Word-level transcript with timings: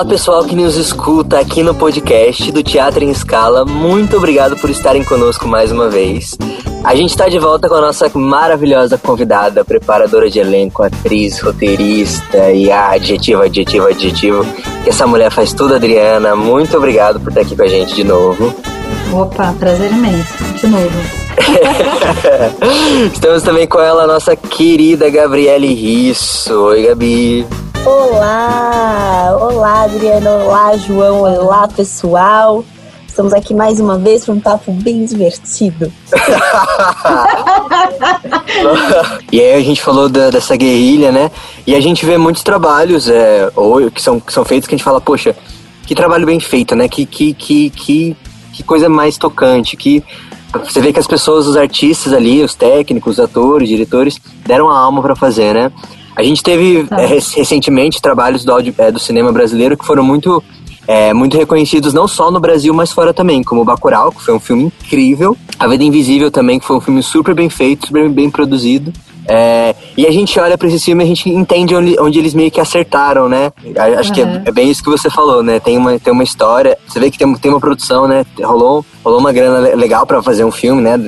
Olá 0.00 0.08
pessoal 0.08 0.42
que 0.46 0.56
nos 0.56 0.76
escuta 0.76 1.38
aqui 1.38 1.62
no 1.62 1.74
podcast 1.74 2.50
do 2.52 2.62
Teatro 2.62 3.04
em 3.04 3.10
Escala, 3.10 3.66
muito 3.66 4.16
obrigado 4.16 4.56
por 4.56 4.70
estarem 4.70 5.04
conosco 5.04 5.46
mais 5.46 5.70
uma 5.70 5.90
vez. 5.90 6.38
A 6.82 6.94
gente 6.94 7.10
está 7.10 7.28
de 7.28 7.38
volta 7.38 7.68
com 7.68 7.74
a 7.74 7.82
nossa 7.82 8.10
maravilhosa 8.14 8.96
convidada, 8.96 9.62
preparadora 9.62 10.30
de 10.30 10.38
elenco, 10.38 10.82
atriz, 10.82 11.38
roteirista 11.40 12.50
e 12.50 12.72
adjetivo, 12.72 13.42
adjetivo, 13.42 13.88
adjetivo. 13.88 14.46
Essa 14.86 15.06
mulher 15.06 15.30
faz 15.30 15.52
tudo, 15.52 15.74
Adriana. 15.74 16.34
Muito 16.34 16.74
obrigado 16.78 17.20
por 17.20 17.28
estar 17.28 17.42
aqui 17.42 17.54
com 17.54 17.62
a 17.62 17.68
gente 17.68 17.94
de 17.94 18.02
novo. 18.02 18.54
Opa, 19.12 19.54
prazer 19.58 19.92
imenso. 19.92 20.32
De 20.58 20.66
novo. 20.66 20.98
Estamos 23.12 23.42
também 23.42 23.66
com 23.66 23.78
ela, 23.78 24.06
nossa 24.06 24.34
querida 24.34 25.10
Gabriele 25.10 25.74
Risso. 25.74 26.54
Oi, 26.54 26.86
Gabi. 26.86 27.69
Olá! 27.86 29.36
Olá, 29.40 29.84
Adriana. 29.84 30.30
Olá, 30.30 30.76
João. 30.76 31.22
Olá, 31.22 31.66
pessoal. 31.66 32.64
Estamos 33.06 33.32
aqui 33.32 33.54
mais 33.54 33.80
uma 33.80 33.98
vez 33.98 34.24
para 34.24 34.34
um 34.34 34.40
papo 34.40 34.72
bem 34.72 35.04
divertido. 35.04 35.92
e 39.32 39.40
aí 39.40 39.54
a 39.54 39.60
gente 39.60 39.80
falou 39.80 40.08
da, 40.08 40.30
dessa 40.30 40.56
guerrilha, 40.56 41.10
né? 41.10 41.30
E 41.66 41.74
a 41.74 41.80
gente 41.80 42.04
vê 42.04 42.18
muitos 42.18 42.42
trabalhos 42.42 43.08
é, 43.08 43.50
que, 43.94 44.02
são, 44.02 44.20
que 44.20 44.32
são 44.32 44.44
feitos 44.44 44.68
que 44.68 44.74
a 44.74 44.78
gente 44.78 44.84
fala, 44.84 45.00
poxa, 45.00 45.34
que 45.86 45.94
trabalho 45.94 46.26
bem 46.26 46.38
feito, 46.38 46.76
né? 46.76 46.88
Que, 46.88 47.06
que, 47.06 47.34
que, 47.34 47.70
que, 47.70 48.16
que 48.52 48.62
coisa 48.62 48.88
mais 48.88 49.16
tocante, 49.16 49.76
que 49.76 50.04
você 50.52 50.80
vê 50.80 50.92
que 50.92 50.98
as 50.98 51.06
pessoas, 51.06 51.46
os 51.46 51.56
artistas 51.56 52.12
ali, 52.12 52.42
os 52.42 52.54
técnicos, 52.54 53.18
os 53.18 53.24
atores, 53.24 53.68
diretores, 53.68 54.20
deram 54.44 54.68
a 54.68 54.78
alma 54.78 55.00
para 55.00 55.16
fazer, 55.16 55.54
né? 55.54 55.72
A 56.16 56.22
gente 56.22 56.42
teve 56.42 56.84
tá. 56.84 57.00
é, 57.00 57.06
recentemente 57.06 58.00
trabalhos 58.00 58.44
do, 58.44 58.52
audio, 58.52 58.74
é, 58.78 58.90
do 58.90 58.98
cinema 58.98 59.32
brasileiro 59.32 59.76
que 59.76 59.84
foram 59.84 60.02
muito, 60.02 60.42
é, 60.86 61.12
muito 61.12 61.36
reconhecidos 61.36 61.94
não 61.94 62.06
só 62.06 62.30
no 62.30 62.40
Brasil, 62.40 62.74
mas 62.74 62.92
fora 62.92 63.14
também, 63.14 63.42
como 63.42 63.64
Bacurau, 63.64 64.12
que 64.12 64.22
foi 64.22 64.34
um 64.34 64.40
filme 64.40 64.64
incrível, 64.64 65.36
A 65.58 65.66
Vida 65.66 65.84
Invisível 65.84 66.30
também, 66.30 66.58
que 66.58 66.66
foi 66.66 66.76
um 66.76 66.80
filme 66.80 67.02
super 67.02 67.34
bem 67.34 67.48
feito, 67.48 67.86
super 67.86 68.08
bem 68.08 68.30
produzido. 68.30 68.92
É, 69.32 69.76
e 69.96 70.06
a 70.06 70.10
gente 70.10 70.40
olha 70.40 70.58
para 70.58 70.66
esse 70.66 70.84
filme 70.84 71.04
e 71.04 71.06
a 71.06 71.06
gente 71.06 71.30
entende 71.30 71.74
onde, 71.74 71.96
onde, 72.00 72.18
eles 72.18 72.34
meio 72.34 72.50
que 72.50 72.60
acertaram, 72.60 73.28
né? 73.28 73.52
Acho 73.98 74.08
uhum. 74.08 74.14
que 74.14 74.20
é, 74.22 74.42
é, 74.46 74.50
bem 74.50 74.68
isso 74.68 74.82
que 74.82 74.90
você 74.90 75.08
falou, 75.08 75.40
né? 75.40 75.60
Tem 75.60 75.78
uma, 75.78 75.98
tem 76.00 76.12
uma 76.12 76.24
história, 76.24 76.76
você 76.88 76.98
vê 76.98 77.10
que 77.10 77.18
tem, 77.18 77.32
tem 77.34 77.50
uma 77.50 77.60
produção, 77.60 78.08
né? 78.08 78.24
Rolou, 78.42 78.84
rolou 79.04 79.20
uma 79.20 79.32
grana 79.32 79.74
legal 79.76 80.04
para 80.04 80.20
fazer 80.20 80.44
um 80.44 80.50
filme, 80.50 80.82
né? 80.82 80.98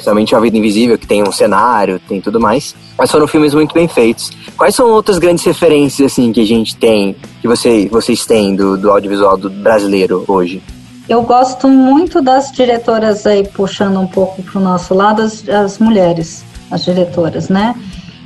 Principalmente 0.00 0.34
A 0.34 0.40
Vida 0.40 0.56
Invisível, 0.56 0.98
que 0.98 1.06
tem 1.06 1.22
um 1.22 1.30
cenário, 1.30 2.00
tem 2.08 2.22
tudo 2.22 2.40
mais. 2.40 2.74
Mas 2.96 3.10
foram 3.10 3.26
filmes 3.26 3.52
muito 3.52 3.74
bem 3.74 3.86
feitos. 3.86 4.30
Quais 4.56 4.74
são 4.74 4.88
outras 4.90 5.18
grandes 5.18 5.44
referências, 5.44 6.12
assim, 6.12 6.32
que 6.32 6.40
a 6.40 6.46
gente 6.46 6.74
tem, 6.74 7.14
que 7.42 7.46
você, 7.46 7.86
vocês 7.86 8.24
têm 8.24 8.56
do, 8.56 8.78
do 8.78 8.90
audiovisual 8.90 9.36
do 9.36 9.50
brasileiro 9.50 10.24
hoje? 10.26 10.62
Eu 11.06 11.22
gosto 11.22 11.68
muito 11.68 12.22
das 12.22 12.50
diretoras 12.50 13.26
aí, 13.26 13.46
puxando 13.46 14.00
um 14.00 14.06
pouco 14.06 14.42
para 14.42 14.58
o 14.58 14.62
nosso 14.62 14.94
lado, 14.94 15.20
as, 15.20 15.46
as 15.48 15.78
mulheres 15.78 16.44
as 16.70 16.84
diretoras, 16.84 17.48
né? 17.48 17.74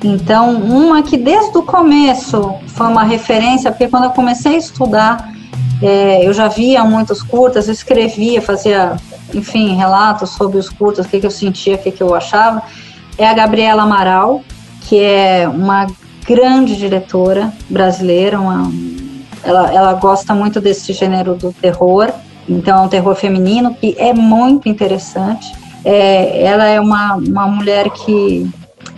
Então, 0.03 0.55
uma 0.57 1.03
que 1.03 1.17
desde 1.17 1.57
o 1.57 1.63
começo 1.63 2.55
foi 2.69 2.87
uma 2.87 3.05
referência, 3.05 3.71
porque 3.73 3.89
quando 3.89 4.05
eu 4.05 4.11
comecei 4.11 4.55
a 4.55 4.59
estudar, 4.59 5.33
é, 5.83 6.27
eu 6.27 6.33
já 6.33 6.47
via 6.47 6.85
muitos 6.85 7.23
curtas, 7.23 7.69
escrevia, 7.69 8.43
fazia, 8.43 8.97
enfim, 9.35 9.75
relatos 9.75 10.31
sobre 10.31 10.59
os 10.59 10.69
curtas, 10.69 11.07
o 11.07 11.09
que, 11.09 11.21
que 11.21 11.27
eu 11.27 11.31
sentia, 11.31 11.75
o 11.75 11.79
que, 11.79 11.91
que 11.91 12.03
eu 12.03 12.15
achava, 12.15 12.63
é 13.19 13.27
a 13.27 13.35
Gabriela 13.35 13.83
Amaral, 13.83 14.43
que 14.83 15.01
é 15.01 15.49
uma 15.49 15.87
grande 16.27 16.77
diretora 16.77 17.53
brasileira, 17.69 18.41
uma, 18.41 18.71
ela, 19.43 19.73
ela 19.73 19.93
gosta 19.95 20.35
muito 20.35 20.61
desse 20.61 20.93
gênero 20.93 21.35
do 21.35 21.53
terror, 21.53 22.11
então 22.49 22.79
é 22.79 22.81
um 22.87 22.89
terror 22.89 23.15
feminino 23.15 23.75
que 23.75 23.95
é 23.99 24.13
muito 24.13 24.69
interessante. 24.69 25.53
É, 25.85 26.43
ela 26.43 26.65
é 26.65 26.81
uma, 26.81 27.15
uma 27.17 27.47
mulher 27.47 27.91
que, 27.91 28.51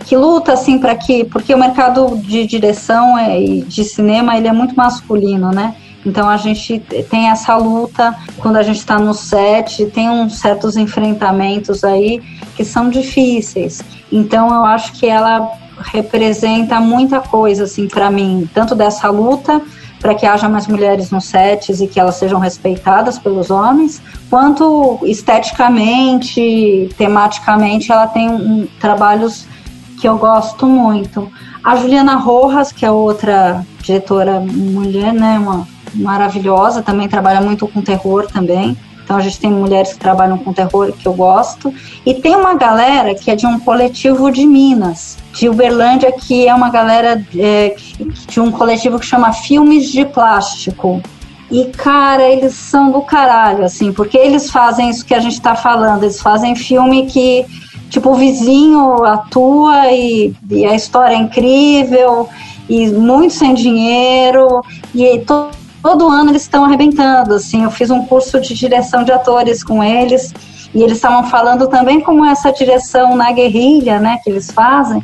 que 0.05 0.15
luta 0.15 0.53
assim 0.53 0.77
para 0.79 0.95
que 0.95 1.25
porque 1.25 1.53
o 1.53 1.57
mercado 1.57 2.17
de 2.17 2.45
direção 2.45 3.17
é, 3.17 3.41
e 3.41 3.61
de 3.61 3.83
cinema 3.83 4.37
ele 4.37 4.47
é 4.47 4.53
muito 4.53 4.75
masculino, 4.75 5.51
né? 5.51 5.75
Então 6.07 6.29
a 6.29 6.37
gente 6.37 6.79
tem 7.09 7.29
essa 7.29 7.57
luta 7.57 8.15
quando 8.37 8.55
a 8.55 8.63
gente 8.63 8.77
está 8.79 8.97
no 8.97 9.13
set, 9.13 9.85
tem 9.87 10.09
uns 10.09 10.39
certos 10.39 10.77
enfrentamentos 10.77 11.83
aí 11.83 12.23
que 12.55 12.63
são 12.63 12.89
difíceis. 12.89 13.83
Então 14.09 14.47
eu 14.47 14.63
acho 14.63 14.93
que 14.93 15.05
ela 15.05 15.51
representa 15.91 16.79
muita 16.79 17.19
coisa 17.19 17.65
assim 17.65 17.89
para 17.89 18.09
mim, 18.09 18.49
tanto 18.53 18.73
dessa 18.73 19.09
luta 19.09 19.61
para 19.99 20.15
que 20.15 20.25
haja 20.25 20.47
mais 20.47 20.65
mulheres 20.65 21.11
nos 21.11 21.25
sets 21.25 21.81
e 21.81 21.87
que 21.87 21.99
elas 21.99 22.15
sejam 22.15 22.39
respeitadas 22.39 23.19
pelos 23.19 23.49
homens, 23.49 24.01
quanto 24.29 24.99
esteticamente, 25.03 26.89
tematicamente, 26.97 27.91
ela 27.91 28.07
tem 28.07 28.29
um, 28.29 28.67
trabalhos 28.79 29.45
que 29.99 30.07
eu 30.07 30.17
gosto 30.17 30.67
muito. 30.67 31.29
A 31.63 31.75
Juliana 31.75 32.15
Rojas, 32.15 32.71
que 32.71 32.85
é 32.85 32.91
outra 32.91 33.65
diretora 33.81 34.39
mulher, 34.39 35.11
né, 35.13 35.39
uma 35.39 35.67
maravilhosa, 35.93 36.81
também 36.81 37.07
trabalha 37.07 37.41
muito 37.41 37.67
com 37.67 37.81
terror 37.81 38.27
também. 38.27 38.77
Então 39.07 39.15
a 39.15 39.21
gente 39.21 39.39
tem 39.39 39.49
mulheres 39.49 39.93
que 39.93 39.99
trabalham 39.99 40.37
com 40.37 40.51
terror 40.51 40.91
que 40.91 41.07
eu 41.07 41.13
gosto. 41.13 41.73
E 42.05 42.13
tem 42.13 42.35
uma 42.35 42.55
galera 42.55 43.15
que 43.15 43.31
é 43.31 43.37
de 43.37 43.47
um 43.47 43.57
coletivo 43.57 44.29
de 44.29 44.45
Minas, 44.45 45.17
de 45.31 45.47
Uberlândia, 45.47 46.11
que 46.11 46.45
é 46.45 46.53
uma 46.53 46.69
galera 46.69 47.25
é, 47.33 47.73
de 48.27 48.41
um 48.41 48.51
coletivo 48.51 48.99
que 48.99 49.05
chama 49.05 49.31
Filmes 49.31 49.89
de 49.89 50.03
Plástico. 50.03 51.01
E, 51.49 51.65
cara, 51.65 52.23
eles 52.23 52.53
são 52.53 52.91
do 52.91 53.01
caralho, 53.01 53.63
assim, 53.63 53.93
porque 53.93 54.17
eles 54.17 54.51
fazem 54.51 54.89
isso 54.89 55.05
que 55.05 55.13
a 55.13 55.19
gente 55.21 55.39
tá 55.41 55.55
falando, 55.55 56.03
eles 56.03 56.19
fazem 56.19 56.53
filme 56.57 57.05
que, 57.05 57.45
tipo, 57.89 58.09
o 58.09 58.15
vizinho 58.15 59.05
atua 59.05 59.89
e, 59.93 60.33
e 60.49 60.65
a 60.65 60.75
história 60.75 61.15
é 61.15 61.17
incrível, 61.17 62.27
e 62.67 62.87
muito 62.87 63.33
sem 63.33 63.53
dinheiro, 63.53 64.61
e 64.93 65.19
todo 65.19 65.55
todo 65.87 66.09
ano 66.09 66.31
eles 66.31 66.41
estão 66.41 66.65
arrebentando, 66.65 67.33
assim, 67.33 67.63
eu 67.63 67.71
fiz 67.71 67.89
um 67.89 68.05
curso 68.05 68.41
de 68.41 68.53
direção 68.53 69.05
de 69.05 69.11
atores 69.13 69.63
com 69.63 69.81
eles, 69.81 70.33
e 70.75 70.83
eles 70.83 70.97
estavam 70.97 71.29
falando 71.29 71.65
também 71.69 72.01
como 72.01 72.25
essa 72.25 72.51
direção 72.51 73.15
na 73.15 73.31
guerrilha, 73.31 73.97
né, 73.97 74.19
que 74.21 74.29
eles 74.29 74.51
fazem, 74.51 75.01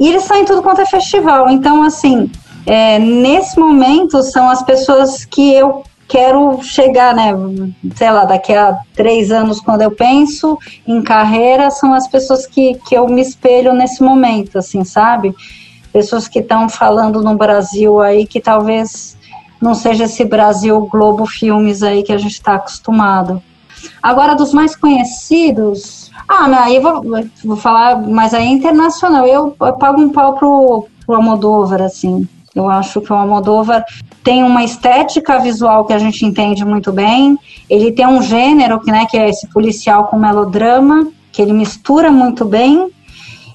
e 0.00 0.08
eles 0.08 0.24
saem 0.24 0.44
tudo 0.44 0.62
quanto 0.62 0.80
é 0.80 0.84
festival, 0.84 1.48
então, 1.48 1.80
assim, 1.84 2.28
é, 2.66 2.98
nesse 2.98 3.56
momento 3.56 4.20
são 4.24 4.50
as 4.50 4.64
pessoas 4.64 5.24
que 5.24 5.54
eu 5.54 5.84
quero 6.08 6.60
chegar, 6.60 7.14
né, 7.14 7.32
sei 7.94 8.10
lá, 8.10 8.24
daqui 8.24 8.52
a 8.52 8.76
três 8.96 9.30
anos, 9.30 9.60
quando 9.60 9.82
eu 9.82 9.92
penso 9.92 10.58
em 10.84 11.00
carreira, 11.02 11.70
são 11.70 11.94
as 11.94 12.08
pessoas 12.08 12.48
que, 12.48 12.74
que 12.88 12.96
eu 12.96 13.06
me 13.06 13.22
espelho 13.22 13.72
nesse 13.72 14.02
momento, 14.02 14.58
assim, 14.58 14.82
sabe? 14.82 15.32
Pessoas 15.92 16.26
que 16.26 16.40
estão 16.40 16.68
falando 16.68 17.22
no 17.22 17.36
Brasil 17.36 18.00
aí 18.00 18.26
que 18.26 18.40
talvez 18.40 19.15
não 19.60 19.74
seja 19.74 20.04
esse 20.04 20.24
Brasil 20.24 20.80
Globo 20.90 21.26
Filmes 21.26 21.82
aí 21.82 22.02
que 22.02 22.12
a 22.12 22.18
gente 22.18 22.32
está 22.32 22.54
acostumado. 22.54 23.42
Agora, 24.02 24.34
dos 24.34 24.52
mais 24.52 24.74
conhecidos, 24.74 26.10
ah, 26.28 26.46
aí 26.64 26.80
vou, 26.80 27.02
vou 27.44 27.56
falar, 27.56 28.00
mas 28.00 28.34
aí 28.34 28.46
é 28.46 28.50
internacional. 28.50 29.26
Eu, 29.26 29.54
eu 29.60 29.72
pago 29.74 30.00
um 30.00 30.10
pau 30.10 30.34
pro, 30.34 30.86
pro 31.04 31.16
Almodóvar, 31.16 31.82
assim. 31.82 32.26
Eu 32.54 32.68
acho 32.68 33.00
que 33.00 33.12
o 33.12 33.16
Almodóvar 33.16 33.84
tem 34.24 34.42
uma 34.42 34.64
estética 34.64 35.38
visual 35.38 35.84
que 35.84 35.92
a 35.92 35.98
gente 35.98 36.24
entende 36.24 36.64
muito 36.64 36.90
bem. 36.90 37.38
Ele 37.68 37.92
tem 37.92 38.06
um 38.06 38.22
gênero 38.22 38.80
que, 38.80 38.90
né, 38.90 39.06
que 39.10 39.16
é 39.16 39.28
esse 39.28 39.46
policial 39.48 40.06
com 40.06 40.18
melodrama, 40.18 41.06
que 41.30 41.42
ele 41.42 41.52
mistura 41.52 42.10
muito 42.10 42.44
bem. 42.44 42.90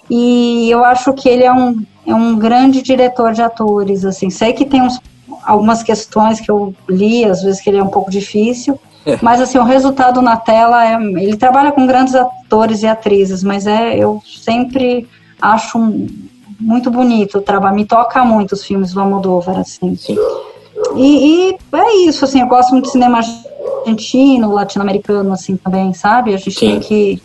E 0.10 0.70
eu 0.70 0.84
acho 0.86 1.14
que 1.14 1.28
ele 1.28 1.44
é 1.44 1.52
um, 1.52 1.84
é 2.06 2.14
um 2.14 2.38
grande 2.38 2.82
diretor 2.82 3.34
de 3.34 3.42
atores, 3.42 4.06
assim. 4.06 4.30
Sei 4.30 4.54
que 4.54 4.66
tem 4.66 4.82
uns 4.82 5.00
algumas 5.44 5.84
questões 5.84 6.40
que 6.40 6.50
eu 6.50 6.74
li, 6.90 7.26
às 7.26 7.42
vezes 7.42 7.62
que 7.62 7.70
ele 7.70 7.78
é 7.78 7.84
um 7.84 7.90
pouco 7.90 8.10
difícil, 8.12 8.80
é. 9.06 9.18
mas 9.22 9.42
assim, 9.42 9.58
o 9.58 9.64
resultado 9.64 10.22
na 10.22 10.38
tela 10.38 10.86
é, 10.86 10.96
ele 10.96 11.36
trabalha 11.36 11.72
com 11.72 11.88
grandes 11.88 12.16
atores 12.16 12.84
e 12.84 12.88
atrizes, 12.88 13.44
mas 13.44 13.68
é, 13.68 13.98
eu 13.98 14.22
sempre 14.26 15.08
acho 15.42 15.80
muito 16.60 16.92
bonito 16.92 17.40
o 17.40 17.42
trabalho, 17.42 17.76
me 17.76 17.86
toca 17.86 18.24
muito 18.24 18.54
os 18.54 18.64
filmes 18.64 18.94
do 18.94 19.02
Almodóvar, 19.02 19.60
assim. 19.60 19.98
E, 20.96 21.52
e, 21.52 21.58
é 21.74 21.96
isso, 22.08 22.24
assim, 22.26 22.42
eu 22.42 22.48
gosto 22.48 22.72
muito 22.72 22.86
de 22.86 22.92
cinema 22.92 23.20
argentino, 23.20 24.52
latino-americano, 24.52 25.34
assim, 25.34 25.58
também, 25.58 25.94
sabe? 25.94 26.34
A 26.34 26.38
gente 26.38 26.60
Sim. 26.60 26.72
tem 26.72 26.80
que, 26.80 27.24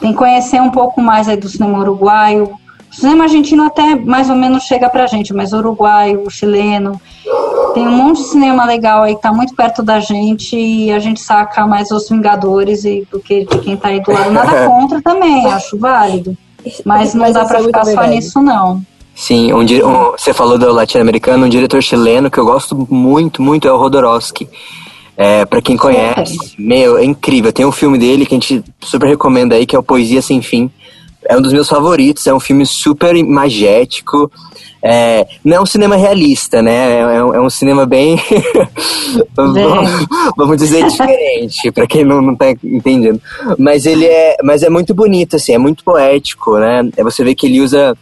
tem 0.00 0.12
que 0.12 0.18
conhecer 0.18 0.60
um 0.60 0.70
pouco 0.70 1.00
mais 1.00 1.28
aí 1.28 1.36
do 1.36 1.48
cinema 1.48 1.78
uruguaio, 1.78 2.54
o 2.94 3.00
cinema 3.00 3.24
argentino 3.24 3.64
até 3.64 3.96
mais 3.96 4.30
ou 4.30 4.36
menos 4.36 4.62
chega 4.62 4.88
pra 4.88 5.06
gente, 5.06 5.34
mas 5.34 5.52
o 5.52 5.58
uruguaio, 5.58 6.22
o 6.24 6.30
chileno, 6.30 7.00
tem 7.74 7.86
um 7.86 7.90
monte 7.90 8.18
de 8.18 8.28
cinema 8.28 8.64
legal 8.64 9.02
aí 9.02 9.16
que 9.16 9.20
tá 9.20 9.32
muito 9.32 9.54
perto 9.54 9.82
da 9.82 9.98
gente 9.98 10.56
e 10.56 10.92
a 10.92 11.00
gente 11.00 11.20
saca 11.20 11.66
mais 11.66 11.90
os 11.90 12.08
Vingadores 12.08 12.84
e 12.84 13.06
do 13.10 13.18
que 13.18 13.44
de 13.44 13.58
quem 13.58 13.76
tá 13.76 13.88
aí 13.88 14.00
do 14.00 14.12
lado. 14.12 14.30
Nada 14.30 14.66
contra 14.70 15.02
também, 15.02 15.44
acho 15.46 15.76
válido. 15.76 16.36
Mas 16.84 17.14
não 17.14 17.22
mas 17.22 17.34
dá 17.34 17.44
pra 17.44 17.58
é 17.58 17.64
ficar 17.64 17.84
só 17.84 18.06
nisso, 18.06 18.40
não. 18.40 18.80
Sim, 19.14 19.52
um, 19.52 19.60
um, 19.60 20.10
você 20.12 20.32
falou 20.32 20.56
do 20.56 20.72
latino-americano, 20.72 21.46
um 21.46 21.48
diretor 21.48 21.82
chileno 21.82 22.30
que 22.30 22.38
eu 22.38 22.44
gosto 22.44 22.86
muito, 22.90 23.42
muito 23.42 23.66
é 23.66 23.72
o 23.72 23.76
Rodorowski. 23.76 24.48
É, 25.16 25.44
para 25.44 25.62
quem 25.62 25.76
conhece, 25.76 26.36
meu, 26.58 26.98
é 26.98 27.04
incrível. 27.04 27.52
Tem 27.52 27.64
um 27.64 27.70
filme 27.70 27.98
dele 27.98 28.26
que 28.26 28.34
a 28.34 28.38
gente 28.38 28.64
super 28.80 29.06
recomenda 29.06 29.54
aí, 29.54 29.66
que 29.66 29.76
é 29.76 29.78
o 29.78 29.82
Poesia 29.82 30.20
Sem 30.20 30.42
Fim. 30.42 30.70
É 31.28 31.36
um 31.36 31.42
dos 31.42 31.52
meus 31.52 31.68
favoritos, 31.68 32.26
é 32.26 32.34
um 32.34 32.40
filme 32.40 32.66
super 32.66 33.14
magético. 33.24 34.30
É, 34.82 35.26
não 35.42 35.56
é 35.56 35.60
um 35.60 35.66
cinema 35.66 35.96
realista, 35.96 36.60
né? 36.60 37.00
É, 37.00 37.16
é 37.16 37.40
um 37.40 37.48
cinema 37.48 37.86
bem. 37.86 38.20
vamos 40.36 40.58
dizer 40.58 40.86
diferente, 40.86 41.70
para 41.72 41.86
quem 41.86 42.04
não, 42.04 42.20
não 42.20 42.36
tá 42.36 42.50
entendendo. 42.62 43.20
Mas 43.58 43.86
ele 43.86 44.04
é. 44.04 44.36
Mas 44.42 44.62
é 44.62 44.68
muito 44.68 44.94
bonito, 44.94 45.36
assim, 45.36 45.54
é 45.54 45.58
muito 45.58 45.82
poético, 45.82 46.58
né? 46.58 46.88
É 46.96 47.02
você 47.02 47.24
vê 47.24 47.34
que 47.34 47.46
ele 47.46 47.60
usa. 47.60 47.96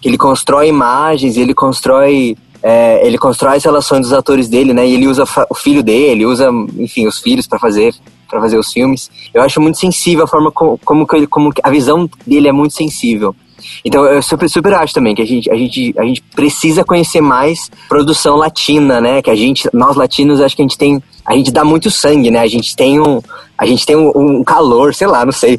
que 0.00 0.08
ele 0.08 0.16
constrói 0.16 0.68
imagens, 0.68 1.36
ele 1.36 1.52
constrói 1.52 2.36
é, 2.62 3.06
ele 3.06 3.18
constrói 3.18 3.56
as 3.56 3.64
relações 3.64 4.02
dos 4.02 4.12
atores 4.12 4.48
dele, 4.48 4.72
né? 4.72 4.86
E 4.86 4.94
ele 4.94 5.08
usa 5.08 5.24
o 5.50 5.54
filho 5.54 5.82
dele, 5.82 6.24
usa, 6.24 6.48
enfim, 6.78 7.06
os 7.06 7.18
filhos 7.18 7.46
para 7.46 7.58
fazer 7.58 7.94
para 8.32 8.40
fazer 8.40 8.56
os 8.56 8.72
filmes. 8.72 9.10
Eu 9.34 9.42
acho 9.42 9.60
muito 9.60 9.78
sensível 9.78 10.24
a 10.24 10.26
forma 10.26 10.50
como, 10.50 11.06
ele, 11.12 11.26
como 11.26 11.52
a 11.62 11.70
visão 11.70 12.08
dele 12.26 12.48
é 12.48 12.52
muito 12.52 12.72
sensível. 12.72 13.36
Então 13.84 14.04
eu 14.04 14.22
super, 14.22 14.48
super 14.48 14.74
acho 14.74 14.94
também 14.94 15.14
que 15.14 15.22
a 15.22 15.26
gente, 15.26 15.50
a, 15.50 15.54
gente, 15.54 15.94
a 15.96 16.02
gente 16.02 16.22
precisa 16.34 16.82
conhecer 16.82 17.20
mais 17.20 17.70
produção 17.88 18.36
latina, 18.36 19.00
né? 19.00 19.22
Que 19.22 19.30
a 19.30 19.36
gente, 19.36 19.68
nós 19.72 19.96
latinos, 19.96 20.40
acho 20.40 20.56
que 20.56 20.62
a 20.62 20.64
gente 20.64 20.78
tem. 20.78 21.02
A 21.24 21.34
gente 21.36 21.52
dá 21.52 21.62
muito 21.62 21.90
sangue, 21.90 22.30
né? 22.30 22.40
A 22.40 22.48
gente 22.48 22.74
tem 22.74 23.00
um. 23.00 23.20
A 23.56 23.66
gente 23.66 23.86
tem 23.86 23.94
um, 23.94 24.10
um 24.16 24.42
calor, 24.42 24.92
sei 24.94 25.06
lá, 25.06 25.24
não 25.24 25.30
sei. 25.32 25.58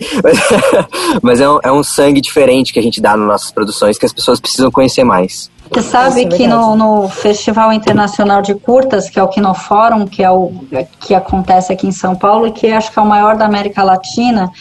Mas 1.22 1.40
é 1.40 1.50
um, 1.50 1.60
é 1.64 1.72
um 1.72 1.84
sangue 1.84 2.20
diferente 2.20 2.74
que 2.74 2.80
a 2.80 2.84
gente 2.84 3.00
dá 3.00 3.16
nas 3.16 3.28
nossas 3.28 3.52
produções 3.52 3.98
que 3.98 4.06
as 4.06 4.12
pessoas 4.12 4.42
precisam 4.42 4.70
conhecer 4.70 5.06
mais. 5.06 5.50
Você 5.74 5.82
sabe 5.82 6.28
que 6.28 6.46
no, 6.46 6.76
no, 6.76 7.10
Festival 7.10 7.74
Internacional 7.74 8.44
de 8.44 8.54
Curtas, 8.54 9.10
que 9.10 9.20
é 9.20 9.24
o 9.24 9.28
Kinofórum, 9.28 10.06
que 10.06 10.24
é 10.24 10.30
o 10.30 10.52
que 11.00 11.16
acontece 11.16 11.74
aqui 11.74 11.88
em 11.88 11.92
São 11.92 12.16
Paulo 12.16 12.46
e 12.46 12.52
que 12.52 12.68
acho 12.68 12.92
que 12.92 13.00
é 13.00 13.02
o 13.02 13.06
maior 13.06 13.36
da 13.36 13.46
América 13.46 13.84
Latina, 13.84 14.52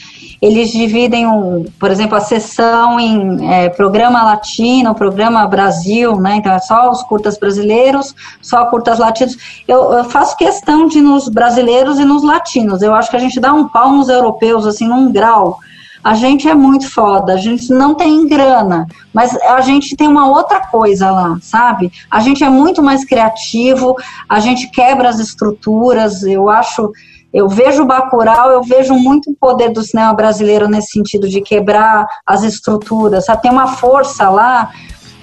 eles 0.40 0.70
dividem, 0.70 1.26
o, 1.26 1.66
por 1.78 1.90
exemplo, 1.90 2.16
a 2.16 2.20
sessão 2.20 2.98
em 2.98 3.52
é, 3.52 3.68
programa 3.68 4.22
latino, 4.22 4.94
programa 4.94 5.46
Brasil, 5.46 6.16
né? 6.16 6.36
Então 6.36 6.52
é 6.52 6.58
só 6.58 6.90
os 6.90 7.02
curtas 7.02 7.38
brasileiros, 7.38 8.14
só 8.40 8.64
curtas 8.66 8.98
latinos. 8.98 9.36
Eu, 9.68 9.92
eu, 9.92 10.04
faço 10.04 10.36
questão 10.36 10.88
de 10.88 11.00
nos 11.00 11.28
brasileiros 11.28 12.00
e 12.00 12.04
nos 12.04 12.24
latinos. 12.24 12.80
Eu 12.80 12.94
acho 12.94 13.10
que 13.10 13.16
a 13.16 13.20
gente 13.20 13.38
dá 13.38 13.52
um 13.52 13.68
pau 13.68 13.92
nos 13.92 14.08
europeus, 14.08 14.66
assim, 14.66 14.88
num 14.88 15.12
grau 15.12 15.58
a 16.02 16.14
gente 16.14 16.48
é 16.48 16.54
muito 16.54 16.90
foda, 16.90 17.34
a 17.34 17.36
gente 17.36 17.70
não 17.70 17.94
tem 17.94 18.26
grana, 18.26 18.86
mas 19.12 19.34
a 19.36 19.60
gente 19.60 19.96
tem 19.96 20.08
uma 20.08 20.28
outra 20.28 20.60
coisa 20.60 21.10
lá, 21.10 21.36
sabe? 21.40 21.92
A 22.10 22.20
gente 22.20 22.42
é 22.42 22.48
muito 22.48 22.82
mais 22.82 23.04
criativo, 23.04 23.94
a 24.28 24.40
gente 24.40 24.68
quebra 24.70 25.08
as 25.08 25.20
estruturas, 25.20 26.22
eu 26.24 26.48
acho, 26.48 26.90
eu 27.32 27.48
vejo 27.48 27.82
o 27.82 27.86
Bacurau, 27.86 28.50
eu 28.50 28.62
vejo 28.62 28.94
muito 28.94 29.30
o 29.30 29.36
poder 29.36 29.70
do 29.70 29.82
cinema 29.82 30.12
brasileiro 30.12 30.68
nesse 30.68 30.90
sentido 30.92 31.28
de 31.28 31.40
quebrar 31.40 32.06
as 32.26 32.42
estruturas? 32.42 33.26
Tem 33.40 33.50
uma 33.50 33.68
força 33.68 34.28
lá 34.28 34.70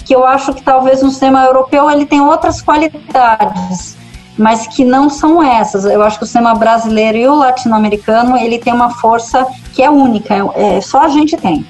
que 0.05 0.15
eu 0.15 0.25
acho 0.25 0.53
que 0.53 0.63
talvez 0.63 1.03
no 1.03 1.11
cinema 1.11 1.43
europeu 1.45 1.91
ele 1.91 2.05
tem 2.05 2.21
outras 2.21 2.61
qualidades, 2.61 3.95
mas 4.39 4.65
que 4.67 4.85
não 4.85 5.09
são 5.09 5.43
essas. 5.43 5.83
Eu 5.83 6.01
acho 6.01 6.17
que 6.17 6.23
o 6.23 6.27
cinema 6.27 6.55
brasileiro 6.55 7.17
e 7.17 7.27
o 7.27 7.35
latino-americano 7.35 8.37
ele 8.37 8.57
tem 8.57 8.73
uma 8.73 8.89
força 8.89 9.45
que 9.73 9.83
é 9.83 9.89
única, 9.89 10.33
é, 10.33 10.77
é, 10.77 10.81
só 10.81 11.01
a 11.01 11.09
gente 11.09 11.35
tem. 11.35 11.65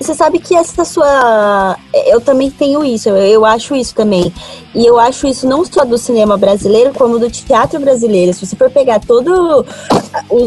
Você 0.00 0.14
sabe 0.14 0.38
que 0.38 0.56
essa 0.56 0.82
sua. 0.82 1.76
Eu 2.06 2.22
também 2.22 2.50
tenho 2.50 2.82
isso, 2.82 3.10
eu 3.10 3.44
acho 3.44 3.76
isso 3.76 3.94
também. 3.94 4.32
E 4.74 4.84
eu 4.84 4.98
acho 4.98 5.26
isso 5.26 5.46
não 5.46 5.62
só 5.62 5.84
do 5.84 5.98
cinema 5.98 6.38
brasileiro, 6.38 6.94
como 6.94 7.18
do 7.18 7.30
teatro 7.30 7.78
brasileiro. 7.78 8.32
Se 8.32 8.46
você 8.46 8.56
for 8.56 8.70
pegar 8.70 8.98
todos 8.98 9.66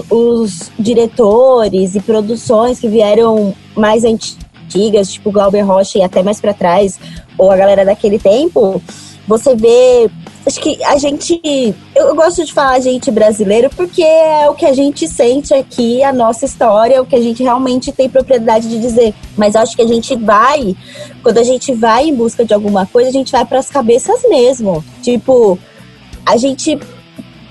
os 0.09 0.71
diretores 0.77 1.93
e 1.93 2.01
produções 2.01 2.79
que 2.79 2.87
vieram 2.87 3.53
mais 3.75 4.03
antigas, 4.03 5.13
tipo 5.13 5.31
Glauber 5.31 5.61
Rocha 5.61 5.99
e 5.99 6.01
até 6.01 6.23
mais 6.23 6.41
para 6.41 6.53
trás, 6.53 6.99
ou 7.37 7.51
a 7.51 7.55
galera 7.55 7.85
daquele 7.85 8.17
tempo, 8.17 8.81
você 9.27 9.55
vê 9.55 10.09
acho 10.45 10.59
que 10.59 10.83
a 10.83 10.97
gente. 10.97 11.39
Eu 11.95 12.15
gosto 12.15 12.43
de 12.45 12.53
falar 12.53 12.79
gente 12.79 13.11
brasileiro 13.11 13.69
porque 13.75 14.03
é 14.03 14.49
o 14.49 14.55
que 14.55 14.65
a 14.65 14.73
gente 14.73 15.07
sente 15.07 15.53
aqui, 15.53 16.03
a 16.03 16.11
nossa 16.11 16.45
história, 16.45 17.01
o 17.01 17.05
que 17.05 17.15
a 17.15 17.21
gente 17.21 17.43
realmente 17.43 17.91
tem 17.91 18.09
propriedade 18.09 18.67
de 18.67 18.79
dizer. 18.79 19.13
Mas 19.37 19.55
acho 19.55 19.75
que 19.75 19.81
a 19.81 19.87
gente 19.87 20.15
vai, 20.15 20.75
quando 21.21 21.37
a 21.37 21.43
gente 21.43 21.73
vai 21.73 22.07
em 22.07 22.15
busca 22.15 22.43
de 22.43 22.53
alguma 22.53 22.85
coisa, 22.85 23.09
a 23.09 23.13
gente 23.13 23.31
vai 23.31 23.45
para 23.45 23.59
as 23.59 23.69
cabeças 23.69 24.21
mesmo. 24.27 24.83
Tipo, 25.01 25.57
a 26.25 26.37
gente 26.37 26.79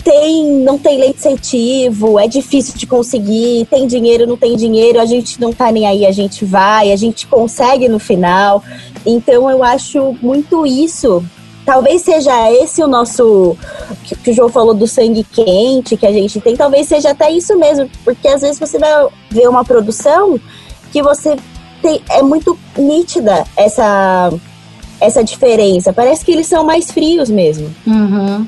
tem, 0.02 0.46
não 0.46 0.78
tem 0.78 0.98
lei 0.98 1.10
de 1.10 1.18
incentivo, 1.18 2.18
é 2.18 2.26
difícil 2.26 2.74
de 2.76 2.86
conseguir, 2.86 3.66
tem 3.70 3.86
dinheiro, 3.86 4.26
não 4.26 4.36
tem 4.36 4.56
dinheiro, 4.56 4.98
a 4.98 5.04
gente 5.04 5.40
não 5.40 5.52
tá 5.52 5.70
nem 5.70 5.86
aí, 5.86 6.06
a 6.06 6.12
gente 6.12 6.44
vai, 6.44 6.90
a 6.90 6.96
gente 6.96 7.26
consegue 7.26 7.88
no 7.88 7.98
final. 7.98 8.64
Então 9.04 9.50
eu 9.50 9.62
acho 9.62 10.16
muito 10.22 10.66
isso 10.66 11.22
talvez 11.70 12.02
seja 12.02 12.50
esse 12.50 12.82
o 12.82 12.88
nosso. 12.88 13.56
Que, 14.02 14.16
que, 14.16 14.30
o 14.32 14.34
João 14.34 14.48
falou 14.48 14.74
do 14.74 14.88
sangue 14.88 15.22
quente 15.22 15.96
que 15.96 16.04
a 16.04 16.10
gente 16.10 16.40
tem, 16.40 16.56
talvez 16.56 16.88
seja 16.88 17.10
até 17.10 17.30
isso 17.30 17.56
mesmo, 17.56 17.88
porque 18.04 18.26
às 18.26 18.40
vezes 18.40 18.58
você 18.58 18.76
vai 18.76 19.06
ver 19.30 19.48
uma 19.48 19.64
produção 19.64 20.40
que 20.90 21.00
você 21.00 21.36
tem. 21.80 22.02
É 22.10 22.22
muito 22.22 22.58
nítida 22.76 23.44
essa, 23.56 24.32
essa 25.00 25.22
diferença. 25.22 25.92
Parece 25.92 26.24
que 26.24 26.32
eles 26.32 26.48
são 26.48 26.64
mais 26.64 26.90
frios 26.90 27.30
mesmo. 27.30 27.72
Uhum. 27.86 28.44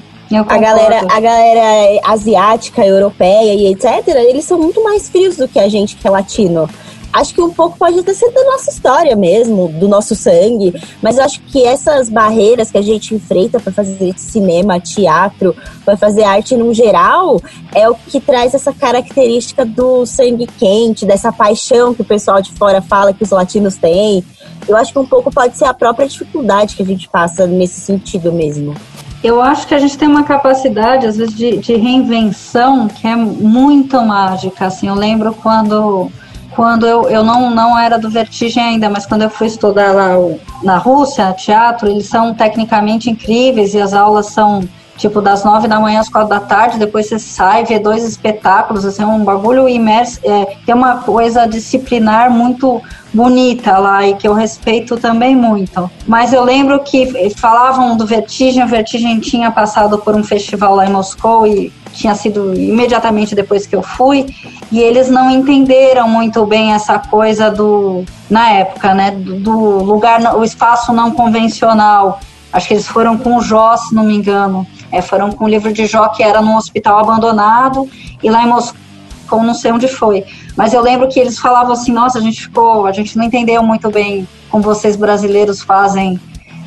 A 0.49 0.59
galera, 0.59 1.07
a 1.09 1.21
galera 1.21 2.01
asiática, 2.05 2.85
europeia 2.85 3.55
e 3.55 3.67
etc., 3.69 4.09
eles 4.17 4.45
são 4.47 4.59
muito 4.59 4.83
mais 4.83 5.09
frios 5.09 5.37
do 5.37 5.47
que 5.47 5.61
a 5.61 5.69
gente 5.69 5.95
que 5.95 6.09
é 6.09 6.11
latino 6.11 6.69
acho 7.13 7.35
que 7.35 7.41
um 7.41 7.51
pouco 7.51 7.77
pode 7.77 7.99
até 7.99 8.15
ser 8.15 8.31
da 8.33 8.43
nossa 8.45 8.71
história 8.71 9.15
mesmo, 9.15 9.69
do 9.69 9.87
nosso 9.87 10.15
sangue, 10.15 10.75
mas 11.03 11.19
eu 11.19 11.25
acho 11.25 11.41
que 11.43 11.65
essas 11.65 12.09
barreiras 12.09 12.71
que 12.71 12.79
a 12.79 12.83
gente 12.83 13.15
enfrenta 13.15 13.61
para 13.61 13.73
fazer 13.73 14.15
cinema, 14.17 14.81
teatro, 14.81 15.55
para 15.85 15.97
fazer 15.97 16.25
arte 16.25 16.57
no 16.57 16.73
geral, 16.73 17.41
é 17.75 17.89
o 17.89 17.95
que 17.95 18.21
traz 18.21 18.55
essa 18.55 18.73
característica 18.73 19.65
do 19.65 20.07
sangue 20.07 20.47
quente, 20.47 21.05
dessa 21.05 21.33
paixão 21.33 21.95
que 21.95 22.03
o 22.03 22.05
pessoal 22.05 22.41
de 22.41 22.53
fora 22.53 22.81
fala 22.81 23.13
que 23.13 23.23
os 23.23 23.31
latinos 23.31 23.77
têm. 23.77 24.25
Eu 24.67 24.77
acho 24.77 24.93
que 24.93 24.99
um 24.99 25.07
pouco 25.07 25.31
pode 25.31 25.57
ser 25.57 25.65
a 25.65 25.75
própria 25.75 26.07
dificuldade 26.07 26.77
que 26.77 26.83
a 26.83 26.87
gente 26.87 27.09
passa 27.09 27.47
nesse 27.47 27.81
sentido 27.81 28.33
mesmo. 28.33 28.75
Eu 29.23 29.41
acho 29.41 29.69
que 29.69 29.75
a 29.75 29.79
gente 29.79 29.97
tem 29.97 30.09
uma 30.09 30.25
capacidade, 30.25 31.07
às 31.07 31.17
vezes, 31.17 31.35
de, 31.35 31.59
de 31.59 31.77
reinvenção 31.77 32.89
que 32.89 33.07
é 33.07 33.15
muito 33.15 34.01
mágica. 34.03 34.67
Assim, 34.67 34.89
eu 34.89 34.97
lembro 34.97 35.33
quando 35.33 36.11
quando 36.55 36.87
eu, 36.87 37.09
eu 37.09 37.25
não, 37.25 37.51
não 37.51 37.79
era 37.79 37.99
do 37.99 38.11
Vertigem 38.11 38.63
ainda, 38.63 38.89
mas 38.89 39.07
quando 39.07 39.23
eu 39.23 39.31
fui 39.31 39.47
estudar 39.47 39.93
lá 39.93 40.15
na 40.63 40.79
Rússia, 40.79 41.33
teatro, 41.33 41.89
eles 41.89 42.07
são 42.07 42.35
tecnicamente 42.35 43.11
incríveis 43.11 43.75
e 43.75 43.81
as 43.81 43.93
aulas 43.93 44.27
são 44.27 44.63
tipo 44.97 45.21
das 45.21 45.43
nove 45.45 45.67
da 45.67 45.81
manhã 45.81 46.01
às 46.01 46.09
quatro 46.09 46.29
da 46.29 46.41
tarde, 46.41 46.79
depois 46.79 47.09
você 47.09 47.19
sai, 47.19 47.65
vê 47.65 47.79
dois 47.79 48.05
espetáculos, 48.05 48.85
assim, 48.85 49.05
um 49.05 49.25
bagulho 49.25 49.69
imerso, 49.69 50.21
é, 50.23 50.57
tem 50.65 50.75
uma 50.75 50.99
coisa 50.99 51.47
disciplinar 51.47 52.31
muito 52.31 52.81
bonita 53.13 53.79
lá 53.79 54.07
e 54.07 54.15
que 54.15 54.29
eu 54.29 54.33
respeito 54.33 54.97
também 54.97 55.35
muito. 55.35 55.91
Mas 56.07 56.33
eu 56.33 56.45
lembro 56.45 56.79
que 56.81 57.31
falavam 57.35 57.97
do 57.97 58.07
Vertigem, 58.07 58.63
o 58.63 58.69
Vertigem 58.69 59.19
tinha 59.19 59.51
passado 59.51 59.99
por 59.99 60.15
um 60.15 60.23
festival 60.23 60.77
lá 60.77 60.87
em 60.87 60.93
Moscou 60.93 61.47
e 61.47 61.73
tinha 61.93 62.15
sido 62.15 62.55
imediatamente 62.55 63.35
depois 63.35 63.67
que 63.67 63.77
eu 63.77 63.83
fui, 63.83 64.27
e 64.71 64.81
eles 64.81 65.09
não 65.09 65.31
entenderam 65.31 66.09
muito 66.09 66.45
bem 66.47 66.73
essa 66.73 66.99
coisa 66.99 67.51
do, 67.51 68.05
na 68.29 68.51
época, 68.51 68.95
né, 68.95 69.11
do, 69.11 69.83
lugar, 69.83 70.37
o 70.37 70.43
espaço 70.43 70.93
não 70.93 71.11
convencional. 71.11 72.21
Acho 72.53 72.69
que 72.69 72.75
eles 72.75 72.89
foram 72.89 73.17
com 73.17 73.37
o 73.37 73.43
Jó, 73.43 73.77
se 73.77 73.95
não 73.95 74.05
me 74.05 74.15
engano. 74.15 74.67
É, 74.91 75.01
foram 75.01 75.31
com 75.33 75.45
o 75.45 75.49
livro 75.49 75.73
de 75.73 75.87
Jó, 75.87 76.09
que 76.09 76.23
era 76.23 76.43
num 76.43 76.57
hospital 76.57 76.99
abandonado, 76.99 77.89
e 78.23 78.31
lá 78.31 78.43
em 78.43 78.49
Moscou, 78.49 79.43
não 79.43 79.55
sei 79.55 79.73
onde 79.73 79.89
foi. 79.89 80.25
Mas 80.57 80.75
eu 80.75 80.83
lembro 80.83 81.09
que 81.09 81.19
eles 81.19 81.39
falavam 81.39 81.73
assim, 81.73 81.93
nossa, 81.93 82.19
a 82.19 82.23
gente 82.23 82.43
ficou, 82.43 82.87
a 82.87 82.93
gente 82.93 83.17
não 83.17 83.25
entendeu 83.25 83.63
muito 83.63 83.91
bem 83.91 84.29
como 84.51 84.63
vocês 84.63 84.97
brasileiros 84.97 85.63
fazem 85.63 86.21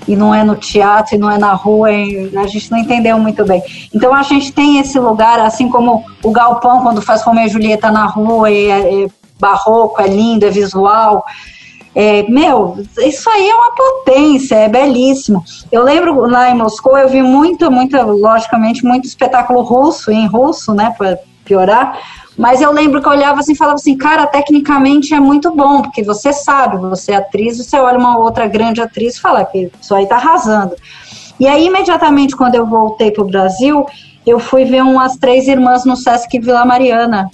e 0.08 0.16
não 0.16 0.34
é 0.34 0.44
no 0.44 0.56
teatro, 0.56 1.16
e 1.16 1.18
não 1.18 1.30
é 1.30 1.38
na 1.38 1.54
rua, 1.54 1.90
a 1.90 2.48
gente 2.48 2.72
não 2.72 2.78
entendeu 2.78 3.18
muito 3.20 3.44
bem. 3.46 3.62
Então 3.94 4.14
a 4.14 4.24
gente 4.24 4.52
tem 4.52 4.80
esse 4.80 5.00
lugar, 5.00 5.40
assim 5.40 5.70
como 5.70 6.06
o 6.24 6.32
Galpão, 6.32 6.82
quando 6.82 7.02
faz 7.02 7.24
Romeu 7.24 7.46
e 7.46 7.50
Julieta 7.50 7.92
na 7.92 8.06
rua, 8.06 8.50
e 8.52 8.68
é, 8.68 9.04
é 9.06 9.08
barroco, 9.40 10.02
é 10.02 10.08
lindo, 10.08 10.46
é 10.46 10.50
visual. 10.50 11.26
É, 11.94 12.24
meu, 12.24 12.78
isso 12.98 13.30
aí 13.30 13.50
é 13.50 13.56
uma 13.56 13.74
potência, 13.74 14.56
é 14.56 14.68
belíssimo. 14.68 15.44
Eu 15.72 15.82
lembro 15.82 16.28
lá 16.28 16.50
em 16.50 16.56
Moscou, 16.56 16.98
eu 16.98 17.08
vi 17.08 17.22
muito, 17.22 17.72
muito, 17.72 17.96
logicamente, 17.98 18.84
muito 18.84 19.08
espetáculo 19.08 19.62
russo, 19.62 20.12
em 20.12 20.28
russo, 20.28 20.74
né, 20.74 20.94
para 20.98 21.18
piorar, 21.46 21.98
Mas 22.38 22.62
eu 22.62 22.72
lembro 22.72 23.02
que 23.02 23.08
eu 23.08 23.12
olhava 23.12 23.40
assim 23.40 23.54
e 23.54 23.58
falava 23.58 23.76
assim, 23.76 23.98
cara, 23.98 24.28
tecnicamente 24.28 25.14
é 25.14 25.20
muito 25.20 25.56
bom, 25.56 25.82
porque 25.82 26.04
você 26.04 26.34
sabe, 26.34 26.78
você 26.78 27.14
é 27.14 27.16
atriz, 27.16 27.58
você 27.58 27.78
olha 27.78 27.98
uma 27.98 28.18
outra 28.18 28.48
grande 28.48 28.82
atriz 28.82 29.16
e 29.16 29.22
fala 29.22 29.46
que 29.46 29.72
isso 29.82 29.96
aí 29.96 30.06
tá 30.06 30.16
arrasando. 30.16 30.76
E 31.40 31.48
aí, 31.48 31.68
imediatamente, 31.68 32.36
quando 32.36 32.56
eu 32.56 32.66
voltei 32.66 33.12
pro 33.12 33.26
Brasil, 33.26 33.86
eu 34.26 34.40
fui 34.40 34.66
ver 34.66 34.84
umas 34.84 35.16
três 35.18 35.48
irmãs 35.48 35.86
no 35.86 35.96
Sesc 35.96 36.40
Vila 36.40 36.66
Mariana. 36.66 37.30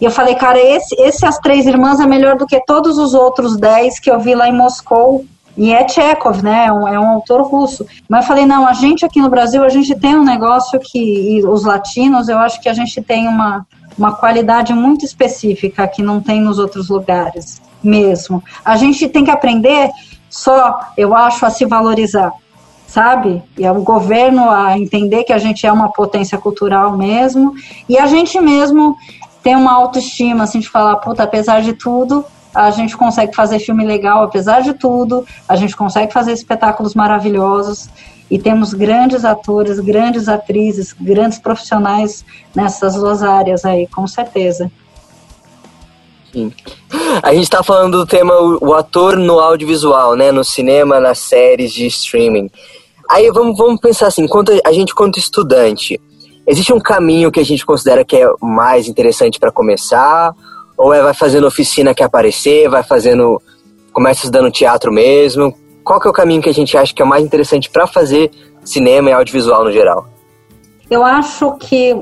E 0.00 0.04
eu 0.04 0.10
falei, 0.10 0.34
cara, 0.34 0.58
esse, 0.58 0.94
esse 1.00 1.24
As 1.24 1.38
Três 1.38 1.66
Irmãs 1.66 2.00
é 2.00 2.06
melhor 2.06 2.36
do 2.36 2.46
que 2.46 2.60
todos 2.66 2.98
os 2.98 3.14
outros 3.14 3.56
dez 3.56 3.98
que 3.98 4.10
eu 4.10 4.20
vi 4.20 4.34
lá 4.34 4.48
em 4.48 4.52
Moscou. 4.52 5.24
E 5.56 5.72
é 5.72 5.88
Chekhov, 5.88 6.42
né? 6.42 6.66
É 6.66 6.72
um, 6.72 6.86
é 6.86 7.00
um, 7.00 7.08
autor 7.08 7.40
russo. 7.40 7.86
Mas 8.06 8.24
eu 8.24 8.28
falei, 8.28 8.44
não, 8.44 8.66
a 8.66 8.74
gente 8.74 9.06
aqui 9.06 9.22
no 9.22 9.30
Brasil, 9.30 9.64
a 9.64 9.70
gente 9.70 9.94
tem 9.94 10.14
um 10.14 10.22
negócio 10.22 10.78
que, 10.78 11.40
os 11.46 11.64
latinos, 11.64 12.28
eu 12.28 12.38
acho 12.38 12.60
que 12.60 12.68
a 12.68 12.74
gente 12.74 13.00
tem 13.00 13.26
uma, 13.26 13.66
uma 13.98 14.12
qualidade 14.12 14.72
muito 14.72 15.04
específica 15.04 15.86
que 15.88 16.02
não 16.02 16.20
tem 16.20 16.40
nos 16.40 16.58
outros 16.58 16.88
lugares 16.88 17.60
mesmo. 17.82 18.42
A 18.64 18.76
gente 18.76 19.08
tem 19.08 19.24
que 19.24 19.30
aprender 19.30 19.90
só, 20.28 20.80
eu 20.96 21.14
acho, 21.14 21.46
a 21.46 21.50
se 21.50 21.64
valorizar, 21.64 22.32
sabe? 22.86 23.42
E 23.56 23.64
é 23.64 23.72
o 23.72 23.82
governo 23.82 24.50
a 24.50 24.78
entender 24.78 25.24
que 25.24 25.32
a 25.32 25.38
gente 25.38 25.66
é 25.66 25.72
uma 25.72 25.92
potência 25.92 26.36
cultural 26.36 26.96
mesmo, 26.96 27.54
e 27.88 27.98
a 27.98 28.06
gente 28.06 28.38
mesmo 28.40 28.96
tem 29.42 29.54
uma 29.54 29.72
autoestima, 29.72 30.44
assim, 30.44 30.58
de 30.58 30.68
falar, 30.68 30.96
puta, 30.96 31.22
apesar 31.22 31.62
de 31.62 31.72
tudo, 31.72 32.24
a 32.54 32.70
gente 32.70 32.96
consegue 32.96 33.34
fazer 33.34 33.58
filme 33.58 33.84
legal, 33.84 34.24
apesar 34.24 34.60
de 34.60 34.72
tudo, 34.74 35.24
a 35.48 35.54
gente 35.56 35.76
consegue 35.76 36.12
fazer 36.12 36.32
espetáculos 36.32 36.94
maravilhosos, 36.94 37.88
e 38.30 38.38
temos 38.38 38.74
grandes 38.74 39.24
atores, 39.24 39.78
grandes 39.78 40.28
atrizes, 40.28 40.92
grandes 40.92 41.38
profissionais 41.38 42.24
nessas 42.54 42.94
duas 42.94 43.22
áreas 43.22 43.64
aí, 43.64 43.86
com 43.86 44.06
certeza. 44.06 44.70
Sim. 46.32 46.52
A 47.22 47.32
gente 47.32 47.44
está 47.44 47.62
falando 47.62 47.98
do 47.98 48.06
tema 48.06 48.34
o, 48.60 48.74
ator 48.74 49.16
no 49.16 49.38
audiovisual, 49.38 50.16
né? 50.16 50.32
No 50.32 50.44
cinema, 50.44 51.00
nas 51.00 51.18
séries 51.18 51.72
de 51.72 51.86
streaming. 51.86 52.50
Aí 53.08 53.30
vamos, 53.30 53.56
vamos 53.56 53.80
pensar 53.80 54.08
assim, 54.08 54.26
quanto 54.26 54.52
a 54.64 54.72
gente 54.72 54.94
quanto 54.94 55.18
estudante, 55.18 56.00
existe 56.46 56.72
um 56.72 56.80
caminho 56.80 57.30
que 57.30 57.40
a 57.40 57.44
gente 57.44 57.64
considera 57.64 58.04
que 58.04 58.16
é 58.16 58.28
mais 58.42 58.88
interessante 58.88 59.38
para 59.38 59.52
começar? 59.52 60.34
Ou 60.76 60.92
é 60.92 61.00
vai 61.00 61.14
fazendo 61.14 61.46
oficina 61.46 61.94
que 61.94 62.02
aparecer, 62.02 62.68
vai 62.68 62.82
fazendo. 62.82 63.40
começa 63.92 64.20
estudando 64.20 64.50
teatro 64.50 64.92
mesmo? 64.92 65.54
Qual 65.86 66.00
que 66.00 66.08
é 66.08 66.10
o 66.10 66.12
caminho 66.12 66.42
que 66.42 66.48
a 66.48 66.54
gente 66.54 66.76
acha 66.76 66.92
que 66.92 67.00
é 67.00 67.04
mais 67.04 67.24
interessante 67.24 67.70
para 67.70 67.86
fazer 67.86 68.32
cinema 68.64 69.08
e 69.08 69.12
audiovisual 69.12 69.62
no 69.62 69.70
geral? 69.70 70.06
Eu 70.90 71.04
acho 71.04 71.52
que 71.58 71.96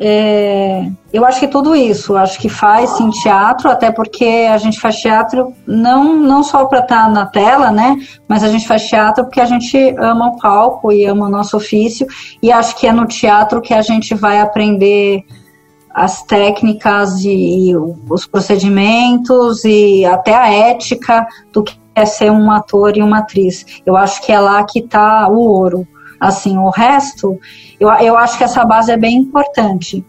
é, 0.00 0.90
eu 1.12 1.22
acho 1.24 1.40
que 1.40 1.48
tudo 1.48 1.76
isso, 1.76 2.16
acho 2.16 2.38
que 2.38 2.48
faz 2.48 2.90
sim 2.90 3.10
teatro, 3.10 3.68
até 3.68 3.92
porque 3.92 4.48
a 4.50 4.56
gente 4.56 4.80
faz 4.80 4.96
teatro 4.96 5.52
não, 5.66 6.16
não 6.16 6.42
só 6.42 6.64
para 6.64 6.80
estar 6.80 7.04
tá 7.04 7.08
na 7.10 7.26
tela, 7.26 7.70
né? 7.70 7.98
Mas 8.26 8.42
a 8.42 8.48
gente 8.48 8.66
faz 8.66 8.88
teatro 8.88 9.24
porque 9.24 9.40
a 9.40 9.46
gente 9.46 9.76
ama 9.98 10.28
o 10.28 10.38
palco 10.38 10.90
e 10.90 11.04
ama 11.04 11.26
o 11.26 11.30
nosso 11.30 11.58
ofício, 11.58 12.06
e 12.42 12.50
acho 12.50 12.74
que 12.76 12.86
é 12.86 12.92
no 12.92 13.06
teatro 13.06 13.60
que 13.60 13.74
a 13.74 13.82
gente 13.82 14.14
vai 14.14 14.40
aprender 14.40 15.22
as 15.94 16.22
técnicas 16.22 17.22
e, 17.24 17.70
e 17.70 17.76
os 17.76 18.26
procedimentos 18.26 19.62
e 19.64 20.06
até 20.06 20.34
a 20.34 20.50
ética 20.50 21.26
do 21.52 21.62
que 21.62 21.85
é 21.96 22.04
ser 22.04 22.30
um 22.30 22.50
ator 22.50 22.96
e 22.96 23.02
uma 23.02 23.20
atriz. 23.20 23.64
Eu 23.86 23.96
acho 23.96 24.20
que 24.22 24.30
é 24.30 24.38
lá 24.38 24.62
que 24.64 24.80
está 24.80 25.26
o 25.28 25.38
ouro. 25.38 25.88
Assim, 26.20 26.56
o 26.56 26.70
resto, 26.70 27.38
eu, 27.80 27.88
eu 27.88 28.16
acho 28.16 28.38
que 28.38 28.44
essa 28.44 28.64
base 28.64 28.92
é 28.92 28.96
bem 28.96 29.16
importante. 29.16 30.04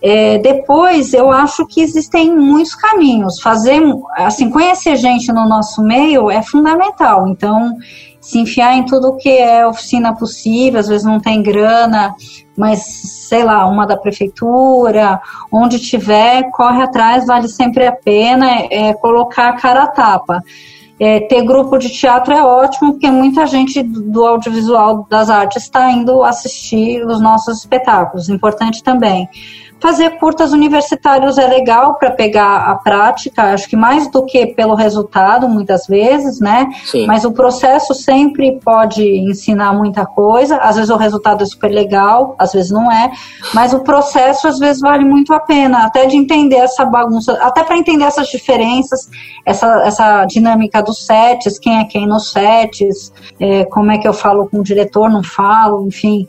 É, 0.00 0.38
depois, 0.38 1.12
eu 1.12 1.30
acho 1.30 1.66
que 1.66 1.80
existem 1.80 2.34
muitos 2.34 2.74
caminhos. 2.74 3.40
Fazer, 3.40 3.80
assim, 4.16 4.50
conhecer 4.50 4.96
gente 4.96 5.32
no 5.32 5.48
nosso 5.48 5.82
meio 5.82 6.30
é 6.30 6.42
fundamental. 6.42 7.28
Então, 7.28 7.74
se 8.20 8.38
enfiar 8.38 8.74
em 8.76 8.84
tudo 8.84 9.16
que 9.16 9.28
é 9.28 9.66
oficina 9.66 10.14
possível, 10.14 10.80
às 10.80 10.88
vezes 10.88 11.04
não 11.04 11.20
tem 11.20 11.42
grana, 11.42 12.14
mas 12.56 12.82
sei 13.28 13.44
lá, 13.44 13.66
uma 13.66 13.86
da 13.86 13.96
prefeitura, 13.96 15.20
onde 15.50 15.78
tiver, 15.78 16.50
corre 16.50 16.82
atrás, 16.82 17.26
vale 17.26 17.48
sempre 17.48 17.86
a 17.86 17.92
pena 17.92 18.50
é, 18.50 18.88
é 18.88 18.94
colocar 18.94 19.50
a 19.50 19.56
cara 19.56 19.84
a 19.84 19.88
tapa. 19.88 20.42
É, 20.98 21.20
ter 21.20 21.42
grupo 21.42 21.76
de 21.76 21.90
teatro 21.90 22.32
é 22.32 22.42
ótimo, 22.42 22.92
porque 22.92 23.10
muita 23.10 23.46
gente 23.46 23.82
do 23.82 24.24
audiovisual 24.24 25.06
das 25.10 25.28
artes 25.28 25.64
está 25.64 25.90
indo 25.90 26.22
assistir 26.24 27.04
os 27.04 27.20
nossos 27.20 27.58
espetáculos, 27.58 28.30
importante 28.30 28.82
também. 28.82 29.28
Fazer 29.78 30.18
curtas 30.18 30.52
universitários 30.52 31.36
é 31.36 31.46
legal 31.46 31.98
para 31.98 32.10
pegar 32.10 32.70
a 32.70 32.74
prática, 32.76 33.52
acho 33.52 33.68
que 33.68 33.76
mais 33.76 34.10
do 34.10 34.24
que 34.24 34.46
pelo 34.46 34.74
resultado, 34.74 35.48
muitas 35.48 35.86
vezes, 35.86 36.40
né? 36.40 36.66
Sim. 36.86 37.06
Mas 37.06 37.24
o 37.24 37.32
processo 37.32 37.92
sempre 37.94 38.58
pode 38.64 39.04
ensinar 39.04 39.74
muita 39.74 40.06
coisa. 40.06 40.56
Às 40.56 40.76
vezes 40.76 40.90
o 40.90 40.96
resultado 40.96 41.42
é 41.42 41.46
super 41.46 41.70
legal, 41.70 42.34
às 42.38 42.52
vezes 42.52 42.70
não 42.70 42.90
é. 42.90 43.10
Mas 43.52 43.74
o 43.74 43.80
processo, 43.80 44.48
às 44.48 44.58
vezes, 44.58 44.80
vale 44.80 45.04
muito 45.04 45.34
a 45.34 45.40
pena, 45.40 45.84
até 45.84 46.06
de 46.06 46.16
entender 46.16 46.56
essa 46.56 46.84
bagunça, 46.84 47.32
até 47.42 47.62
para 47.62 47.76
entender 47.76 48.04
essas 48.04 48.28
diferenças, 48.28 49.10
essa, 49.44 49.82
essa 49.84 50.24
dinâmica 50.24 50.82
dos 50.82 51.04
sets, 51.04 51.58
quem 51.58 51.78
é 51.78 51.84
quem 51.84 52.06
nos 52.06 52.32
sets, 52.32 53.12
é, 53.38 53.64
como 53.66 53.90
é 53.92 53.98
que 53.98 54.08
eu 54.08 54.14
falo 54.14 54.48
com 54.48 54.60
o 54.60 54.62
diretor, 54.62 55.10
não 55.10 55.22
falo, 55.22 55.86
enfim. 55.86 56.26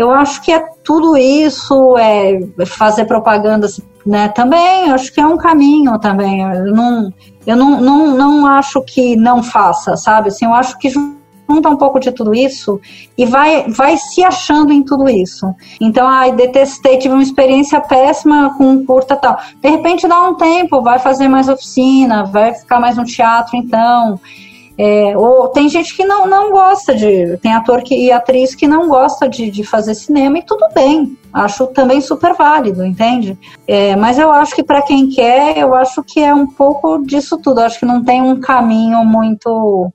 Eu 0.00 0.10
acho 0.10 0.40
que 0.40 0.50
é 0.50 0.64
tudo 0.82 1.14
isso, 1.14 1.94
é 1.98 2.40
fazer 2.64 3.04
propaganda 3.04 3.66
né, 4.06 4.28
também, 4.28 4.90
acho 4.90 5.12
que 5.12 5.20
é 5.20 5.26
um 5.26 5.36
caminho 5.36 5.98
também. 5.98 6.40
Eu 6.40 6.74
não, 6.74 7.12
eu 7.46 7.54
não, 7.54 7.80
não, 7.80 8.16
não 8.16 8.46
acho 8.46 8.82
que 8.82 9.14
não 9.14 9.42
faça, 9.42 9.98
sabe? 9.98 10.28
Assim, 10.28 10.46
eu 10.46 10.54
acho 10.54 10.78
que 10.78 10.88
junta 10.88 11.68
um 11.68 11.76
pouco 11.76 12.00
de 12.00 12.10
tudo 12.12 12.34
isso 12.34 12.80
e 13.18 13.26
vai, 13.26 13.68
vai 13.68 13.98
se 13.98 14.24
achando 14.24 14.72
em 14.72 14.82
tudo 14.82 15.06
isso. 15.06 15.54
Então, 15.78 16.08
ai, 16.08 16.32
detestei, 16.32 16.96
tive 16.96 17.12
uma 17.12 17.22
experiência 17.22 17.78
péssima 17.78 18.54
com 18.56 18.70
um 18.70 18.86
curta 18.86 19.16
tal. 19.16 19.38
De 19.60 19.68
repente 19.68 20.08
dá 20.08 20.22
um 20.22 20.34
tempo, 20.34 20.80
vai 20.80 20.98
fazer 20.98 21.28
mais 21.28 21.46
oficina, 21.46 22.24
vai 22.24 22.54
ficar 22.54 22.80
mais 22.80 22.96
no 22.96 23.04
teatro 23.04 23.54
então. 23.54 24.18
É, 24.82 25.14
ou 25.14 25.46
tem 25.48 25.68
gente 25.68 25.94
que 25.94 26.06
não, 26.06 26.26
não 26.26 26.52
gosta 26.52 26.94
de. 26.94 27.36
Tem 27.42 27.52
ator 27.52 27.82
que, 27.82 27.94
e 27.94 28.10
atriz 28.10 28.54
que 28.54 28.66
não 28.66 28.88
gosta 28.88 29.28
de, 29.28 29.50
de 29.50 29.62
fazer 29.62 29.94
cinema 29.94 30.38
e 30.38 30.42
tudo 30.42 30.66
bem. 30.74 31.18
Acho 31.30 31.66
também 31.66 32.00
super 32.00 32.32
válido, 32.32 32.82
entende? 32.82 33.38
É, 33.68 33.94
mas 33.94 34.18
eu 34.18 34.32
acho 34.32 34.54
que 34.54 34.62
para 34.62 34.80
quem 34.80 35.10
quer, 35.10 35.58
eu 35.58 35.74
acho 35.74 36.02
que 36.02 36.18
é 36.18 36.34
um 36.34 36.46
pouco 36.46 37.04
disso 37.04 37.36
tudo. 37.36 37.60
Acho 37.60 37.78
que 37.78 37.84
não 37.84 38.02
tem 38.02 38.22
um 38.22 38.40
caminho 38.40 39.04
muito 39.04 39.92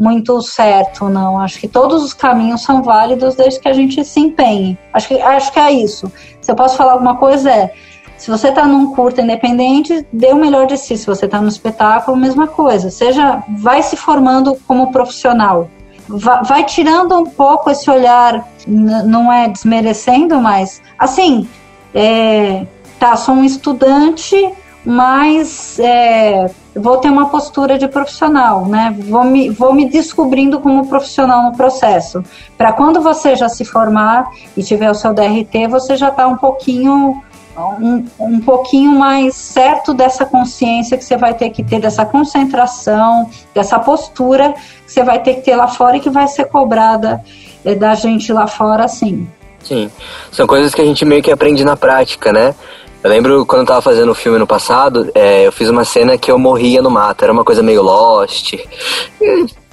muito 0.00 0.40
certo, 0.40 1.10
não. 1.10 1.38
Acho 1.38 1.60
que 1.60 1.68
todos 1.68 2.02
os 2.02 2.14
caminhos 2.14 2.62
são 2.62 2.82
válidos 2.82 3.34
desde 3.34 3.60
que 3.60 3.68
a 3.68 3.74
gente 3.74 4.02
se 4.02 4.18
empenhe. 4.18 4.78
Acho 4.94 5.08
que, 5.08 5.20
acho 5.20 5.52
que 5.52 5.60
é 5.60 5.72
isso. 5.72 6.10
Se 6.40 6.50
eu 6.50 6.56
posso 6.56 6.78
falar 6.78 6.94
alguma 6.94 7.18
coisa, 7.18 7.50
é 7.50 7.74
se 8.22 8.30
você 8.30 8.50
está 8.50 8.64
num 8.68 8.94
curta 8.94 9.20
independente, 9.20 10.06
dê 10.12 10.28
o 10.28 10.36
melhor 10.36 10.64
de 10.68 10.76
si. 10.76 10.96
Se 10.96 11.04
você 11.04 11.24
está 11.24 11.40
no 11.40 11.48
espetáculo, 11.48 12.16
mesma 12.16 12.46
coisa. 12.46 12.88
Seja, 12.88 13.42
vai 13.48 13.82
se 13.82 13.96
formando 13.96 14.56
como 14.64 14.92
profissional. 14.92 15.68
Vai, 16.08 16.44
vai 16.44 16.64
tirando 16.64 17.18
um 17.18 17.26
pouco 17.26 17.68
esse 17.68 17.90
olhar, 17.90 18.48
não 18.64 19.32
é 19.32 19.48
desmerecendo, 19.48 20.40
mas 20.40 20.80
assim, 20.96 21.48
é, 21.92 22.64
tá, 22.96 23.16
sou 23.16 23.34
um 23.34 23.44
estudante, 23.44 24.54
mas 24.84 25.80
é, 25.80 26.48
vou 26.76 26.98
ter 26.98 27.08
uma 27.08 27.28
postura 27.28 27.76
de 27.76 27.88
profissional, 27.88 28.66
né? 28.66 28.94
Vou 29.00 29.24
me, 29.24 29.50
vou 29.50 29.74
me 29.74 29.90
descobrindo 29.90 30.60
como 30.60 30.86
profissional 30.86 31.50
no 31.50 31.56
processo. 31.56 32.22
Para 32.56 32.72
quando 32.72 33.00
você 33.00 33.34
já 33.34 33.48
se 33.48 33.64
formar 33.64 34.30
e 34.56 34.62
tiver 34.62 34.88
o 34.88 34.94
seu 34.94 35.12
DRT, 35.12 35.66
você 35.68 35.96
já 35.96 36.10
está 36.10 36.28
um 36.28 36.36
pouquinho 36.36 37.20
um, 37.56 38.04
um 38.18 38.40
pouquinho 38.40 38.92
mais 38.92 39.34
certo 39.34 39.92
dessa 39.92 40.24
consciência 40.24 40.96
que 40.96 41.04
você 41.04 41.16
vai 41.16 41.34
ter 41.34 41.50
que 41.50 41.62
ter, 41.62 41.80
dessa 41.80 42.04
concentração, 42.04 43.28
dessa 43.54 43.78
postura 43.78 44.54
que 44.86 44.92
você 44.92 45.02
vai 45.02 45.22
ter 45.22 45.34
que 45.34 45.40
ter 45.42 45.56
lá 45.56 45.68
fora 45.68 45.96
e 45.96 46.00
que 46.00 46.10
vai 46.10 46.26
ser 46.26 46.46
cobrada 46.46 47.22
é, 47.64 47.74
da 47.74 47.94
gente 47.94 48.32
lá 48.32 48.46
fora, 48.46 48.88
sim. 48.88 49.28
Sim, 49.62 49.90
são 50.30 50.46
coisas 50.46 50.74
que 50.74 50.80
a 50.80 50.84
gente 50.84 51.04
meio 51.04 51.22
que 51.22 51.30
aprende 51.30 51.64
na 51.64 51.76
prática, 51.76 52.32
né? 52.32 52.54
Eu 53.02 53.10
lembro 53.10 53.44
quando 53.44 53.62
eu 53.62 53.66
tava 53.66 53.82
fazendo 53.82 54.12
o 54.12 54.14
filme 54.14 54.38
no 54.38 54.46
passado, 54.46 55.10
é, 55.14 55.46
eu 55.46 55.52
fiz 55.52 55.68
uma 55.68 55.84
cena 55.84 56.16
que 56.16 56.30
eu 56.30 56.38
morria 56.38 56.80
no 56.80 56.90
mato, 56.90 57.24
era 57.24 57.32
uma 57.32 57.44
coisa 57.44 57.62
meio 57.62 57.82
Lost 57.82 58.54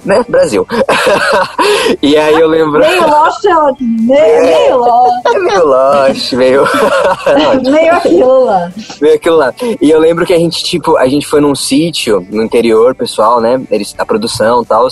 né? 0.04 0.24
Brasil. 0.28 0.66
e 2.02 2.16
aí 2.16 2.34
eu 2.34 2.48
lembro. 2.48 2.80
Meio 2.80 3.08
Lost 3.08 3.44
é 3.44 3.56
ótimo. 3.56 4.02
Meio, 4.02 4.20
é, 4.20 4.40
meio 4.40 4.78
Lost. 4.78 5.26
É 5.26 5.38
meio 5.38 5.66
Lost, 5.66 6.32
meio. 6.32 6.64
meio 7.70 7.94
aquilo 7.94 8.44
lá. 8.44 8.72
Meio 9.00 9.14
aquilo 9.14 9.36
lá. 9.36 9.54
E 9.80 9.90
eu 9.90 9.98
lembro 9.98 10.26
que 10.26 10.32
a 10.32 10.38
gente, 10.38 10.62
tipo, 10.64 10.96
a 10.96 11.06
gente 11.08 11.26
foi 11.26 11.40
num 11.40 11.54
sítio 11.54 12.26
no 12.30 12.42
interior, 12.42 12.94
pessoal, 12.94 13.40
né? 13.40 13.60
Eles, 13.70 13.94
a 13.98 14.04
produção 14.04 14.62
e 14.62 14.66
tal. 14.66 14.88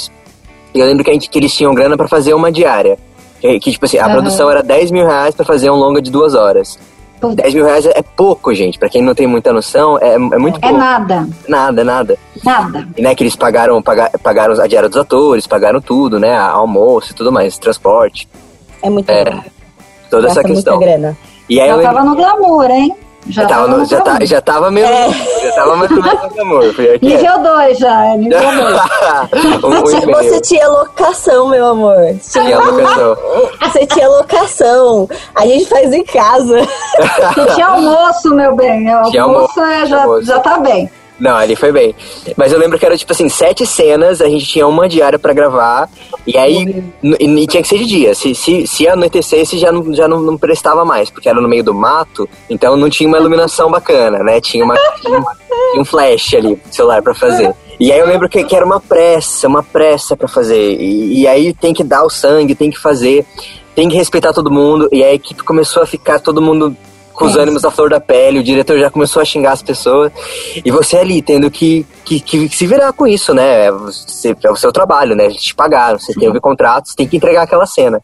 E 0.74 0.80
eu 0.80 0.86
lembro 0.86 1.04
que, 1.04 1.10
a 1.10 1.12
gente, 1.12 1.28
que 1.30 1.38
eles 1.38 1.54
tinham 1.54 1.74
grana 1.74 1.96
para 1.96 2.08
fazer 2.08 2.34
uma 2.34 2.52
diária. 2.52 2.98
Que, 3.40 3.58
que, 3.60 3.72
tipo 3.72 3.84
assim, 3.84 3.98
a 3.98 4.06
uhum. 4.06 4.12
produção 4.12 4.50
era 4.50 4.62
10 4.62 4.90
mil 4.90 5.06
reais 5.06 5.34
pra 5.34 5.44
fazer 5.44 5.70
um 5.70 5.76
longa 5.76 6.02
de 6.02 6.10
duas 6.10 6.34
horas. 6.34 6.78
Putz. 7.20 7.34
10 7.36 7.54
mil 7.54 7.64
reais 7.64 7.84
é 7.86 8.02
pouco, 8.02 8.54
gente. 8.54 8.78
Pra 8.78 8.88
quem 8.88 9.02
não 9.02 9.14
tem 9.14 9.26
muita 9.26 9.52
noção, 9.52 9.98
é, 9.98 10.14
é 10.14 10.18
muito 10.18 10.56
É 10.58 10.60
pouco. 10.60 10.76
nada, 10.78 11.28
Nada, 11.48 11.84
nada. 11.84 12.18
nada. 12.44 12.88
E, 12.96 13.02
né, 13.02 13.14
que 13.14 13.22
eles 13.24 13.34
pagaram, 13.36 13.80
paga- 13.82 14.10
pagaram 14.22 14.54
a 14.60 14.66
diária 14.66 14.88
dos 14.88 14.98
atores, 14.98 15.46
pagaram 15.46 15.80
tudo, 15.80 16.18
né? 16.20 16.36
Almoço 16.36 17.12
e 17.12 17.14
tudo 17.14 17.32
mais, 17.32 17.58
transporte, 17.58 18.28
É 18.82 18.88
muito 18.88 19.10
É, 19.10 19.24
grana. 19.24 19.44
toda 20.08 20.28
Gasta 20.28 20.40
essa 20.40 20.48
questão. 20.48 20.76
muita 20.76 20.90
grana. 20.92 21.16
E 21.48 21.60
aí 21.60 21.68
eu 21.68 21.76
lembro- 21.78 21.92
tava 21.92 22.04
no 22.08 22.14
glamour, 22.14 22.70
hein? 22.70 22.94
Já, 23.26 23.42
já, 23.42 23.48
tava, 23.48 23.66
no- 23.68 23.84
já, 23.84 24.00
tá, 24.00 24.18
já 24.24 24.40
tava 24.40 24.70
meio. 24.70 24.86
É. 24.86 25.10
Já 25.42 25.52
tava 25.52 25.76
mais 25.76 25.90
ou 25.90 26.02
menos 26.02 26.34
no 26.36 26.42
amor. 26.42 26.64
Nível 27.02 27.38
2 27.42 27.78
já, 27.78 28.04
é 28.06 28.16
nível 28.16 28.40
2. 28.40 29.64
um, 29.64 29.66
um 29.66 29.80
Você, 29.80 30.00
você 30.06 30.40
tinha 30.40 30.68
locação, 30.68 31.48
meu 31.48 31.66
amor. 31.66 31.96
Você 32.22 32.40
Tinha 32.40 32.58
locação. 32.58 33.16
Você 33.60 33.86
tinha 33.86 34.08
locação. 34.08 35.08
A 35.34 35.46
gente 35.46 35.66
faz 35.66 35.92
em 35.92 36.04
casa. 36.04 36.58
E 36.60 37.54
tinha 37.54 37.66
almoço, 37.66 38.34
meu 38.34 38.54
bem. 38.56 38.94
O 38.94 39.10
Tinha 39.10 39.22
almoço, 39.24 39.60
almoço, 39.60 39.60
é, 39.62 39.86
já, 39.86 40.02
almoço. 40.04 40.24
já 40.26 40.38
tá 40.40 40.58
bem. 40.58 40.90
Não, 41.18 41.36
ali 41.36 41.56
foi 41.56 41.72
bem. 41.72 41.94
Mas 42.36 42.52
eu 42.52 42.58
lembro 42.58 42.78
que 42.78 42.86
era 42.86 42.96
tipo 42.96 43.12
assim, 43.12 43.28
sete 43.28 43.66
cenas, 43.66 44.20
a 44.20 44.28
gente 44.28 44.46
tinha 44.46 44.66
uma 44.66 44.88
diária 44.88 45.18
pra 45.18 45.32
gravar, 45.32 45.88
e 46.26 46.36
aí 46.38 46.84
n- 47.02 47.16
e, 47.42 47.46
tinha 47.46 47.60
que 47.62 47.68
ser 47.68 47.78
de 47.78 47.86
dia. 47.86 48.14
Se, 48.14 48.34
se, 48.34 48.66
se 48.66 48.86
anoitecesse, 48.86 49.58
já, 49.58 49.72
não, 49.72 49.92
já 49.92 50.06
não, 50.06 50.20
não 50.20 50.38
prestava 50.38 50.84
mais, 50.84 51.10
porque 51.10 51.28
era 51.28 51.40
no 51.40 51.48
meio 51.48 51.64
do 51.64 51.74
mato, 51.74 52.28
então 52.48 52.76
não 52.76 52.88
tinha 52.88 53.08
uma 53.08 53.18
iluminação 53.18 53.68
bacana, 53.70 54.20
né? 54.22 54.40
Tinha, 54.40 54.64
uma, 54.64 54.76
tinha, 55.00 55.20
tinha 55.72 55.80
um 55.82 55.84
flash 55.84 56.34
ali 56.34 56.54
pro 56.54 56.72
celular 56.72 57.02
pra 57.02 57.14
fazer. 57.14 57.52
E 57.80 57.92
aí 57.92 57.98
eu 57.98 58.06
lembro 58.06 58.28
que, 58.28 58.42
que 58.44 58.54
era 58.56 58.64
uma 58.66 58.80
pressa, 58.80 59.46
uma 59.48 59.62
pressa 59.62 60.16
pra 60.16 60.28
fazer. 60.28 60.80
E, 60.80 61.20
e 61.22 61.26
aí 61.26 61.52
tem 61.52 61.74
que 61.74 61.82
dar 61.82 62.04
o 62.04 62.10
sangue, 62.10 62.54
tem 62.54 62.70
que 62.70 62.78
fazer, 62.78 63.24
tem 63.74 63.88
que 63.88 63.96
respeitar 63.96 64.32
todo 64.32 64.50
mundo. 64.50 64.88
E 64.92 65.02
a 65.02 65.12
equipe 65.12 65.42
começou 65.42 65.82
a 65.82 65.86
ficar 65.86 66.18
todo 66.20 66.40
mundo 66.42 66.76
com 67.18 67.26
os 67.26 67.36
É. 67.36 67.40
ânimos 67.40 67.64
à 67.64 67.70
flor 67.70 67.90
da 67.90 68.00
pele, 68.00 68.38
o 68.38 68.44
diretor 68.44 68.78
já 68.78 68.88
começou 68.88 69.20
a 69.20 69.24
xingar 69.24 69.52
as 69.52 69.62
pessoas. 69.62 70.12
E 70.64 70.70
você 70.70 70.98
ali 70.98 71.20
tendo 71.20 71.50
que, 71.50 71.84
que, 72.04 72.20
que 72.20 72.48
se 72.48 72.66
virar 72.66 72.92
com 72.92 73.06
isso, 73.06 73.34
né? 73.34 73.70
Você, 73.72 74.36
é 74.44 74.50
o 74.50 74.56
seu 74.56 74.72
trabalho, 74.72 75.16
né? 75.16 75.24
Eles 75.24 75.42
te 75.42 75.54
pagaram, 75.54 75.98
você 75.98 76.14
teve 76.14 76.40
contrato, 76.40 76.88
você 76.88 76.96
tem 76.96 77.08
que 77.08 77.16
entregar 77.16 77.42
aquela 77.42 77.66
cena. 77.66 78.00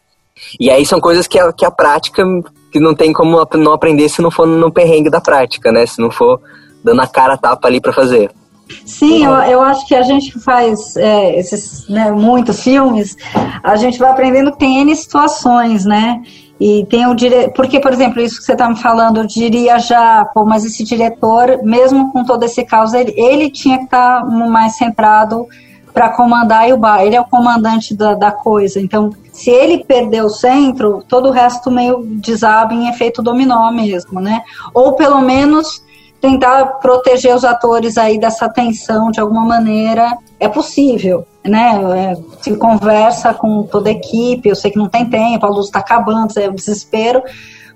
E 0.59 0.69
aí 0.69 0.85
são 0.85 0.99
coisas 0.99 1.27
que 1.27 1.39
a, 1.39 1.53
que 1.53 1.65
a 1.65 1.71
prática, 1.71 2.23
que 2.71 2.79
não 2.79 2.93
tem 2.93 3.13
como 3.13 3.47
não 3.53 3.71
aprender 3.71 4.09
se 4.09 4.21
não 4.21 4.29
for 4.29 4.45
no 4.45 4.71
perrengue 4.71 5.09
da 5.09 5.21
prática, 5.21 5.71
né? 5.71 5.85
Se 5.85 6.01
não 6.01 6.11
for 6.11 6.41
dando 6.83 7.01
a 7.01 7.07
cara 7.07 7.35
a 7.35 7.37
tapa 7.37 7.67
ali 7.67 7.79
pra 7.79 7.93
fazer. 7.93 8.29
Sim, 8.85 9.23
eu, 9.23 9.31
eu 9.31 9.61
acho 9.61 9.87
que 9.87 9.95
a 9.95 10.01
gente 10.01 10.31
que 10.31 10.39
faz 10.39 10.95
é, 10.97 11.39
esses, 11.39 11.87
né, 11.87 12.11
muitos 12.11 12.63
filmes, 12.63 13.15
a 13.63 13.75
gente 13.75 13.99
vai 13.99 14.09
aprendendo 14.09 14.51
que 14.51 14.57
tem 14.57 14.79
N 14.81 14.95
situações, 14.95 15.85
né? 15.85 16.21
E 16.59 16.85
tem 16.89 17.05
o 17.07 17.13
dire... 17.13 17.51
Porque, 17.53 17.79
por 17.79 17.91
exemplo, 17.91 18.21
isso 18.21 18.37
que 18.37 18.45
você 18.45 18.53
está 18.53 18.69
me 18.69 18.77
falando, 18.77 19.17
eu 19.17 19.27
diria 19.27 19.77
já, 19.77 20.23
pô, 20.25 20.45
mas 20.45 20.63
esse 20.63 20.83
diretor, 20.83 21.61
mesmo 21.63 22.11
com 22.11 22.23
todo 22.23 22.43
esse 22.43 22.63
caos, 22.63 22.93
ele, 22.93 23.13
ele 23.17 23.49
tinha 23.49 23.77
que 23.77 23.85
estar 23.85 24.25
mais 24.25 24.77
centrado 24.77 25.47
para 25.93 26.09
comandar 26.09 26.69
o 26.71 26.77
bar. 26.77 27.03
Ele 27.03 27.15
é 27.15 27.21
o 27.21 27.25
comandante 27.25 27.95
da, 27.95 28.13
da 28.13 28.31
coisa. 28.31 28.81
Então, 28.81 29.11
se 29.31 29.49
ele 29.49 29.83
perder 29.85 30.23
o 30.23 30.29
centro, 30.29 31.03
todo 31.07 31.29
o 31.29 31.31
resto 31.31 31.71
meio 31.71 32.03
desaba 32.05 32.73
em 32.73 32.89
efeito 32.89 33.21
dominó 33.21 33.71
mesmo, 33.71 34.19
né? 34.19 34.41
Ou 34.73 34.93
pelo 34.93 35.21
menos 35.21 35.83
tentar 36.21 36.65
proteger 36.79 37.35
os 37.35 37.43
atores 37.43 37.97
aí 37.97 38.19
dessa 38.19 38.49
tensão 38.49 39.11
de 39.11 39.19
alguma 39.19 39.45
maneira. 39.45 40.17
É 40.39 40.47
possível, 40.47 41.25
né? 41.43 41.79
É, 41.95 42.41
se 42.41 42.55
conversa 42.57 43.33
com 43.33 43.63
toda 43.63 43.89
a 43.89 43.93
equipe, 43.93 44.49
eu 44.49 44.55
sei 44.55 44.71
que 44.71 44.77
não 44.77 44.89
tem 44.89 45.05
tempo, 45.05 45.45
a 45.45 45.49
luz 45.49 45.67
está 45.67 45.79
acabando, 45.79 46.37
é 46.37 46.49
um 46.49 46.55
desespero, 46.55 47.21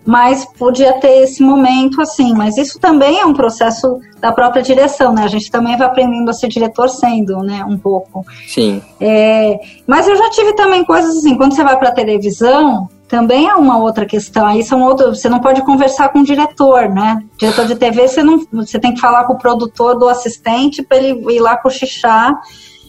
mas 0.05 0.45
podia 0.57 0.93
ter 0.93 1.23
esse 1.23 1.43
momento 1.43 2.01
assim. 2.01 2.33
Mas 2.33 2.57
isso 2.57 2.79
também 2.79 3.19
é 3.19 3.25
um 3.25 3.33
processo 3.33 3.99
da 4.19 4.31
própria 4.31 4.61
direção, 4.63 5.13
né? 5.13 5.23
A 5.23 5.27
gente 5.27 5.51
também 5.51 5.77
vai 5.77 5.87
aprendendo 5.87 6.29
a 6.29 6.33
ser 6.33 6.47
diretor 6.47 6.89
sendo, 6.89 7.37
né? 7.43 7.63
Um 7.63 7.77
pouco. 7.77 8.25
Sim. 8.47 8.81
É, 8.99 9.59
mas 9.85 10.07
eu 10.07 10.15
já 10.15 10.29
tive 10.31 10.53
também 10.53 10.83
coisas 10.83 11.17
assim, 11.17 11.35
quando 11.35 11.53
você 11.53 11.63
vai 11.63 11.77
para 11.77 11.91
televisão, 11.91 12.89
também 13.09 13.47
é 13.47 13.55
uma 13.55 13.79
outra 13.79 14.05
questão. 14.05 14.45
Aí 14.45 14.63
são 14.63 14.81
outros, 14.83 15.19
você 15.19 15.27
não 15.27 15.39
pode 15.39 15.63
conversar 15.63 16.09
com 16.09 16.19
o 16.19 16.23
diretor, 16.23 16.87
né? 16.87 17.23
Diretor 17.37 17.65
de 17.65 17.75
TV, 17.75 18.07
você 18.07 18.21
não, 18.23 18.45
você 18.53 18.79
tem 18.79 18.93
que 18.93 19.01
falar 19.01 19.25
com 19.25 19.33
o 19.33 19.37
produtor 19.37 19.97
do 19.97 20.07
assistente 20.07 20.83
para 20.83 20.97
ele 20.97 21.35
ir 21.35 21.39
lá 21.39 21.57
cochichar. 21.57 22.39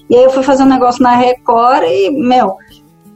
E 0.08 0.14
aí 0.14 0.22
eu 0.22 0.30
fui 0.30 0.42
fazer 0.42 0.62
um 0.62 0.66
negócio 0.66 1.02
na 1.02 1.16
Record 1.16 1.84
e, 1.84 2.10
meu, 2.10 2.56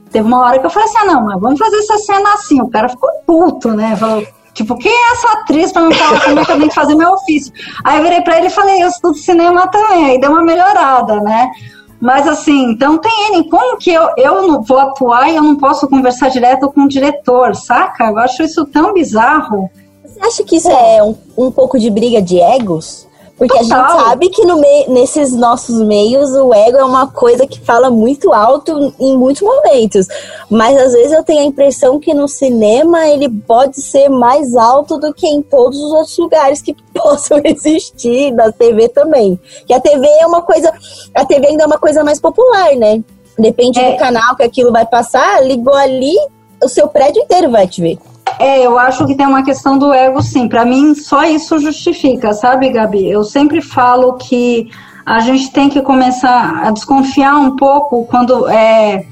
teve 0.09 0.27
uma 0.27 0.39
hora 0.39 0.57
que 0.57 0.65
eu 0.65 0.69
falei 0.69 0.89
assim: 0.89 0.97
"Ah, 0.97 1.05
não, 1.05 1.25
mas 1.25 1.39
vamos 1.39 1.59
fazer 1.59 1.77
essa 1.77 1.97
cena 1.99 2.33
assim". 2.33 2.59
O 2.59 2.69
cara 2.69 2.89
ficou 2.89 3.09
puto, 3.25 3.69
né? 3.71 3.95
Falou 3.95 4.25
Tipo, 4.55 4.77
quem 4.77 4.89
é 4.89 5.11
essa 5.11 5.33
atriz 5.33 5.71
pra 5.73 5.81
não 5.81 5.91
falar 5.91 6.21
como 6.21 6.39
é 6.39 6.45
que 6.45 6.51
eu 6.51 6.55
tenho 6.55 6.69
que 6.69 6.75
fazer 6.75 6.95
meu 6.95 7.11
ofício? 7.11 7.51
Aí 7.83 7.97
eu 7.97 8.03
virei 8.03 8.21
pra 8.21 8.37
ele 8.37 8.47
e 8.47 8.49
falei, 8.49 8.81
eu 8.81 8.87
estudo 8.87 9.17
cinema 9.17 9.67
também, 9.67 10.05
aí 10.05 10.17
deu 10.17 10.31
uma 10.31 10.41
melhorada, 10.41 11.19
né? 11.19 11.51
Mas 11.99 12.27
assim, 12.27 12.71
então 12.71 12.97
tem 12.97 13.35
N, 13.35 13.49
como 13.49 13.77
que 13.77 13.91
eu, 13.91 14.09
eu 14.17 14.47
não 14.47 14.61
vou 14.61 14.77
atuar 14.77 15.29
e 15.29 15.35
eu 15.35 15.43
não 15.43 15.55
posso 15.55 15.87
conversar 15.87 16.29
direto 16.29 16.69
com 16.71 16.81
o 16.81 16.87
diretor, 16.87 17.55
saca? 17.55 18.05
Eu 18.05 18.17
acho 18.19 18.43
isso 18.43 18.65
tão 18.65 18.93
bizarro. 18.93 19.69
Você 20.03 20.19
acha 20.19 20.43
que 20.43 20.57
isso 20.57 20.69
é 20.69 21.03
um, 21.03 21.15
um 21.37 21.51
pouco 21.51 21.79
de 21.79 21.89
briga 21.89 22.21
de 22.21 22.39
egos? 22.39 23.04
Porque 23.37 23.57
a 23.57 23.61
Total. 23.63 23.89
gente 23.89 24.03
sabe 24.05 24.29
que 24.29 24.45
no 24.45 24.57
meio, 24.59 24.91
nesses 24.91 25.33
nossos 25.33 25.81
meios 25.81 26.29
o 26.31 26.53
ego 26.53 26.77
é 26.77 26.85
uma 26.85 27.07
coisa 27.07 27.45
que 27.45 27.59
fala 27.59 27.89
muito 27.89 28.31
alto 28.31 28.93
em 28.97 29.17
muitos 29.17 29.41
momentos. 29.41 30.07
Mas 30.49 30.77
às 30.77 30.93
vezes 30.93 31.11
eu 31.11 31.21
tenho 31.23 31.41
a 31.41 31.43
impressão 31.45 31.99
que 31.99 32.13
no 32.13 32.29
cinema 32.29 33.07
ele 33.09 33.27
pode 33.29 33.81
ser 33.81 34.07
mais 34.07 34.55
alto 34.55 34.97
do 34.97 35.13
que 35.13 35.27
em 35.27 35.41
todos 35.41 35.77
os 35.77 35.91
outros 35.91 36.17
lugares 36.17 36.61
que 36.61 36.73
possam 36.95 37.41
existir, 37.43 38.31
na 38.31 38.51
TV 38.53 38.87
também. 38.87 39.37
Que 39.67 39.73
a 39.73 39.81
TV 39.81 40.07
é 40.07 40.25
uma 40.25 40.41
coisa. 40.41 40.71
A 41.13 41.25
TV 41.25 41.47
ainda 41.47 41.63
é 41.63 41.67
uma 41.67 41.77
coisa 41.77 42.05
mais 42.05 42.21
popular, 42.21 42.73
né? 42.77 43.03
Depende 43.37 43.77
É. 43.79 43.91
do 43.91 43.97
canal 43.97 44.33
que 44.37 44.43
aquilo 44.43 44.71
vai 44.71 44.85
passar, 44.85 45.43
ligou 45.45 45.73
ali, 45.75 46.15
o 46.63 46.69
seu 46.69 46.87
prédio 46.87 47.21
inteiro 47.21 47.51
vai 47.51 47.67
te 47.67 47.81
ver. 47.81 47.97
É, 48.39 48.65
eu 48.65 48.77
acho 48.77 49.05
que 49.05 49.15
tem 49.15 49.25
uma 49.25 49.43
questão 49.43 49.77
do 49.77 49.93
ego, 49.93 50.21
sim. 50.21 50.47
Pra 50.47 50.65
mim, 50.65 50.93
só 50.95 51.23
isso 51.23 51.57
justifica, 51.59 52.33
sabe, 52.33 52.69
Gabi? 52.69 53.09
Eu 53.09 53.23
sempre 53.23 53.61
falo 53.61 54.13
que 54.13 54.69
a 55.05 55.19
gente 55.19 55.51
tem 55.51 55.69
que 55.69 55.81
começar 55.81 56.61
a 56.63 56.71
desconfiar 56.71 57.37
um 57.37 57.55
pouco 57.55 58.05
quando 58.05 58.47
é. 58.49 59.05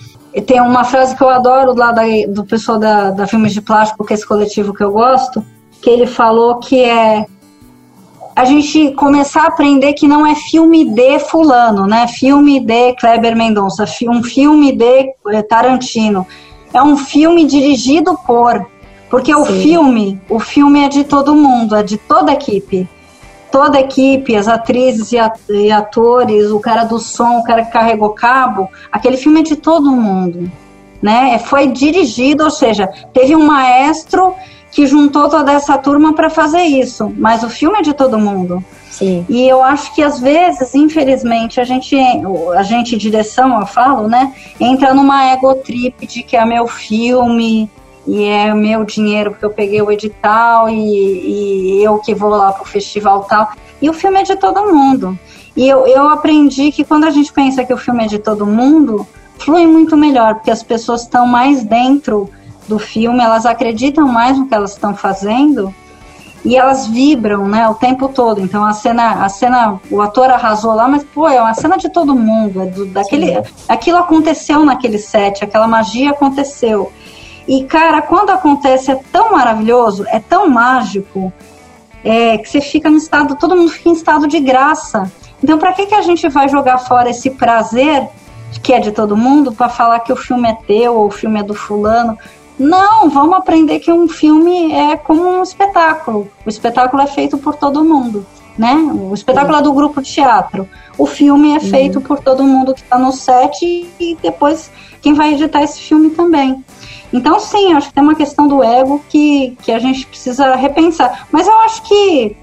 Tem 0.47 0.59
uma 0.59 0.83
frase 0.83 1.15
que 1.15 1.21
eu 1.23 1.29
adoro 1.29 1.75
lá 1.77 1.91
da- 1.91 2.01
do 2.27 2.43
pessoal 2.43 2.79
da, 2.79 3.11
da 3.11 3.27
Filmes 3.27 3.53
de 3.53 3.61
Plástico, 3.61 4.03
que 4.03 4.13
é 4.13 4.15
esse 4.15 4.27
coletivo 4.27 4.73
que 4.73 4.83
eu 4.83 4.91
gosto, 4.91 5.45
que 5.79 5.87
ele 5.89 6.07
falou 6.07 6.55
que 6.57 6.81
é 6.83 7.27
a 8.35 8.43
gente 8.45 8.91
começar 8.93 9.43
a 9.43 9.47
aprender 9.49 9.93
que 9.93 10.07
não 10.07 10.25
é 10.25 10.33
filme 10.33 10.89
de 10.89 11.19
fulano, 11.19 11.85
né? 11.85 12.07
Filme 12.07 12.59
de 12.59 12.93
Kleber 12.93 13.35
Mendonça, 13.37 13.85
um 14.09 14.23
filme 14.23 14.75
de 14.75 15.13
eh, 15.27 15.43
Tarantino. 15.47 16.25
É 16.73 16.81
um 16.81 16.97
filme 16.97 17.45
dirigido 17.45 18.17
por, 18.25 18.65
porque 19.13 19.35
o 19.35 19.45
Sim. 19.45 19.61
filme, 19.61 20.19
o 20.27 20.39
filme 20.39 20.83
é 20.83 20.89
de 20.89 21.03
todo 21.03 21.35
mundo, 21.35 21.75
é 21.75 21.83
de 21.83 21.99
toda 21.99 22.31
a 22.31 22.33
equipe. 22.33 22.89
Toda 23.51 23.77
a 23.77 23.81
equipe, 23.81 24.35
as 24.35 24.47
atrizes 24.47 25.11
e 25.11 25.19
at- 25.19 25.39
atores, 25.71 26.49
o 26.49 26.59
cara 26.59 26.83
do 26.83 26.97
som, 26.97 27.37
o 27.37 27.43
cara 27.43 27.63
que 27.63 27.71
carregou 27.71 28.09
cabo, 28.09 28.71
aquele 28.91 29.15
filme 29.15 29.41
é 29.41 29.43
de 29.43 29.55
todo 29.55 29.91
mundo, 29.91 30.51
né? 30.99 31.37
Foi 31.37 31.67
dirigido, 31.67 32.43
ou 32.43 32.49
seja, 32.49 32.87
teve 33.13 33.35
um 33.35 33.45
maestro 33.45 34.33
que 34.71 34.87
juntou 34.87 35.29
toda 35.29 35.51
essa 35.51 35.77
turma 35.77 36.13
para 36.13 36.31
fazer 36.31 36.63
isso, 36.63 37.13
mas 37.15 37.43
o 37.43 37.51
filme 37.51 37.77
é 37.77 37.81
de 37.83 37.93
todo 37.93 38.17
mundo. 38.17 38.65
Sim. 38.89 39.23
E 39.29 39.47
eu 39.47 39.61
acho 39.61 39.93
que 39.93 40.01
às 40.01 40.19
vezes, 40.19 40.73
infelizmente, 40.73 41.61
a 41.61 41.63
gente, 41.63 41.95
a 42.57 42.63
gente 42.63 42.97
direção, 42.97 43.59
eu 43.59 43.67
falo, 43.67 44.07
né, 44.07 44.33
entra 44.59 44.91
numa 44.91 45.25
ego 45.25 45.53
trip 45.53 46.07
de 46.07 46.23
que 46.23 46.35
é 46.35 46.43
meu 46.43 46.65
filme 46.65 47.69
e 48.05 48.23
é 48.23 48.53
meu 48.53 48.83
dinheiro 48.83 49.31
porque 49.31 49.45
eu 49.45 49.49
peguei 49.49 49.81
o 49.81 49.91
edital 49.91 50.69
e, 50.69 51.79
e 51.79 51.83
eu 51.83 51.99
que 51.99 52.13
vou 52.13 52.29
lá 52.29 52.51
pro 52.51 52.65
festival 52.65 53.23
tal. 53.23 53.49
E 53.81 53.89
o 53.89 53.93
filme 53.93 54.19
é 54.19 54.23
de 54.23 54.35
todo 54.35 54.73
mundo. 54.73 55.17
E 55.55 55.67
eu, 55.67 55.85
eu 55.87 56.09
aprendi 56.09 56.71
que 56.71 56.83
quando 56.83 57.05
a 57.05 57.11
gente 57.11 57.31
pensa 57.31 57.63
que 57.63 57.73
o 57.73 57.77
filme 57.77 58.03
é 58.03 58.07
de 58.07 58.19
todo 58.19 58.45
mundo, 58.45 59.07
flui 59.37 59.67
muito 59.67 59.95
melhor, 59.95 60.35
porque 60.35 60.51
as 60.51 60.63
pessoas 60.63 61.01
estão 61.01 61.27
mais 61.27 61.63
dentro 61.63 62.29
do 62.67 62.79
filme, 62.79 63.21
elas 63.21 63.45
acreditam 63.45 64.07
mais 64.07 64.37
no 64.37 64.47
que 64.47 64.55
elas 64.55 64.71
estão 64.71 64.95
fazendo 64.95 65.73
e 66.45 66.57
elas 66.57 66.87
vibram, 66.87 67.47
né, 67.47 67.67
o 67.69 67.75
tempo 67.75 68.09
todo. 68.09 68.41
Então 68.41 68.65
a 68.65 68.73
cena, 68.73 69.23
a 69.23 69.29
cena, 69.29 69.79
o 69.89 70.01
ator 70.01 70.29
arrasou 70.29 70.73
lá, 70.73 70.87
mas 70.87 71.03
pô, 71.03 71.27
é 71.27 71.39
uma 71.39 71.53
cena 71.53 71.77
de 71.77 71.89
todo 71.89 72.15
mundo, 72.15 72.61
é 72.61 72.65
do, 72.65 72.85
daquele, 72.85 73.41
aquilo 73.67 73.97
aconteceu 73.97 74.65
naquele 74.65 74.97
set, 74.97 75.43
aquela 75.43 75.67
magia 75.67 76.11
aconteceu. 76.11 76.91
E 77.47 77.63
cara, 77.65 78.01
quando 78.01 78.29
acontece 78.29 78.91
é 78.91 78.95
tão 79.11 79.31
maravilhoso, 79.31 80.05
é 80.07 80.19
tão 80.19 80.49
mágico, 80.49 81.31
é, 82.03 82.37
que 82.37 82.49
você 82.49 82.61
fica 82.61 82.89
no 82.89 82.97
estado, 82.97 83.35
todo 83.35 83.55
mundo 83.55 83.71
fica 83.71 83.89
em 83.89 83.93
estado 83.93 84.27
de 84.27 84.39
graça. 84.39 85.11
Então, 85.41 85.57
para 85.57 85.73
que 85.73 85.85
que 85.85 85.95
a 85.95 86.01
gente 86.01 86.27
vai 86.29 86.47
jogar 86.49 86.77
fora 86.77 87.09
esse 87.09 87.29
prazer 87.29 88.07
que 88.61 88.71
é 88.71 88.79
de 88.79 88.91
todo 88.91 89.17
mundo 89.17 89.51
para 89.51 89.67
falar 89.67 89.99
que 90.01 90.13
o 90.13 90.15
filme 90.15 90.47
é 90.47 90.53
teu 90.53 90.95
ou 90.95 91.07
o 91.07 91.11
filme 91.11 91.39
é 91.39 91.43
do 91.43 91.53
fulano? 91.53 92.17
Não, 92.57 93.09
vamos 93.09 93.37
aprender 93.37 93.79
que 93.79 93.91
um 93.91 94.07
filme 94.07 94.71
é 94.71 94.95
como 94.95 95.23
um 95.23 95.41
espetáculo. 95.41 96.29
O 96.45 96.49
espetáculo 96.49 97.01
é 97.01 97.07
feito 97.07 97.37
por 97.37 97.55
todo 97.55 97.83
mundo, 97.83 98.25
né? 98.57 98.75
O 98.75 99.13
espetáculo 99.13 99.57
é 99.57 99.61
do 99.61 99.73
grupo 99.73 100.01
de 100.01 100.11
teatro. 100.11 100.67
O 100.97 101.05
filme 101.05 101.55
é 101.55 101.59
feito 101.59 101.97
uhum. 101.97 102.01
por 102.03 102.19
todo 102.19 102.43
mundo 102.43 102.73
que 102.73 102.81
está 102.81 102.97
no 102.97 103.11
set 103.11 103.63
e 103.63 104.17
depois 104.21 104.71
quem 105.01 105.13
vai 105.13 105.33
editar 105.33 105.61
esse 105.63 105.79
filme 105.79 106.11
também. 106.11 106.63
Então, 107.11 107.39
sim, 107.39 107.73
acho 107.73 107.89
que 107.89 107.93
tem 107.93 108.03
uma 108.03 108.15
questão 108.15 108.47
do 108.47 108.63
ego 108.63 109.03
que, 109.09 109.55
que 109.61 109.71
a 109.71 109.79
gente 109.79 110.05
precisa 110.07 110.55
repensar. 110.55 111.27
Mas 111.31 111.47
eu 111.47 111.59
acho 111.59 111.83
que 111.83 112.35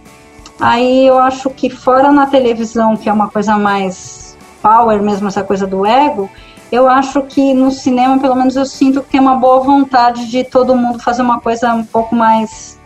aí 0.61 1.07
eu 1.07 1.19
acho 1.19 1.51
que 1.51 1.71
fora 1.71 2.13
na 2.13 2.27
televisão, 2.27 2.97
que 2.97 3.09
é 3.09 3.13
uma 3.13 3.29
coisa 3.29 3.57
mais 3.57 4.37
power 4.63 5.03
mesmo, 5.03 5.29
essa 5.29 5.43
coisa 5.43 5.67
do 5.67 5.85
ego, 5.87 6.31
eu 6.71 6.89
acho 6.89 7.23
que 7.23 7.53
no 7.53 7.71
cinema, 7.71 8.19
pelo 8.19 8.37
menos 8.37 8.55
eu 8.55 8.65
sinto 8.65 9.03
que 9.03 9.11
tem 9.11 9.21
uma 9.21 9.35
boa 9.37 9.61
vontade 9.61 10.31
de 10.31 10.45
todo 10.45 10.77
mundo 10.77 11.01
fazer 11.01 11.23
uma 11.23 11.41
coisa 11.41 11.75
um 11.75 11.85
pouco 11.85 12.15
mais 12.15 12.79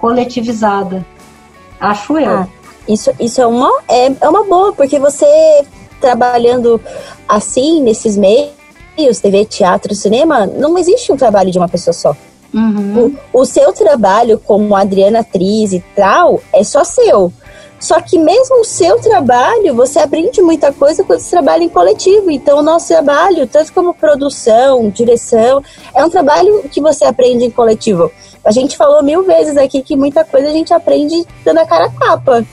coletivizada. 0.00 1.06
Acho 1.80 2.18
eu. 2.18 2.38
Ah, 2.38 2.48
isso, 2.88 3.10
isso 3.20 3.40
é, 3.40 3.46
uma, 3.46 3.70
é, 3.88 4.06
é 4.20 4.28
uma 4.28 4.44
boa, 4.44 4.72
porque 4.72 4.98
você 4.98 5.26
trabalhando 6.00 6.80
assim, 7.28 7.82
nesses 7.82 8.16
meios, 8.16 9.20
TV, 9.20 9.44
teatro, 9.44 9.94
cinema, 9.94 10.46
não 10.46 10.76
existe 10.78 11.12
um 11.12 11.16
trabalho 11.16 11.50
de 11.50 11.58
uma 11.58 11.68
pessoa 11.68 11.92
só. 11.92 12.16
Uhum. 12.52 13.14
O, 13.32 13.40
o 13.40 13.44
seu 13.44 13.72
trabalho 13.72 14.38
como 14.38 14.74
Adriana 14.74 15.20
atriz 15.20 15.72
e 15.72 15.84
tal 15.94 16.40
é 16.52 16.64
só 16.64 16.82
seu. 16.82 17.32
Só 17.78 18.00
que 18.00 18.18
mesmo 18.18 18.60
o 18.60 18.64
seu 18.64 19.00
trabalho, 19.00 19.72
você 19.74 20.00
aprende 20.00 20.42
muita 20.42 20.72
coisa 20.72 21.04
quando 21.04 21.20
você 21.20 21.30
trabalha 21.30 21.62
em 21.62 21.68
coletivo. 21.68 22.28
Então, 22.30 22.58
o 22.58 22.62
nosso 22.62 22.88
trabalho, 22.88 23.46
tanto 23.46 23.72
como 23.72 23.94
produção, 23.94 24.90
direção, 24.90 25.62
é 25.94 26.04
um 26.04 26.10
trabalho 26.10 26.64
que 26.70 26.80
você 26.80 27.04
aprende 27.04 27.44
em 27.44 27.50
coletivo. 27.50 28.10
A 28.44 28.50
gente 28.50 28.76
falou 28.76 29.02
mil 29.02 29.22
vezes 29.22 29.56
aqui 29.56 29.80
que 29.82 29.96
muita 29.96 30.24
coisa 30.24 30.48
a 30.48 30.52
gente 30.52 30.74
aprende 30.74 31.24
dando 31.44 31.58
a 31.58 31.66
cara 31.66 31.86
a 31.86 31.90
capa. 31.90 32.44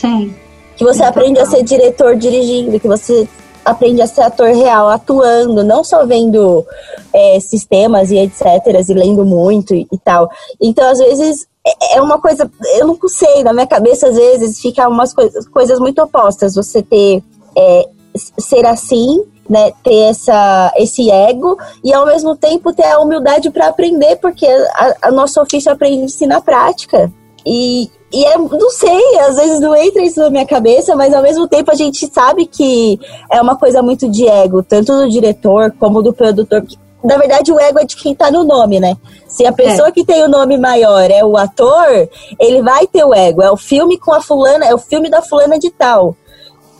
Sim. 0.00 0.34
Que 0.76 0.84
você 0.84 1.02
aprende 1.02 1.40
total. 1.40 1.46
a 1.46 1.56
ser 1.56 1.62
diretor 1.62 2.16
dirigindo, 2.16 2.78
que 2.78 2.88
você 2.88 3.26
aprende 3.64 4.00
a 4.00 4.06
ser 4.06 4.22
ator 4.22 4.48
real, 4.48 4.88
atuando, 4.88 5.64
não 5.64 5.82
só 5.82 6.06
vendo 6.06 6.64
é, 7.12 7.40
sistemas 7.40 8.10
e 8.10 8.18
etc, 8.18 8.44
e 8.88 8.94
lendo 8.94 9.24
muito 9.24 9.74
e, 9.74 9.86
e 9.90 9.98
tal. 9.98 10.30
Então, 10.60 10.88
às 10.88 10.98
vezes, 10.98 11.48
é, 11.66 11.96
é 11.96 12.02
uma 12.02 12.20
coisa, 12.20 12.48
eu 12.78 12.86
não 12.86 12.96
sei, 13.08 13.42
na 13.42 13.52
minha 13.52 13.66
cabeça 13.66 14.08
às 14.08 14.16
vezes 14.16 14.60
fica 14.60 14.88
umas 14.88 15.12
coisas, 15.12 15.48
coisas 15.48 15.80
muito 15.80 16.00
opostas. 16.00 16.54
Você 16.54 16.82
ter, 16.82 17.22
é, 17.56 17.88
ser 18.14 18.64
assim, 18.66 19.24
né, 19.48 19.72
ter 19.82 20.10
essa, 20.10 20.72
esse 20.76 21.10
ego 21.10 21.56
e 21.82 21.92
ao 21.92 22.06
mesmo 22.06 22.36
tempo 22.36 22.72
ter 22.72 22.86
a 22.86 23.00
humildade 23.00 23.50
para 23.50 23.68
aprender, 23.68 24.16
porque 24.16 24.46
a, 24.46 25.08
a 25.08 25.10
nosso 25.10 25.40
ofício 25.40 25.72
aprende-se 25.72 26.26
na 26.26 26.40
prática. 26.40 27.10
E, 27.46 27.88
e 28.12 28.24
é, 28.24 28.36
não 28.36 28.70
sei, 28.70 29.18
às 29.20 29.36
vezes 29.36 29.60
não 29.60 29.74
entra 29.76 30.02
isso 30.02 30.20
na 30.20 30.30
minha 30.30 30.46
cabeça, 30.46 30.96
mas 30.96 31.14
ao 31.14 31.22
mesmo 31.22 31.46
tempo 31.46 31.70
a 31.70 31.76
gente 31.76 32.06
sabe 32.12 32.46
que 32.46 32.98
é 33.30 33.40
uma 33.40 33.56
coisa 33.56 33.80
muito 33.80 34.08
de 34.08 34.28
ego, 34.28 34.62
tanto 34.62 34.92
do 34.92 35.08
diretor 35.08 35.72
como 35.78 36.02
do 36.02 36.12
produtor 36.12 36.64
na 37.04 37.16
verdade, 37.18 37.52
o 37.52 37.60
ego 37.60 37.78
é 37.78 37.84
de 37.84 37.94
quem 37.94 38.16
tá 38.16 38.32
no 38.32 38.42
nome, 38.42 38.80
né? 38.80 38.96
Se 39.28 39.46
a 39.46 39.52
pessoa 39.52 39.88
é. 39.88 39.92
que 39.92 40.04
tem 40.04 40.24
o 40.24 40.28
nome 40.28 40.58
maior 40.58 41.08
é 41.08 41.24
o 41.24 41.36
ator, 41.36 42.08
ele 42.38 42.62
vai 42.62 42.84
ter 42.88 43.04
o 43.04 43.14
ego. 43.14 43.42
É 43.42 43.50
o 43.50 43.56
filme 43.56 43.96
com 43.96 44.12
a 44.12 44.20
fulana, 44.20 44.66
é 44.66 44.74
o 44.74 44.78
filme 44.78 45.08
da 45.08 45.22
fulana 45.22 45.56
de 45.56 45.70
tal. 45.70 46.16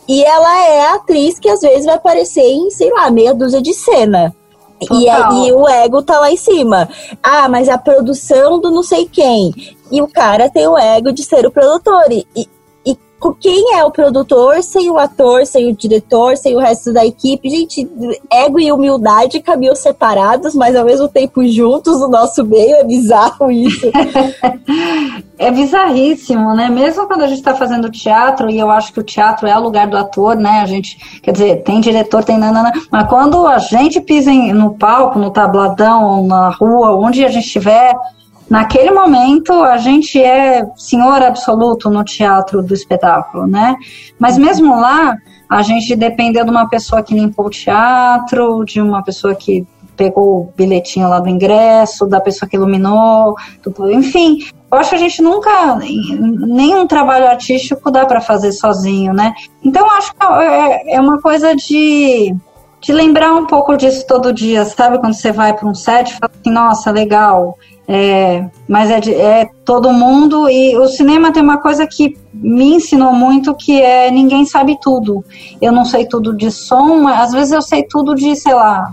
E 0.09 0.25
ela 0.25 0.67
é 0.67 0.87
a 0.87 0.95
atriz 0.95 1.39
que 1.39 1.49
às 1.49 1.61
vezes 1.61 1.87
vai 1.87 1.95
aparecer 1.95 2.43
em, 2.43 2.71
sei 2.71 2.91
lá, 2.91 3.09
meia 3.09 3.33
dúzia 3.33 3.63
de 3.63 3.73
cena. 3.73 4.35
E, 4.81 5.07
e 5.07 5.53
o 5.53 5.67
ego 5.69 6.03
tá 6.03 6.19
lá 6.19 6.31
em 6.31 6.37
cima. 6.37 6.89
Ah, 7.23 7.49
mas 7.49 7.69
a 7.69 7.79
produção 7.79 8.61
do 8.61 8.71
não 8.71 8.83
sei 8.83 9.07
quem. 9.07 9.53
E 9.90 10.03
o 10.03 10.09
cara 10.09 10.51
tem 10.51 10.66
o 10.66 10.77
ego 10.77 11.12
de 11.12 11.22
ser 11.22 11.46
o 11.46 11.51
produtor. 11.51 12.05
E, 12.11 12.27
quem 13.40 13.75
é 13.75 13.85
o 13.85 13.90
produtor 13.90 14.62
sem 14.62 14.90
o 14.90 14.99
ator, 14.99 15.46
sem 15.46 15.70
o 15.70 15.77
diretor, 15.77 16.37
sem 16.37 16.55
o 16.55 16.59
resto 16.59 16.92
da 16.92 17.05
equipe. 17.05 17.49
Gente, 17.49 17.88
ego 18.31 18.61
e 18.61 18.70
humildade 18.70 19.40
caminham 19.40 19.75
separados, 19.75 20.55
mas 20.55 20.77
ao 20.77 20.85
mesmo 20.85 21.09
tempo 21.09 21.46
juntos 21.46 22.01
no 22.01 22.09
nosso 22.09 22.44
meio. 22.44 22.77
É 22.77 22.85
bizarro 22.85 23.51
isso. 23.51 23.87
é 25.38 25.51
bizarríssimo, 25.51 26.55
né? 26.55 26.68
Mesmo 26.68 27.07
quando 27.07 27.22
a 27.22 27.27
gente 27.27 27.38
está 27.38 27.55
fazendo 27.55 27.90
teatro, 27.90 28.51
e 28.51 28.59
eu 28.59 28.70
acho 28.70 28.92
que 28.92 29.01
o 29.01 29.05
teatro 29.05 29.46
é 29.46 29.57
o 29.57 29.62
lugar 29.62 29.87
do 29.87 29.96
ator, 29.96 30.37
né? 30.37 30.61
A 30.61 30.66
gente, 30.66 31.20
quer 31.22 31.33
dizer, 31.33 31.62
tem 31.62 31.81
diretor, 31.81 32.22
tem 32.22 32.38
nanana, 32.38 32.72
mas 32.90 33.09
quando 33.09 33.46
a 33.46 33.59
gente 33.59 34.01
pisa 34.01 34.31
no 34.33 34.75
palco, 34.75 35.18
no 35.18 35.31
tabladão, 35.31 36.27
na 36.27 36.51
rua, 36.51 36.96
onde 36.96 37.25
a 37.25 37.29
gente 37.29 37.46
estiver 37.46 37.94
naquele 38.49 38.91
momento 38.91 39.53
a 39.53 39.77
gente 39.77 40.21
é 40.21 40.67
senhor 40.77 41.23
absoluto 41.23 41.91
no 41.91 42.05
teatro 42.05 42.63
do 42.63 42.75
espetáculo, 42.75 43.47
né? 43.47 43.77
Mas 44.19 44.39
mesmo 44.39 44.79
lá, 44.81 45.17
a 45.49 45.63
gente 45.63 45.95
dependeu 45.95 46.45
de 46.45 46.51
uma 46.51 46.69
pessoa 46.69 47.03
que 47.03 47.15
limpou 47.15 47.47
o 47.47 47.51
teatro, 47.51 48.65
de 48.65 48.81
uma 48.81 49.03
pessoa 49.03 49.35
que 49.35 49.67
pegou 49.97 50.41
o 50.41 50.53
bilhetinho 50.55 51.09
lá 51.09 51.19
do 51.19 51.29
ingresso, 51.29 52.07
da 52.07 52.21
pessoa 52.21 52.49
que 52.49 52.57
iluminou, 52.57 53.35
enfim. 53.91 54.39
Eu 54.71 54.79
acho 54.79 54.91
que 54.91 54.97
a 54.97 54.99
gente 54.99 55.23
nunca, 55.23 55.77
nenhum 55.77 56.87
trabalho 56.87 57.27
artístico 57.27 57.91
dá 57.91 58.05
para 58.05 58.21
fazer 58.21 58.53
sozinho, 58.53 59.15
né? 59.15 59.33
Então 59.65 59.91
acho 59.93 60.13
que 60.13 60.27
é, 60.27 60.97
é 60.97 61.01
uma 61.01 61.21
coisa 61.21 61.55
de 61.55 62.35
de 62.87 62.93
lembrar 62.93 63.35
um 63.35 63.47
pouco 63.47 63.77
disso 63.77 64.07
todo 64.07 64.33
dia, 64.33 64.65
sabe? 64.65 64.99
Quando 64.99 65.15
você 65.15 65.33
vai 65.33 65.53
para 65.53 65.69
um 65.69 65.75
set, 65.75 66.13
fala 66.15 66.31
assim, 66.33 66.53
nossa, 66.53 66.91
legal, 66.93 67.59
é, 67.88 68.49
mas 68.68 68.90
é, 68.90 69.01
de, 69.01 69.14
é 69.14 69.49
todo 69.64 69.92
mundo 69.92 70.49
e 70.49 70.77
o 70.77 70.88
cinema 70.88 71.33
tem 71.33 71.42
uma 71.42 71.59
coisa 71.59 71.87
que 71.87 72.16
me 72.35 72.75
ensinou 72.75 73.12
muito 73.12 73.55
que 73.55 73.81
é 73.81 74.11
ninguém 74.11 74.44
sabe 74.44 74.77
tudo. 74.81 75.25
Eu 75.61 75.72
não 75.72 75.85
sei 75.85 76.07
tudo 76.07 76.35
de 76.35 76.51
som, 76.51 77.07
às 77.07 77.33
vezes 77.33 77.53
eu 77.53 77.62
sei 77.62 77.85
tudo 77.85 78.14
de, 78.14 78.35
sei 78.35 78.55
lá, 78.55 78.92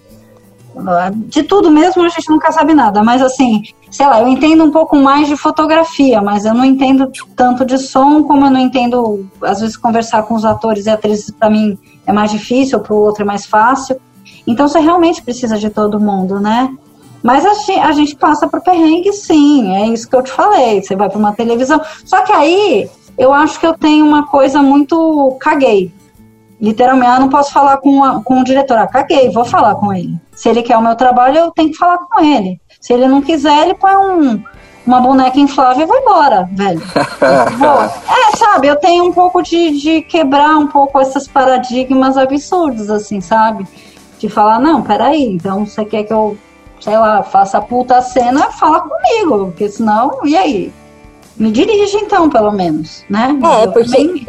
de 1.27 1.43
tudo 1.43 1.69
mesmo 1.71 2.03
a 2.03 2.09
gente 2.09 2.29
nunca 2.29 2.51
sabe 2.51 2.73
nada, 2.73 3.03
mas 3.03 3.21
assim, 3.21 3.63
sei 3.91 4.05
lá, 4.07 4.21
eu 4.21 4.27
entendo 4.27 4.63
um 4.63 4.71
pouco 4.71 4.95
mais 4.95 5.27
de 5.27 5.37
fotografia, 5.37 6.21
mas 6.21 6.45
eu 6.45 6.53
não 6.53 6.65
entendo 6.65 7.11
tanto 7.35 7.65
de 7.65 7.77
som 7.77 8.23
como 8.23 8.45
eu 8.45 8.51
não 8.51 8.59
entendo, 8.59 9.25
às 9.41 9.59
vezes 9.61 9.77
conversar 9.77 10.23
com 10.23 10.35
os 10.35 10.45
atores 10.45 10.85
e 10.85 10.89
atrizes 10.89 11.31
para 11.31 11.49
mim 11.49 11.77
é 12.05 12.11
mais 12.11 12.31
difícil, 12.31 12.79
para 12.79 12.93
o 12.93 12.97
outro 12.97 13.23
é 13.23 13.25
mais 13.25 13.45
fácil. 13.45 13.99
Então 14.45 14.67
você 14.67 14.79
realmente 14.79 15.21
precisa 15.21 15.57
de 15.57 15.69
todo 15.69 15.99
mundo, 15.99 16.39
né? 16.39 16.75
Mas 17.23 17.45
a 17.45 17.91
gente, 17.93 18.17
passa 18.17 18.49
por 18.49 18.59
perrengue, 18.59 19.13
sim, 19.13 19.73
é 19.73 19.87
isso 19.87 20.09
que 20.09 20.15
eu 20.15 20.21
te 20.21 20.31
falei. 20.31 20.83
Você 20.83 20.93
vai 20.93 21.09
para 21.09 21.17
uma 21.17 21.31
televisão. 21.31 21.81
Só 22.03 22.21
que 22.21 22.33
aí 22.33 22.89
eu 23.17 23.31
acho 23.31 23.57
que 23.59 23.65
eu 23.65 23.73
tenho 23.73 24.05
uma 24.05 24.27
coisa 24.27 24.61
muito. 24.61 25.37
Caguei. 25.39 25.89
Literalmente, 26.59 27.11
eu 27.11 27.19
não 27.21 27.29
posso 27.29 27.53
falar 27.53 27.77
com, 27.77 28.03
a, 28.03 28.21
com 28.21 28.41
o 28.41 28.43
diretor. 28.43 28.77
Ah, 28.77 28.87
caguei, 28.87 29.29
vou 29.29 29.45
falar 29.45 29.75
com 29.75 29.93
ele. 29.93 30.19
Se 30.33 30.49
ele 30.49 30.61
quer 30.61 30.77
o 30.77 30.81
meu 30.81 30.95
trabalho, 30.95 31.37
eu 31.37 31.51
tenho 31.51 31.71
que 31.71 31.77
falar 31.77 31.97
com 31.97 32.21
ele. 32.21 32.59
Se 32.79 32.93
ele 32.93 33.07
não 33.07 33.21
quiser, 33.21 33.63
ele 33.63 33.73
põe 33.73 33.95
um, 33.95 34.43
uma 34.85 34.99
boneca 34.99 35.39
inflável 35.39 35.83
e 35.83 35.87
vai 35.87 35.99
embora, 35.99 36.49
velho. 36.51 36.81
é, 38.33 38.37
sabe, 38.37 38.67
eu 38.67 38.75
tenho 38.77 39.05
um 39.05 39.13
pouco 39.13 39.41
de, 39.41 39.79
de 39.79 40.01
quebrar 40.01 40.57
um 40.57 40.67
pouco 40.67 40.99
esses 40.99 41.27
paradigmas 41.27 42.17
absurdos, 42.17 42.89
assim, 42.89 43.21
sabe? 43.21 43.65
De 44.19 44.29
falar, 44.29 44.59
não, 44.59 44.81
peraí, 44.81 45.33
então 45.33 45.65
você 45.65 45.83
quer 45.85 46.03
que 46.03 46.13
eu 46.13 46.37
sei 46.83 46.97
lá, 46.97 47.23
faça 47.23 47.59
a 47.59 47.61
puta 47.61 48.01
cena, 48.01 48.51
fala 48.51 48.81
comigo, 48.81 49.45
porque 49.45 49.69
senão, 49.69 50.19
e 50.25 50.35
aí? 50.35 50.73
Me 51.37 51.49
dirige 51.49 51.95
então, 51.95 52.29
pelo 52.29 52.51
menos, 52.51 53.05
né? 53.09 53.35
É, 53.41 53.63
eu 53.63 53.71
porque... 53.71 53.89
Também, 53.89 54.27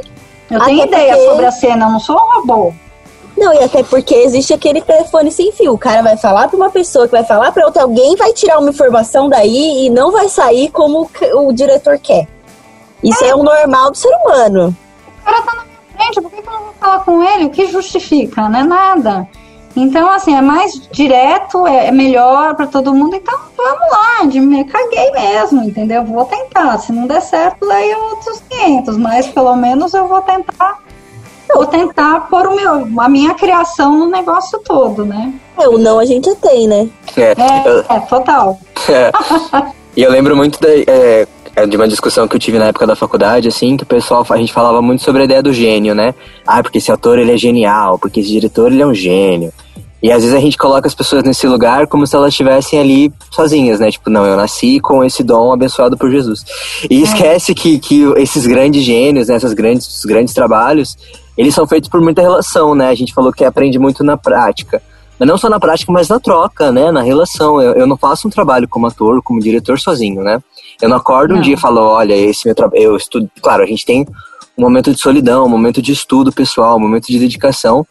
eu 0.50 0.60
tenho 0.64 0.84
ideia 0.84 1.16
porque... 1.16 1.30
sobre 1.30 1.46
a 1.46 1.50
cena, 1.50 1.86
eu 1.86 1.90
não 1.90 1.98
sou 1.98 2.16
um 2.16 2.40
robô. 2.40 2.72
Não, 3.36 3.52
e 3.52 3.58
até 3.58 3.82
porque 3.82 4.14
existe 4.14 4.54
aquele 4.54 4.80
telefone 4.80 5.32
sem 5.32 5.50
fio. 5.50 5.72
O 5.72 5.78
cara 5.78 6.00
vai 6.00 6.16
falar 6.16 6.46
para 6.46 6.56
uma 6.56 6.70
pessoa 6.70 7.06
que 7.06 7.12
vai 7.12 7.24
falar 7.24 7.50
para 7.50 7.66
outra, 7.66 7.82
alguém 7.82 8.14
vai 8.14 8.32
tirar 8.32 8.60
uma 8.60 8.70
informação 8.70 9.28
daí 9.28 9.86
e 9.86 9.90
não 9.90 10.12
vai 10.12 10.28
sair 10.28 10.70
como 10.70 11.10
o 11.34 11.52
diretor 11.52 11.98
quer. 11.98 12.28
Isso 13.02 13.24
é, 13.24 13.30
é 13.30 13.34
o 13.34 13.42
normal 13.42 13.90
do 13.90 13.96
ser 13.96 14.14
humano. 14.14 14.74
O 15.20 15.24
cara 15.24 15.42
tá 15.42 15.54
na 15.56 15.64
minha 15.64 15.78
frente, 15.96 16.20
por 16.20 16.30
que, 16.30 16.40
que 16.40 16.48
eu 16.48 16.52
não 16.52 16.62
vou 16.62 16.74
falar 16.78 17.00
com 17.00 17.22
ele? 17.24 17.46
O 17.46 17.50
que 17.50 17.66
justifica? 17.66 18.48
Não 18.48 18.60
é 18.60 18.62
nada. 18.62 19.28
Então, 19.76 20.08
assim, 20.10 20.34
é 20.34 20.40
mais 20.40 20.72
direto, 20.92 21.66
é 21.66 21.90
melhor 21.90 22.54
para 22.54 22.66
todo 22.66 22.94
mundo. 22.94 23.16
Então, 23.16 23.36
vamos 23.56 23.90
lá, 23.90 24.24
de 24.26 24.40
me 24.40 24.64
caguei 24.64 25.10
mesmo, 25.10 25.64
entendeu? 25.64 26.04
Vou 26.04 26.24
tentar. 26.24 26.78
Se 26.78 26.92
não 26.92 27.06
der 27.06 27.20
certo, 27.20 27.66
daí 27.66 27.92
outros 27.94 28.40
500, 28.48 28.96
mas 28.96 29.26
pelo 29.28 29.56
menos 29.56 29.92
eu 29.92 30.06
vou 30.06 30.20
tentar. 30.22 30.78
Vou 31.52 31.66
tentar 31.66 32.20
pôr 32.28 32.46
o 32.46 32.56
meu, 32.56 33.00
a 33.00 33.08
minha 33.08 33.34
criação 33.34 33.98
no 33.98 34.06
negócio 34.06 34.58
todo, 34.60 35.04
né? 35.04 35.32
É, 35.58 35.68
o 35.68 35.76
não 35.76 35.98
a 35.98 36.04
gente 36.04 36.34
tem, 36.36 36.66
né? 36.66 36.88
É, 37.16 37.32
é, 37.32 37.96
é 37.96 38.00
total. 38.00 38.58
É. 38.88 39.12
e 39.96 40.02
eu 40.02 40.10
lembro 40.10 40.34
muito 40.36 40.58
da, 40.60 40.68
é, 40.68 41.26
é 41.54 41.66
de 41.66 41.76
uma 41.76 41.86
discussão 41.86 42.26
que 42.26 42.34
eu 42.34 42.40
tive 42.40 42.58
na 42.58 42.66
época 42.66 42.86
da 42.86 42.96
faculdade, 42.96 43.46
assim, 43.46 43.76
que 43.76 43.84
o 43.84 43.86
pessoal, 43.86 44.26
a 44.28 44.36
gente 44.36 44.52
falava 44.52 44.80
muito 44.80 45.02
sobre 45.02 45.22
a 45.22 45.24
ideia 45.24 45.42
do 45.42 45.52
gênio, 45.52 45.94
né? 45.94 46.14
Ah, 46.46 46.62
porque 46.62 46.78
esse 46.78 46.90
ator 46.90 47.18
ele 47.18 47.32
é 47.32 47.36
genial, 47.36 47.98
porque 47.98 48.20
esse 48.20 48.30
diretor 48.30 48.72
ele 48.72 48.82
é 48.82 48.86
um 48.86 48.94
gênio. 48.94 49.52
E 50.04 50.12
às 50.12 50.22
vezes 50.22 50.36
a 50.36 50.38
gente 50.38 50.58
coloca 50.58 50.86
as 50.86 50.94
pessoas 50.94 51.24
nesse 51.24 51.46
lugar 51.46 51.86
como 51.86 52.06
se 52.06 52.14
elas 52.14 52.28
estivessem 52.28 52.78
ali 52.78 53.10
sozinhas, 53.30 53.80
né? 53.80 53.90
Tipo, 53.90 54.10
não, 54.10 54.26
eu 54.26 54.36
nasci 54.36 54.78
com 54.78 55.02
esse 55.02 55.24
dom 55.24 55.50
abençoado 55.50 55.96
por 55.96 56.10
Jesus. 56.10 56.44
E 56.90 57.00
é. 57.00 57.04
esquece 57.04 57.54
que, 57.54 57.78
que 57.78 58.02
esses 58.18 58.46
grandes 58.46 58.82
gênios, 58.82 59.28
né, 59.28 59.36
esses 59.36 59.54
grandes, 59.54 60.04
grandes 60.04 60.34
trabalhos, 60.34 60.94
eles 61.38 61.54
são 61.54 61.66
feitos 61.66 61.88
por 61.88 62.02
muita 62.02 62.20
relação, 62.20 62.74
né? 62.74 62.90
A 62.90 62.94
gente 62.94 63.14
falou 63.14 63.32
que 63.32 63.46
aprende 63.46 63.78
muito 63.78 64.04
na 64.04 64.14
prática. 64.14 64.82
Mas 65.18 65.26
não 65.26 65.38
só 65.38 65.48
na 65.48 65.58
prática, 65.58 65.90
mas 65.90 66.06
na 66.06 66.20
troca, 66.20 66.70
né? 66.70 66.92
Na 66.92 67.00
relação. 67.00 67.58
Eu, 67.58 67.72
eu 67.72 67.86
não 67.86 67.96
faço 67.96 68.28
um 68.28 68.30
trabalho 68.30 68.68
como 68.68 68.86
ator, 68.86 69.22
como 69.22 69.40
diretor 69.40 69.80
sozinho, 69.80 70.22
né? 70.22 70.38
Eu 70.82 70.90
não 70.90 70.98
acordo 70.98 71.32
não. 71.32 71.40
um 71.40 71.42
dia 71.42 71.54
e 71.54 71.58
falo, 71.58 71.80
olha, 71.80 72.14
esse 72.14 72.44
meu 72.44 72.54
trabalho. 72.54 72.82
Eu 72.82 72.94
estudo. 72.94 73.30
Claro, 73.40 73.62
a 73.62 73.66
gente 73.66 73.86
tem 73.86 74.06
um 74.54 74.60
momento 74.60 74.92
de 74.92 75.00
solidão, 75.00 75.46
um 75.46 75.48
momento 75.48 75.80
de 75.80 75.92
estudo 75.92 76.30
pessoal, 76.30 76.76
um 76.76 76.80
momento 76.80 77.06
de 77.06 77.18
dedicação. 77.18 77.86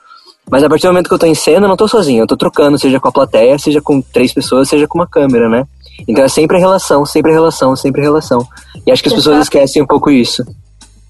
Mas 0.50 0.64
a 0.64 0.70
partir 0.70 0.88
do 0.88 0.90
momento 0.94 1.08
que 1.08 1.14
eu 1.14 1.20
tô 1.20 1.26
em 1.26 1.36
cena, 1.36 1.66
eu 1.66 1.70
não 1.70 1.78
tô 1.78 1.88
sozinho, 1.88 2.24
eu 2.24 2.28
tô 2.28 2.38
trocando, 2.38 2.78
seja 2.78 3.00
com 3.00 3.08
a 3.08 3.12
plateia, 3.12 3.58
seja 3.58 3.82
com 3.82 4.02
três 4.02 4.34
pessoas, 4.34 4.70
seja 4.70 4.88
com 4.88 5.00
uma 5.00 5.08
câmera, 5.08 5.50
né? 5.50 5.66
Então 6.08 6.24
é 6.24 6.28
sempre 6.28 6.58
relação, 6.58 7.06
sempre 7.06 7.32
relação, 7.32 7.76
sempre 7.76 8.02
relação. 8.02 8.46
E 8.86 8.92
acho 8.92 9.02
que 9.02 9.10
as 9.10 9.14
Você 9.14 9.20
pessoas 9.20 9.36
sabe, 9.36 9.44
esquecem 9.44 9.82
um 9.82 9.88
pouco 9.88 10.12
isso. 10.12 10.44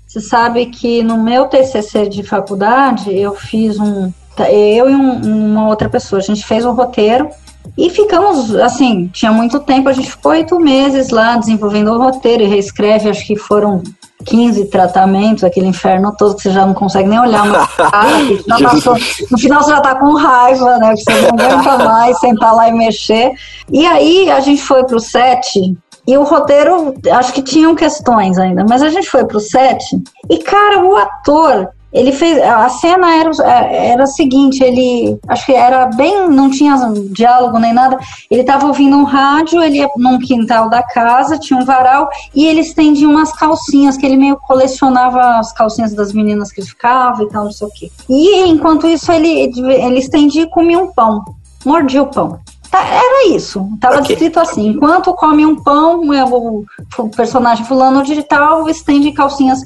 Você 0.08 0.20
sabe 0.20 0.68
que 0.68 1.02
no 1.02 1.24
meu 1.24 1.48
TCC 1.48 2.08
de 2.08 2.22
faculdade, 2.22 3.12
eu 3.12 3.34
fiz 3.34 3.80
um. 3.80 4.12
Eu 4.52 4.90
e 4.90 4.96
um, 4.96 5.52
uma 5.52 5.68
outra 5.68 5.90
pessoa, 5.90 6.20
a 6.20 6.24
gente 6.24 6.46
fez 6.46 6.66
um 6.66 6.72
roteiro 6.72 7.30
e 7.78 7.90
ficamos, 7.90 8.54
assim, 8.56 9.10
tinha 9.14 9.32
muito 9.32 9.60
tempo, 9.60 9.90
a 9.90 9.94
gente 9.94 10.10
ficou 10.10 10.32
oito 10.32 10.60
meses 10.60 11.10
lá 11.10 11.38
desenvolvendo 11.38 11.92
o 11.92 11.98
roteiro 11.98 12.44
e 12.44 12.48
reescreve, 12.48 13.10
acho 13.10 13.26
que 13.26 13.36
foram 13.36 13.82
15 14.24 14.66
tratamentos, 14.66 15.44
aquele 15.44 15.68
inferno 15.68 16.16
todo 16.18 16.36
que 16.36 16.44
você 16.44 16.52
já 16.52 16.66
não 16.66 16.74
consegue 16.74 17.10
nem 17.10 17.20
olhar 17.20 17.46
no 17.46 17.54
cara, 17.54 18.70
passou, 18.70 18.98
no 19.32 19.38
final 19.38 19.64
você 19.64 19.72
já 19.72 19.82
tá 19.82 19.96
com 19.96 20.16
raiva, 20.16 20.78
né? 20.78 20.96
Você 20.96 21.12
não 21.22 21.30
aguenta 21.30 21.78
mais 21.84 22.20
sentar 22.20 22.56
lá 22.56 22.70
e 22.70 22.74
mexer. 22.74 23.32
E 23.72 23.86
aí 23.86 24.30
a 24.32 24.40
gente 24.40 24.62
foi 24.62 24.84
pro 24.86 25.00
set 25.00 25.76
e 26.06 26.18
o 26.18 26.24
roteiro, 26.24 26.94
acho 27.14 27.32
que 27.32 27.42
tinham 27.42 27.76
questões 27.76 28.38
ainda, 28.38 28.66
mas 28.68 28.82
a 28.82 28.90
gente 28.90 29.10
foi 29.10 29.26
pro 29.26 29.40
set 29.40 29.86
e, 30.30 30.38
cara, 30.40 30.84
o 30.84 30.98
ator 30.98 31.70
ele 31.94 32.12
fez. 32.12 32.42
A 32.42 32.68
cena 32.70 33.16
era, 33.16 33.32
era 33.48 34.04
a 34.04 34.08
seguinte: 34.08 34.64
ele. 34.64 35.20
Acho 35.28 35.46
que 35.46 35.54
era 35.54 35.86
bem. 35.86 36.28
Não 36.28 36.50
tinha 36.50 36.76
diálogo 37.12 37.60
nem 37.60 37.72
nada. 37.72 37.98
Ele 38.30 38.42
estava 38.42 38.66
ouvindo 38.66 38.98
um 38.98 39.04
rádio, 39.04 39.62
ele 39.62 39.78
ia 39.78 39.90
num 39.98 40.18
quintal 40.18 40.70
da 40.70 40.82
casa, 40.82 41.38
tinha 41.38 41.60
um 41.60 41.66
varal, 41.66 42.10
e 42.34 42.48
ele 42.48 42.62
estendia 42.62 43.08
umas 43.08 43.32
calcinhas, 43.34 43.96
que 43.96 44.06
ele 44.06 44.18
meio 44.18 44.38
colecionava 44.48 45.38
as 45.38 45.54
calcinhas 45.54 45.94
das 45.94 46.12
meninas 46.12 46.52
que 46.52 46.62
ele 46.62 46.68
ficava 46.68 47.24
e 47.24 47.30
tal, 47.30 47.46
não 47.46 47.52
sei 47.52 47.68
o 47.68 47.72
quê. 47.72 47.92
E 48.10 48.48
enquanto 48.48 48.88
isso, 48.88 49.12
ele, 49.12 49.30
ele 49.30 50.00
estendia 50.00 50.44
e 50.44 50.50
comia 50.50 50.80
um 50.80 50.92
pão. 50.92 51.24
Mordia 51.64 52.02
o 52.02 52.08
pão. 52.08 52.40
Tá, 52.72 52.84
era 52.84 53.28
isso. 53.28 53.70
Tava 53.80 54.00
okay. 54.00 54.16
escrito 54.16 54.40
assim: 54.40 54.70
enquanto 54.70 55.14
come 55.14 55.46
um 55.46 55.56
pão, 55.56 56.12
é 56.12 56.26
o, 56.26 56.66
o 56.98 57.10
personagem 57.10 57.64
fulano 57.66 58.02
digital 58.02 58.68
estende 58.68 59.12
calcinhas. 59.12 59.60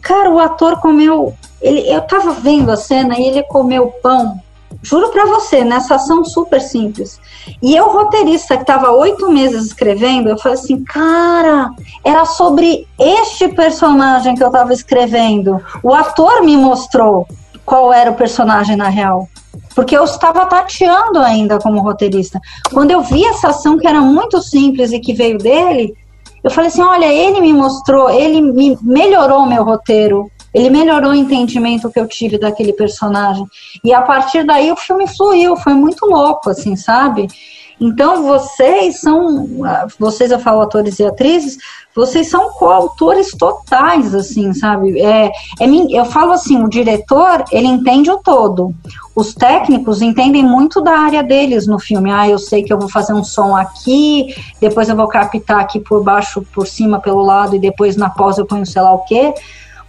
Cara, 0.00 0.30
o 0.30 0.38
ator 0.38 0.78
comeu 0.80 1.34
ele, 1.60 1.88
eu 1.90 2.00
tava 2.02 2.32
vendo 2.32 2.70
a 2.70 2.76
cena 2.76 3.18
e 3.18 3.26
ele 3.26 3.42
comeu 3.44 3.88
pão. 4.02 4.40
Juro 4.82 5.08
para 5.08 5.26
você, 5.26 5.64
nessa 5.64 5.96
ação 5.96 6.24
super 6.24 6.60
simples. 6.60 7.20
E 7.60 7.74
eu, 7.74 7.90
roteirista, 7.90 8.56
que 8.56 8.64
tava 8.64 8.92
oito 8.92 9.30
meses 9.30 9.66
escrevendo, 9.66 10.28
eu 10.28 10.38
falei 10.38 10.56
assim, 10.58 10.84
cara, 10.84 11.70
era 12.04 12.24
sobre 12.24 12.86
este 12.98 13.48
personagem 13.48 14.34
que 14.34 14.44
eu 14.44 14.50
tava 14.50 14.72
escrevendo. 14.72 15.60
O 15.82 15.92
ator 15.92 16.42
me 16.42 16.56
mostrou 16.56 17.26
qual 17.64 17.92
era 17.92 18.10
o 18.10 18.14
personagem 18.14 18.76
na 18.76 18.88
real. 18.88 19.28
Porque 19.74 19.96
eu 19.96 20.04
estava 20.04 20.46
tateando 20.46 21.18
ainda 21.18 21.58
como 21.58 21.80
roteirista. 21.80 22.40
Quando 22.72 22.90
eu 22.90 23.00
vi 23.00 23.24
essa 23.24 23.48
ação 23.48 23.78
que 23.78 23.86
era 23.86 24.00
muito 24.00 24.40
simples 24.42 24.92
e 24.92 25.00
que 25.00 25.12
veio 25.12 25.38
dele, 25.38 25.94
eu 26.42 26.50
falei 26.50 26.68
assim: 26.68 26.82
olha, 26.82 27.12
ele 27.12 27.40
me 27.40 27.52
mostrou, 27.52 28.10
ele 28.10 28.40
me 28.40 28.78
melhorou 28.82 29.40
o 29.40 29.48
meu 29.48 29.64
roteiro, 29.64 30.30
ele 30.52 30.70
melhorou 30.70 31.10
o 31.10 31.14
entendimento 31.14 31.90
que 31.90 32.00
eu 32.00 32.06
tive 32.06 32.38
daquele 32.38 32.72
personagem. 32.72 33.46
E 33.84 33.92
a 33.92 34.02
partir 34.02 34.44
daí 34.44 34.70
o 34.72 34.76
filme 34.76 35.06
fluiu, 35.06 35.56
foi 35.56 35.74
muito 35.74 36.06
louco, 36.06 36.50
assim, 36.50 36.76
sabe? 36.76 37.28
Então 37.80 38.24
vocês 38.24 39.00
são, 39.00 39.46
vocês 39.98 40.30
eu 40.30 40.38
falo 40.38 40.62
atores 40.62 40.98
e 40.98 41.04
atrizes, 41.04 41.58
vocês 41.94 42.28
são 42.28 42.50
coautores 42.50 43.30
totais, 43.36 44.14
assim, 44.14 44.52
sabe? 44.52 45.00
É, 45.00 45.26
é, 45.60 45.66
eu 45.90 46.04
falo 46.04 46.32
assim, 46.32 46.62
o 46.62 46.68
diretor, 46.68 47.44
ele 47.52 47.66
entende 47.66 48.10
o 48.10 48.18
todo. 48.18 48.74
Os 49.14 49.34
técnicos 49.34 50.02
entendem 50.02 50.44
muito 50.44 50.80
da 50.80 50.98
área 50.98 51.22
deles 51.22 51.66
no 51.66 51.78
filme. 51.78 52.10
Ah, 52.10 52.28
eu 52.28 52.38
sei 52.38 52.62
que 52.62 52.72
eu 52.72 52.78
vou 52.78 52.88
fazer 52.88 53.12
um 53.12 53.24
som 53.24 53.56
aqui, 53.56 54.34
depois 54.60 54.88
eu 54.88 54.96
vou 54.96 55.08
captar 55.08 55.60
aqui 55.60 55.80
por 55.80 56.02
baixo, 56.02 56.42
por 56.52 56.66
cima, 56.66 57.00
pelo 57.00 57.22
lado, 57.22 57.56
e 57.56 57.58
depois 57.60 57.96
na 57.96 58.10
pós 58.10 58.38
eu 58.38 58.46
ponho 58.46 58.66
sei 58.66 58.82
lá 58.82 58.92
o 58.92 59.04
quê. 59.04 59.34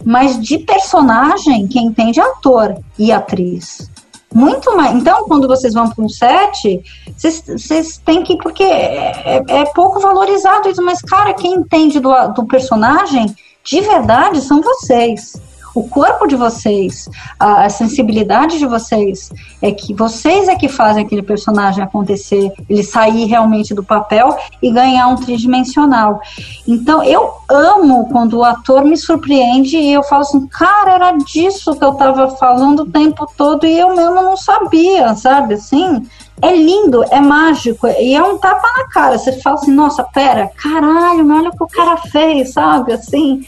Mas 0.04 0.40
de 0.40 0.58
personagem, 0.58 1.68
quem 1.68 1.86
entende 1.86 2.20
é 2.20 2.22
ator 2.22 2.76
e 2.98 3.12
atriz. 3.12 3.90
Muito 4.32 4.76
mais. 4.76 4.94
Então, 4.94 5.24
quando 5.24 5.48
vocês 5.48 5.74
vão 5.74 5.90
para 5.90 6.04
um 6.04 6.08
set, 6.08 6.80
vocês 7.16 8.00
têm 8.04 8.22
que. 8.22 8.36
Porque 8.36 8.62
é, 8.62 9.12
é, 9.24 9.44
é, 9.48 9.64
pouco 9.74 9.98
valorizado 9.98 10.68
isso, 10.68 10.82
mas, 10.82 11.02
cara, 11.02 11.34
quem 11.34 11.54
entende 11.54 11.98
do, 11.98 12.12
do 12.28 12.46
personagem 12.46 13.34
de 13.64 13.80
verdade 13.80 14.40
são 14.40 14.62
vocês 14.62 15.32
o 15.74 15.88
corpo 15.88 16.26
de 16.26 16.36
vocês, 16.36 17.08
a, 17.38 17.64
a, 17.64 17.70
sensibilidade 17.70 18.58
de 18.58 18.66
vocês, 18.66 19.30
é 19.62 19.70
que 19.70 19.94
vocês 19.94 20.48
é 20.48 20.54
que 20.56 20.68
fazem 20.68 21.04
aquele 21.04 21.22
personagem 21.22 21.82
acontecer, 21.82 22.52
ele 22.68 22.82
sair 22.82 23.26
realmente 23.26 23.74
do 23.74 23.82
papel 23.82 24.36
e 24.62 24.70
ganhar 24.70 25.08
um 25.08 25.16
tridimensional. 25.16 26.20
Então, 26.66 27.02
eu 27.02 27.34
amo 27.48 28.08
quando 28.10 28.38
o 28.38 28.44
ator 28.44 28.84
me 28.84 28.96
surpreende 28.96 29.76
e 29.76 29.92
eu 29.92 30.02
falo 30.02 30.22
assim, 30.22 30.46
cara, 30.48 30.92
era 30.92 31.12
disso 31.12 31.74
que 31.74 31.84
eu 31.84 31.92
estava 31.92 32.28
falando 32.36 32.80
o 32.80 32.90
tempo 32.90 33.26
todo 33.36 33.66
e 33.66 33.78
eu 33.78 33.94
mesmo 33.94 34.16
não 34.16 34.36
sabia, 34.36 35.14
sabe? 35.14 35.54
Assim, 35.54 36.04
é 36.42 36.54
lindo, 36.54 37.04
é 37.10 37.20
mágico 37.20 37.86
e 37.86 38.14
é 38.14 38.22
um 38.22 38.38
tapa 38.38 38.66
na 38.78 38.88
cara. 38.88 39.18
Você 39.18 39.32
fala 39.40 39.56
assim, 39.56 39.72
nossa, 39.72 40.02
pera, 40.04 40.50
caralho, 40.56 41.30
olha 41.32 41.50
o 41.50 41.56
que 41.56 41.64
o 41.64 41.68
cara 41.68 41.96
fez, 41.96 42.52
sabe? 42.52 42.92
Assim, 42.92 43.46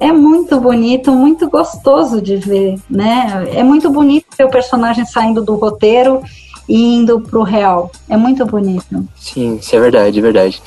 é 0.00 0.10
muito 0.10 0.58
bonito, 0.58 1.12
muito 1.12 1.48
gostoso 1.50 2.22
de 2.22 2.36
ver, 2.36 2.76
né? 2.88 3.46
É 3.54 3.62
muito 3.62 3.90
bonito 3.90 4.26
ver 4.36 4.44
o 4.44 4.50
personagem 4.50 5.04
saindo 5.04 5.42
do 5.42 5.54
roteiro 5.56 6.22
e 6.66 6.94
indo 6.94 7.20
pro 7.20 7.42
real. 7.42 7.90
É 8.08 8.16
muito 8.16 8.46
bonito. 8.46 9.06
Sim, 9.14 9.56
isso 9.56 9.76
é 9.76 9.78
verdade, 9.78 10.18
é 10.18 10.22
verdade. 10.22 10.62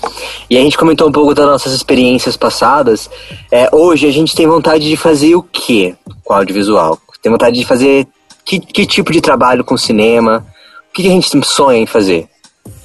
E 0.47 0.55
a 0.55 0.61
gente 0.61 0.77
comentou 0.77 1.09
um 1.09 1.11
pouco 1.11 1.33
das 1.33 1.47
nossas 1.47 1.73
experiências 1.73 2.37
passadas. 2.37 3.09
É, 3.51 3.73
hoje 3.75 4.05
a 4.05 4.11
gente 4.11 4.35
tem 4.35 4.45
vontade 4.45 4.87
de 4.87 4.95
fazer 4.95 5.35
o 5.35 5.41
quê 5.41 5.95
com 6.23 6.33
audiovisual? 6.33 6.99
Tem 7.19 7.31
vontade 7.31 7.57
de 7.57 7.65
fazer 7.65 8.07
que, 8.45 8.59
que 8.59 8.85
tipo 8.85 9.11
de 9.11 9.19
trabalho 9.19 9.63
com 9.63 9.75
cinema? 9.77 10.45
O 10.91 10.93
que 10.93 11.07
a 11.07 11.09
gente 11.09 11.43
sonha 11.43 11.79
em 11.79 11.87
fazer? 11.87 12.29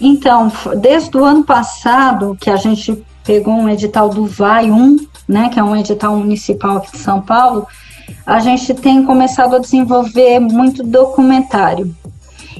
Então, 0.01 0.51
desde 0.77 1.17
o 1.17 1.25
ano 1.25 1.45
passado 1.45 2.39
que 2.41 2.49
a 2.49 2.57
gente 2.57 3.05
pegou 3.29 3.53
um 3.53 3.69
edital 3.69 4.09
do 4.09 4.25
VAI 4.25 4.71
1, 4.71 4.97
né, 5.29 5.51
que 5.51 5.61
é 5.61 5.63
um 5.63 5.77
edital 5.77 6.17
municipal 6.17 6.79
aqui 6.79 6.93
de 6.93 6.97
São 6.97 7.21
Paulo, 7.21 7.67
a 8.25 8.39
gente 8.39 8.73
tem 8.73 9.05
começado 9.05 9.55
a 9.55 9.59
desenvolver 9.59 10.41
muito 10.41 10.83
documentário. 10.83 11.95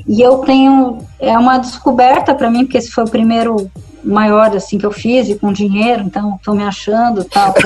E 0.07 0.21
eu 0.21 0.37
tenho, 0.39 0.99
é 1.19 1.39
uma 1.39 1.57
descoberta 1.57 2.35
para 2.35 2.51
mim, 2.51 2.65
porque 2.65 2.77
esse 2.77 2.91
foi 2.91 3.05
o 3.05 3.09
primeiro 3.09 3.71
maior 4.05 4.55
assim 4.55 4.77
que 4.77 4.85
eu 4.85 4.93
fiz 4.93 5.31
e 5.31 5.37
com 5.37 5.55
dinheiro, 5.55 6.03
então 6.03 6.37
estou 6.37 6.55
me 6.55 6.65
achando 6.65 7.25
tal. 7.25 7.55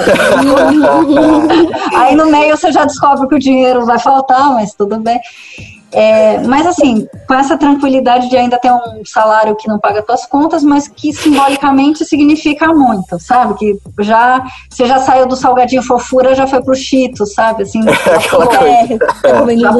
Aí 1.97 2.15
no 2.15 2.27
meio 2.27 2.57
você 2.57 2.71
já 2.71 2.85
descobre 2.85 3.27
que 3.27 3.35
o 3.35 3.41
dinheiro 3.41 3.85
vai 3.85 3.99
faltar, 3.99 4.55
mas 4.55 4.75
tudo 4.75 5.01
bem. 5.01 5.21
É, 5.93 6.39
mas 6.39 6.67
assim, 6.67 7.07
com 7.29 7.35
essa 7.35 7.57
tranquilidade 7.59 8.31
de 8.31 8.37
ainda 8.37 8.59
ter 8.59 8.73
um 8.73 9.05
salário 9.05 9.55
que 9.55 9.69
não 9.69 9.79
paga 9.79 10.03
suas 10.05 10.25
contas, 10.25 10.65
mas 10.65 10.89
que 10.89 11.13
simbolicamente 11.13 12.05
significa 12.07 12.69
muito, 12.69 13.21
sabe? 13.21 13.55
Que 13.55 13.79
já 14.01 14.43
você 14.71 14.87
já 14.87 14.99
saiu 14.99 15.27
do 15.27 15.37
salgadinho 15.37 15.83
fofura, 15.83 16.35
já 16.35 16.47
foi 16.47 16.63
pro 16.63 16.75
Chito, 16.75 17.27
sabe? 17.27 17.65
Assim, 17.65 17.81
é, 17.87 17.93
tá 17.93 18.21
já, 19.55 19.71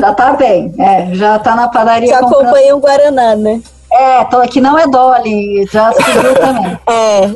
já 0.00 0.14
tá 0.14 0.32
bem, 0.32 0.74
é, 0.78 1.14
já 1.14 1.38
tá 1.38 1.54
na 1.54 1.68
padaria. 1.68 2.08
Já 2.08 2.20
comprando... 2.20 2.46
acompanha 2.46 2.76
o 2.76 2.80
Guaraná, 2.80 3.36
né? 3.36 3.60
É, 3.92 4.24
tô, 4.24 4.40
que 4.42 4.60
não 4.60 4.78
é 4.78 4.86
Dolly, 4.86 5.66
já 5.70 5.92
subiu 5.92 6.34
também. 6.34 6.78
É. 6.88 7.30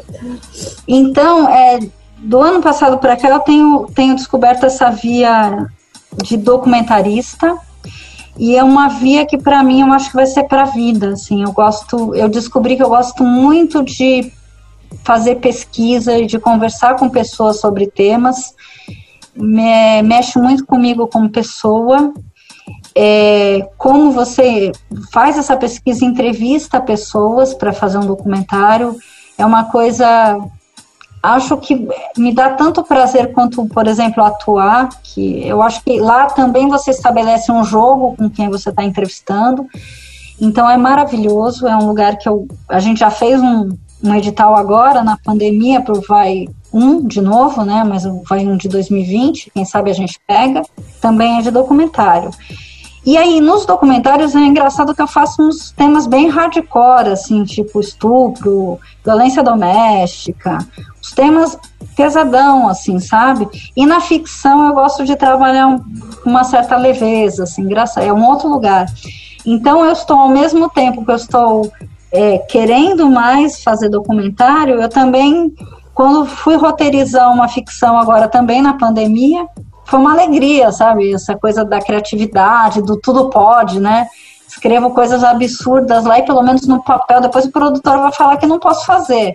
Então, 0.87 1.49
é, 1.49 1.81
do 2.18 2.40
ano 2.40 2.62
passado 2.62 2.97
para 2.99 3.16
cá 3.16 3.29
eu 3.29 3.40
tenho, 3.40 3.87
tenho 3.94 4.14
descoberto 4.14 4.64
essa 4.64 4.90
via 4.90 5.66
de 6.23 6.37
documentarista 6.37 7.57
e 8.37 8.57
é 8.57 8.64
uma 8.64 8.88
via 8.88 9.27
que 9.27 9.38
para 9.38 9.62
mim 9.62 9.83
eu 9.83 9.92
acho 9.92 10.11
que 10.11 10.16
vai 10.16 10.27
ser 10.27 10.44
para 10.44 10.62
a 10.62 10.66
vida, 10.66 11.11
assim. 11.11 11.42
Eu 11.42 11.53
gosto, 11.53 12.14
eu 12.14 12.29
descobri 12.29 12.77
que 12.77 12.83
eu 12.83 12.88
gosto 12.88 13.23
muito 13.25 13.83
de 13.83 14.33
fazer 15.05 15.37
pesquisa 15.37 16.18
e 16.18 16.27
de 16.27 16.38
conversar 16.38 16.97
com 16.97 17.09
pessoas 17.09 17.61
sobre 17.61 17.87
temas. 17.87 18.55
Me, 19.35 20.03
mexe 20.03 20.38
muito 20.38 20.64
comigo 20.64 21.07
como 21.07 21.29
pessoa 21.29 22.12
é, 22.94 23.68
como 23.77 24.12
você 24.12 24.70
faz 25.12 25.37
essa 25.37 25.57
pesquisa, 25.57 26.05
entrevista 26.05 26.81
pessoas 26.81 27.53
para 27.53 27.73
fazer 27.73 27.99
um 27.99 28.07
documentário, 28.07 28.97
é 29.37 29.44
uma 29.44 29.64
coisa 29.64 30.38
acho 31.25 31.57
que 31.57 31.89
me 32.19 32.35
dá 32.35 32.51
tanto 32.51 32.85
prazer 32.85 33.33
quanto, 33.33 33.67
por 33.67 33.87
exemplo, 33.87 34.23
atuar, 34.23 34.91
que 35.03 35.47
eu 35.49 35.63
acho 35.63 35.83
que 35.83 35.99
lá 35.99 36.27
também 36.27 36.69
você 36.69 36.91
estabelece 36.91 37.51
um 37.51 37.65
jogo 37.65 38.15
com 38.17 38.29
quem 38.29 38.51
você 38.51 38.69
está 38.69 38.85
entrevistando. 38.85 39.67
Então 40.39 40.69
é 40.69 40.77
maravilhoso, 40.77 41.67
é 41.67 41.75
um 41.75 41.87
lugar 41.87 42.19
que 42.19 42.29
eu, 42.29 42.47
a 42.69 42.79
gente 42.79 43.01
já 43.01 43.11
fez 43.11 43.41
um, 43.41 43.71
um 44.03 44.15
edital 44.15 44.55
agora 44.55 45.03
na 45.03 45.17
pandemia 45.17 45.81
para 45.81 45.97
o 45.97 46.03
Vai 46.03 46.47
1 46.71 47.07
de 47.07 47.23
novo, 47.23 47.65
né? 47.65 47.85
Mas 47.85 48.05
o 48.05 48.23
Vai 48.29 48.47
1 48.47 48.59
de 48.59 48.69
2020, 48.69 49.51
quem 49.55 49.65
sabe 49.65 49.91
a 49.91 49.95
gente 49.95 50.21
pega, 50.27 50.63
também 51.01 51.39
é 51.39 51.43
de 51.43 51.51
documentário. 51.51 52.31
E 53.07 53.19
aí, 53.19 53.38
nos 53.38 53.67
documentários 53.67 54.35
é 54.35 54.40
engraçado 54.40 54.95
que 54.95 55.03
eu 55.03 55.07
faço 55.07 55.43
uns 55.43 55.71
temas 55.73 56.07
bem 56.07 56.29
hardcore, 56.29 57.09
assim, 57.09 57.45
tipo 57.45 57.79
estupro, 57.79 58.81
violência 59.05 59.43
doméstica, 59.43 60.59
os 61.03 61.12
temas 61.12 61.59
pesadão, 61.95 62.67
assim, 62.67 62.99
sabe? 62.99 63.47
E 63.77 63.85
na 63.85 64.01
ficção 64.01 64.67
eu 64.67 64.75
gosto 64.75 65.05
de 65.05 65.17
trabalhar 65.17 65.67
um, 65.67 65.85
uma 66.25 66.45
certa 66.45 66.77
leveza, 66.77 67.45
assim, 67.45 67.62
engraçado, 67.62 68.05
é 68.05 68.12
um 68.12 68.25
outro 68.25 68.49
lugar. 68.49 68.87
Então 69.45 69.85
eu 69.85 69.93
estou, 69.93 70.17
ao 70.17 70.29
mesmo 70.31 70.71
tempo 70.71 71.05
que 71.05 71.11
eu 71.11 71.17
estou 71.17 71.71
é, 72.11 72.38
querendo 72.38 73.11
mais 73.11 73.62
fazer 73.62 73.90
documentário, 73.90 74.81
eu 74.81 74.88
também, 74.88 75.53
quando 75.93 76.25
fui 76.25 76.57
roteirizar 76.57 77.31
uma 77.31 77.49
ficção 77.49 77.99
agora 77.99 78.29
também 78.29 78.62
na 78.62 78.75
pandemia, 78.75 79.47
foi 79.87 79.99
uma 79.99 80.12
alegria, 80.12 80.73
sabe? 80.73 81.12
Essa 81.12 81.37
coisa 81.37 81.64
da 81.64 81.81
criatividade, 81.81 82.83
do 82.83 82.97
tudo 82.97 83.31
pode, 83.31 83.81
né? 83.81 84.09
Escrevo 84.47 84.90
coisas 84.90 85.25
absurdas 85.25 86.05
lá 86.05 86.18
e 86.18 86.25
pelo 86.25 86.42
menos 86.42 86.66
no 86.66 86.83
papel, 86.83 87.20
depois 87.20 87.44
o 87.44 87.51
produtor 87.51 87.99
vai 87.99 88.12
falar 88.12 88.37
que 88.37 88.47
não 88.47 88.61
posso 88.61 88.87
fazer. 88.87 89.35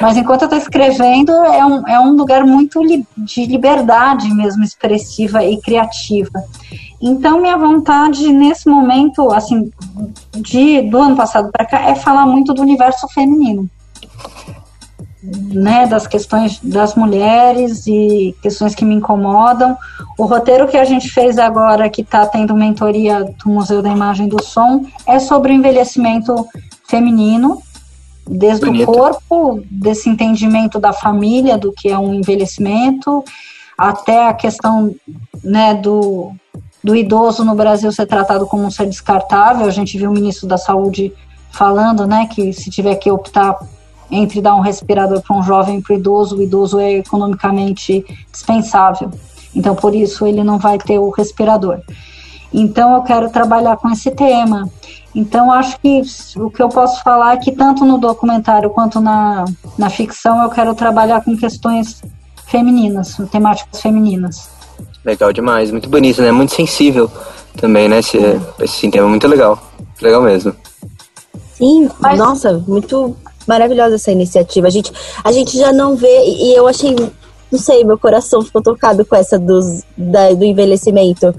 Mas 0.00 0.16
enquanto 0.16 0.42
eu 0.42 0.46
estou 0.46 0.58
escrevendo, 0.58 1.32
é 1.32 1.64
um, 1.64 1.88
é 1.88 1.98
um 1.98 2.14
lugar 2.14 2.44
muito 2.44 2.82
li 2.82 3.04
de 3.16 3.44
liberdade 3.46 4.32
mesmo, 4.32 4.62
expressiva 4.62 5.42
e 5.44 5.60
criativa. 5.60 6.44
Então, 7.00 7.40
minha 7.40 7.56
vontade 7.56 8.32
nesse 8.32 8.68
momento, 8.68 9.32
assim, 9.32 9.72
de, 10.36 10.82
do 10.82 10.98
ano 10.98 11.16
passado 11.16 11.50
para 11.50 11.66
cá, 11.66 11.80
é 11.88 11.96
falar 11.96 12.26
muito 12.26 12.54
do 12.54 12.62
universo 12.62 13.08
feminino 13.08 13.68
né, 15.22 15.86
das 15.86 16.06
questões 16.06 16.58
das 16.62 16.96
mulheres 16.96 17.86
e 17.86 18.34
questões 18.42 18.74
que 18.74 18.84
me 18.84 18.94
incomodam. 18.94 19.76
O 20.18 20.24
roteiro 20.24 20.66
que 20.66 20.76
a 20.76 20.84
gente 20.84 21.08
fez 21.08 21.38
agora, 21.38 21.88
que 21.88 22.02
está 22.02 22.26
tendo 22.26 22.54
mentoria 22.54 23.22
do 23.22 23.48
Museu 23.48 23.80
da 23.80 23.90
Imagem 23.90 24.26
do 24.26 24.42
Som, 24.42 24.84
é 25.06 25.18
sobre 25.18 25.52
o 25.52 25.54
envelhecimento 25.54 26.46
feminino, 26.88 27.62
desde 28.28 28.66
Bonito. 28.66 28.90
o 28.90 28.94
corpo, 28.94 29.62
desse 29.70 30.08
entendimento 30.08 30.80
da 30.80 30.92
família, 30.92 31.56
do 31.56 31.72
que 31.72 31.88
é 31.88 31.98
um 31.98 32.12
envelhecimento, 32.14 33.24
até 33.78 34.28
a 34.28 34.34
questão 34.34 34.94
né, 35.42 35.74
do, 35.74 36.32
do 36.82 36.96
idoso 36.96 37.44
no 37.44 37.54
Brasil 37.54 37.92
ser 37.92 38.06
tratado 38.06 38.46
como 38.46 38.64
um 38.64 38.70
ser 38.70 38.86
descartável. 38.86 39.66
A 39.66 39.70
gente 39.70 39.96
viu 39.96 40.10
o 40.10 40.14
ministro 40.14 40.48
da 40.48 40.58
Saúde 40.58 41.12
falando 41.52 42.06
né, 42.06 42.26
que 42.26 42.52
se 42.52 42.70
tiver 42.70 42.96
que 42.96 43.10
optar 43.10 43.56
entre 44.12 44.42
dar 44.42 44.54
um 44.54 44.60
respirador 44.60 45.22
para 45.22 45.36
um 45.36 45.42
jovem 45.42 45.78
e 45.78 45.82
para 45.82 45.94
o 45.94 45.96
idoso, 45.96 46.36
o 46.36 46.42
idoso 46.42 46.78
é 46.78 46.98
economicamente 46.98 48.04
dispensável. 48.30 49.10
Então, 49.54 49.74
por 49.74 49.94
isso, 49.94 50.26
ele 50.26 50.44
não 50.44 50.58
vai 50.58 50.76
ter 50.76 50.98
o 50.98 51.08
respirador. 51.08 51.80
Então, 52.52 52.94
eu 52.94 53.02
quero 53.02 53.30
trabalhar 53.30 53.78
com 53.78 53.90
esse 53.90 54.10
tema. 54.10 54.68
Então, 55.14 55.50
acho 55.50 55.78
que 55.80 56.02
o 56.36 56.50
que 56.50 56.62
eu 56.62 56.68
posso 56.68 57.02
falar 57.02 57.34
é 57.34 57.36
que, 57.38 57.52
tanto 57.52 57.84
no 57.84 57.96
documentário 57.96 58.68
quanto 58.68 59.00
na, 59.00 59.46
na 59.78 59.88
ficção, 59.88 60.42
eu 60.42 60.50
quero 60.50 60.74
trabalhar 60.74 61.24
com 61.24 61.34
questões 61.34 62.02
femininas, 62.46 63.16
temáticas 63.30 63.80
femininas. 63.80 64.50
Legal 65.04 65.32
demais, 65.32 65.70
muito 65.70 65.88
bonito, 65.88 66.20
né? 66.20 66.30
Muito 66.30 66.54
sensível 66.54 67.10
também, 67.56 67.88
né? 67.88 67.98
Esse, 67.98 68.18
esse 68.60 68.90
tema 68.90 69.08
muito 69.08 69.26
legal. 69.26 69.58
Legal 70.00 70.22
mesmo. 70.22 70.54
Sim, 71.54 71.88
Mas... 71.98 72.18
nossa, 72.18 72.62
muito 72.66 73.16
maravilhosa 73.46 73.96
essa 73.96 74.10
iniciativa. 74.10 74.66
A 74.66 74.70
gente, 74.70 74.92
a 75.22 75.32
gente 75.32 75.56
já 75.56 75.72
não 75.72 75.96
vê, 75.96 76.24
e 76.24 76.54
eu 76.54 76.66
achei, 76.66 76.94
não 77.50 77.58
sei, 77.58 77.84
meu 77.84 77.98
coração 77.98 78.42
ficou 78.42 78.62
tocado 78.62 79.04
com 79.04 79.16
essa 79.16 79.38
dos, 79.38 79.82
da, 79.96 80.32
do 80.32 80.44
envelhecimento, 80.44 81.34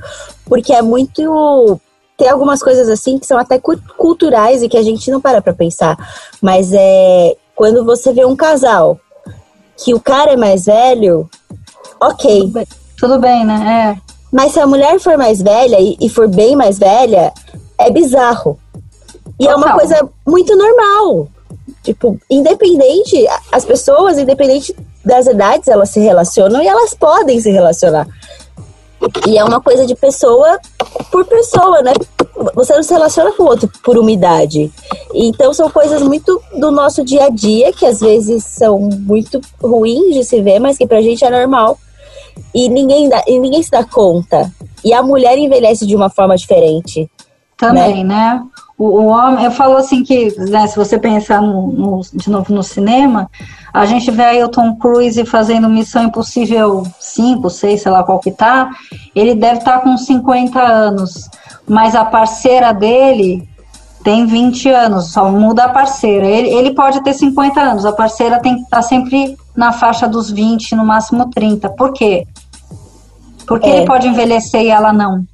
porque 0.45 0.73
é 0.73 0.81
muito. 0.81 1.79
Tem 2.15 2.29
algumas 2.29 2.61
coisas 2.61 2.87
assim 2.87 3.17
que 3.17 3.25
são 3.25 3.39
até 3.39 3.59
culturais 3.97 4.61
e 4.61 4.69
que 4.69 4.77
a 4.77 4.83
gente 4.83 5.09
não 5.09 5.19
para 5.19 5.41
pra 5.41 5.53
pensar. 5.53 5.97
Mas 6.41 6.71
é 6.71 7.35
quando 7.55 7.83
você 7.83 8.13
vê 8.13 8.25
um 8.25 8.35
casal 8.35 8.99
que 9.83 9.93
o 9.93 9.99
cara 9.99 10.33
é 10.33 10.37
mais 10.37 10.65
velho, 10.65 11.29
ok. 11.99 12.41
Tudo 12.41 12.51
bem, 12.53 12.67
tudo 12.97 13.19
bem 13.19 13.45
né? 13.45 13.97
É. 13.97 14.13
Mas 14.31 14.53
se 14.53 14.59
a 14.59 14.67
mulher 14.67 14.99
for 14.99 15.17
mais 15.17 15.41
velha 15.41 15.79
e, 15.79 15.97
e 15.99 16.09
for 16.09 16.27
bem 16.27 16.55
mais 16.55 16.79
velha, 16.79 17.31
é 17.77 17.91
bizarro. 17.91 18.59
E 19.39 19.45
Total. 19.45 19.53
é 19.53 19.55
uma 19.55 19.77
coisa 19.77 20.09
muito 20.25 20.55
normal. 20.55 21.27
Tipo, 21.83 22.17
independente, 22.29 23.27
as 23.51 23.65
pessoas, 23.65 24.17
independente 24.17 24.75
das 25.03 25.27
idades, 25.27 25.67
elas 25.67 25.89
se 25.89 25.99
relacionam 25.99 26.63
e 26.63 26.67
elas 26.67 26.93
podem 26.93 27.39
se 27.41 27.51
relacionar. 27.51 28.07
E 29.27 29.37
é 29.37 29.43
uma 29.43 29.59
coisa 29.59 29.85
de 29.85 29.95
pessoa 29.95 30.57
por 31.11 31.25
pessoa, 31.25 31.81
né? 31.81 31.91
Você 32.55 32.73
não 32.73 32.83
se 32.83 32.93
relaciona 32.93 33.31
com 33.33 33.43
o 33.43 33.47
outro 33.47 33.69
por 33.83 33.97
uma 33.97 34.11
idade. 34.11 34.71
Então 35.13 35.53
são 35.53 35.69
coisas 35.69 36.01
muito 36.01 36.41
do 36.57 36.71
nosso 36.71 37.03
dia 37.03 37.25
a 37.25 37.29
dia, 37.29 37.73
que 37.73 37.85
às 37.85 37.99
vezes 37.99 38.45
são 38.45 38.79
muito 38.79 39.41
ruins 39.61 40.15
de 40.15 40.23
se 40.23 40.41
ver, 40.41 40.59
mas 40.59 40.77
que 40.77 40.87
pra 40.87 41.01
gente 41.01 41.23
é 41.23 41.29
normal. 41.29 41.77
E 42.55 42.69
ninguém, 42.69 43.09
dá, 43.09 43.23
e 43.27 43.37
ninguém 43.39 43.61
se 43.61 43.69
dá 43.69 43.83
conta. 43.83 44.51
E 44.83 44.93
a 44.93 45.03
mulher 45.03 45.37
envelhece 45.37 45.85
de 45.85 45.95
uma 45.95 46.09
forma 46.09 46.35
diferente. 46.35 47.09
Também, 47.57 48.03
né? 48.03 48.35
né? 48.35 48.43
O, 48.77 48.85
o 48.85 49.05
homem, 49.05 49.45
eu 49.45 49.51
falo 49.51 49.77
assim 49.77 50.03
que, 50.03 50.33
né, 50.49 50.65
se 50.67 50.75
você 50.75 50.97
pensar 50.97 51.41
no, 51.41 51.67
no, 51.67 52.01
de 52.13 52.29
novo 52.29 52.53
no 52.53 52.63
cinema, 52.63 53.29
a 53.73 53.85
gente 53.85 54.09
vê 54.09 54.23
aí 54.23 54.43
o 54.43 54.49
Tom 54.49 54.75
Cruise 54.75 55.23
fazendo 55.25 55.69
Missão 55.69 56.03
Impossível 56.03 56.83
5, 56.99 57.49
6, 57.49 57.81
sei 57.81 57.91
lá 57.91 58.03
qual 58.03 58.19
que 58.19 58.31
tá, 58.31 58.71
ele 59.15 59.35
deve 59.35 59.59
estar 59.59 59.79
tá 59.79 59.79
com 59.79 59.95
50 59.95 60.59
anos, 60.59 61.29
mas 61.67 61.95
a 61.95 62.03
parceira 62.03 62.73
dele 62.73 63.47
tem 64.03 64.25
20 64.25 64.69
anos, 64.69 65.11
só 65.11 65.31
muda 65.31 65.65
a 65.65 65.69
parceira. 65.69 66.25
Ele, 66.25 66.49
ele 66.49 66.73
pode 66.73 67.01
ter 67.03 67.13
50 67.13 67.61
anos, 67.61 67.85
a 67.85 67.93
parceira 67.93 68.39
tem 68.39 68.55
que 68.55 68.63
estar 68.63 68.77
tá 68.77 68.81
sempre 68.81 69.37
na 69.55 69.71
faixa 69.71 70.07
dos 70.07 70.29
20, 70.29 70.75
no 70.75 70.85
máximo 70.85 71.29
30. 71.29 71.69
Por 71.69 71.93
quê? 71.93 72.27
Porque 73.47 73.69
é. 73.69 73.77
ele 73.77 73.85
pode 73.85 74.07
envelhecer 74.07 74.61
e 74.61 74.69
ela 74.69 74.91
não. 74.91 75.25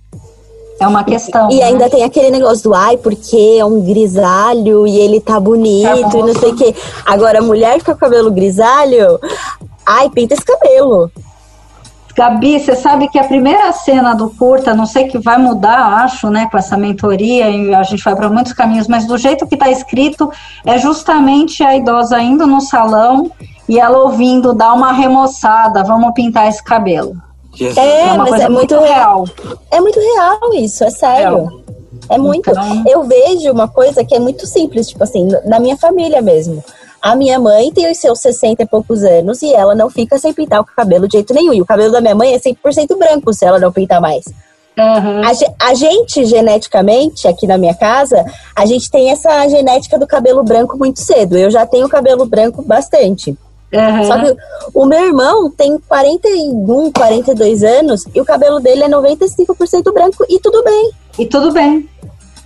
É 0.79 0.87
uma 0.87 1.03
questão. 1.03 1.49
E 1.51 1.57
né? 1.57 1.63
ainda 1.63 1.89
tem 1.89 2.03
aquele 2.03 2.31
negócio 2.31 2.63
do 2.63 2.73
ai, 2.73 2.95
porque 2.97 3.57
é 3.59 3.65
um 3.65 3.81
grisalho 3.81 4.87
e 4.87 4.97
ele 4.97 5.19
tá 5.19 5.39
bonito 5.39 6.09
tá 6.09 6.17
e 6.17 6.21
não 6.21 6.33
sei 6.33 6.51
o 6.51 6.55
quê. 6.55 6.73
Agora, 7.05 7.39
a 7.39 7.41
mulher 7.41 7.83
com 7.83 7.93
cabelo 7.95 8.31
grisalho, 8.31 9.19
ai, 9.85 10.09
pinta 10.09 10.33
esse 10.33 10.45
cabelo. 10.45 11.11
Gabi, 12.15 12.59
você 12.59 12.75
sabe 12.75 13.07
que 13.07 13.17
a 13.17 13.23
primeira 13.23 13.71
cena 13.71 14.13
do 14.13 14.29
curta, 14.31 14.73
não 14.73 14.85
sei 14.85 15.07
que 15.07 15.17
vai 15.17 15.37
mudar, 15.37 16.03
acho, 16.03 16.29
né, 16.29 16.49
com 16.51 16.57
essa 16.57 16.75
mentoria, 16.75 17.49
e 17.49 17.73
a 17.73 17.81
gente 17.83 18.03
vai 18.03 18.13
para 18.13 18.29
muitos 18.29 18.51
caminhos, 18.51 18.89
mas 18.89 19.05
do 19.05 19.17
jeito 19.17 19.47
que 19.47 19.55
está 19.55 19.69
escrito, 19.69 20.29
é 20.65 20.77
justamente 20.77 21.63
a 21.63 21.77
idosa 21.77 22.21
indo 22.21 22.45
no 22.45 22.59
salão 22.59 23.31
e 23.69 23.79
ela 23.79 23.99
ouvindo, 23.99 24.53
dar 24.53 24.73
uma 24.73 24.91
remoçada, 24.91 25.81
vamos 25.83 26.13
pintar 26.13 26.49
esse 26.49 26.61
cabelo. 26.61 27.15
Jesus. 27.60 27.78
É, 27.78 28.08
é 28.08 28.17
mas 28.17 28.39
é 28.39 28.48
muito 28.48 28.80
real. 28.80 29.26
É 29.69 29.82
muito 29.82 30.00
real 30.00 30.54
isso, 30.54 30.84
é 30.86 30.89
sério. 30.89 31.62
É, 32.10 32.15
é 32.15 32.17
muito. 32.17 32.50
Então... 32.50 32.84
Eu 32.88 33.04
vejo 33.04 33.52
uma 33.52 33.67
coisa 33.67 34.04
que 34.04 34.15
é 34.15 34.19
muito 34.19 34.48
simples, 34.48 34.88
tipo 34.88 35.04
assim, 35.04 35.28
na 35.45 35.60
minha 35.60 35.76
família 35.76 36.22
mesmo. 36.22 36.63
A 37.02 37.15
minha 37.15 37.39
mãe 37.39 37.72
tem 37.72 37.89
os 37.89 37.97
seus 37.97 38.20
60 38.20 38.64
e 38.64 38.66
poucos 38.66 39.03
anos 39.03 39.41
e 39.41 39.53
ela 39.53 39.74
não 39.76 39.89
fica 39.89 40.18
sem 40.18 40.34
pintar 40.34 40.62
o 40.62 40.66
cabelo 40.66 41.07
de 41.07 41.14
jeito 41.14 41.34
nenhum. 41.34 41.53
E 41.53 41.62
o 41.62 41.66
cabelo 41.66 41.91
da 41.91 42.01
minha 42.01 42.16
mãe 42.16 42.34
é 42.34 42.39
100% 42.39 42.97
branco 42.97 43.34
se 43.34 43.45
ela 43.45 43.60
não 43.60 43.72
pintar 43.72 44.01
mais. 44.01 44.26
Uhum. 44.78 45.22
A, 45.24 45.70
a, 45.70 45.74
gente, 45.74 46.26
geneticamente, 46.26 47.28
aqui 47.28 47.45
na 47.45 47.57
minha 47.57 47.74
casa, 47.74 48.26
a 48.55 48.66
gente 48.66 48.89
tem 48.89 49.12
essa 49.12 49.47
genética 49.49 49.99
do 49.99 50.07
cabelo 50.07 50.43
branco 50.43 50.78
muito 50.78 50.99
cedo. 50.99 51.38
Eu 51.38 51.51
já 51.51 51.66
tenho 51.66 51.89
cabelo 51.89 52.26
branco 52.26 52.62
bastante. 52.62 53.38
Uhum. 53.72 54.03
Só 54.03 54.20
que 54.20 54.36
o 54.74 54.86
meu 54.86 55.05
irmão 55.05 55.51
tem 55.51 55.78
41, 55.88 56.91
42 56.91 57.63
anos 57.63 58.05
e 58.13 58.20
o 58.20 58.26
cabelo 58.26 58.59
dele 58.59 58.84
é 58.84 58.89
95% 58.89 59.93
branco 59.93 60.26
e 60.28 60.39
tudo 60.39 60.63
bem. 60.63 60.91
E 61.20 61.26
tudo 61.26 61.51
bem. 61.51 61.88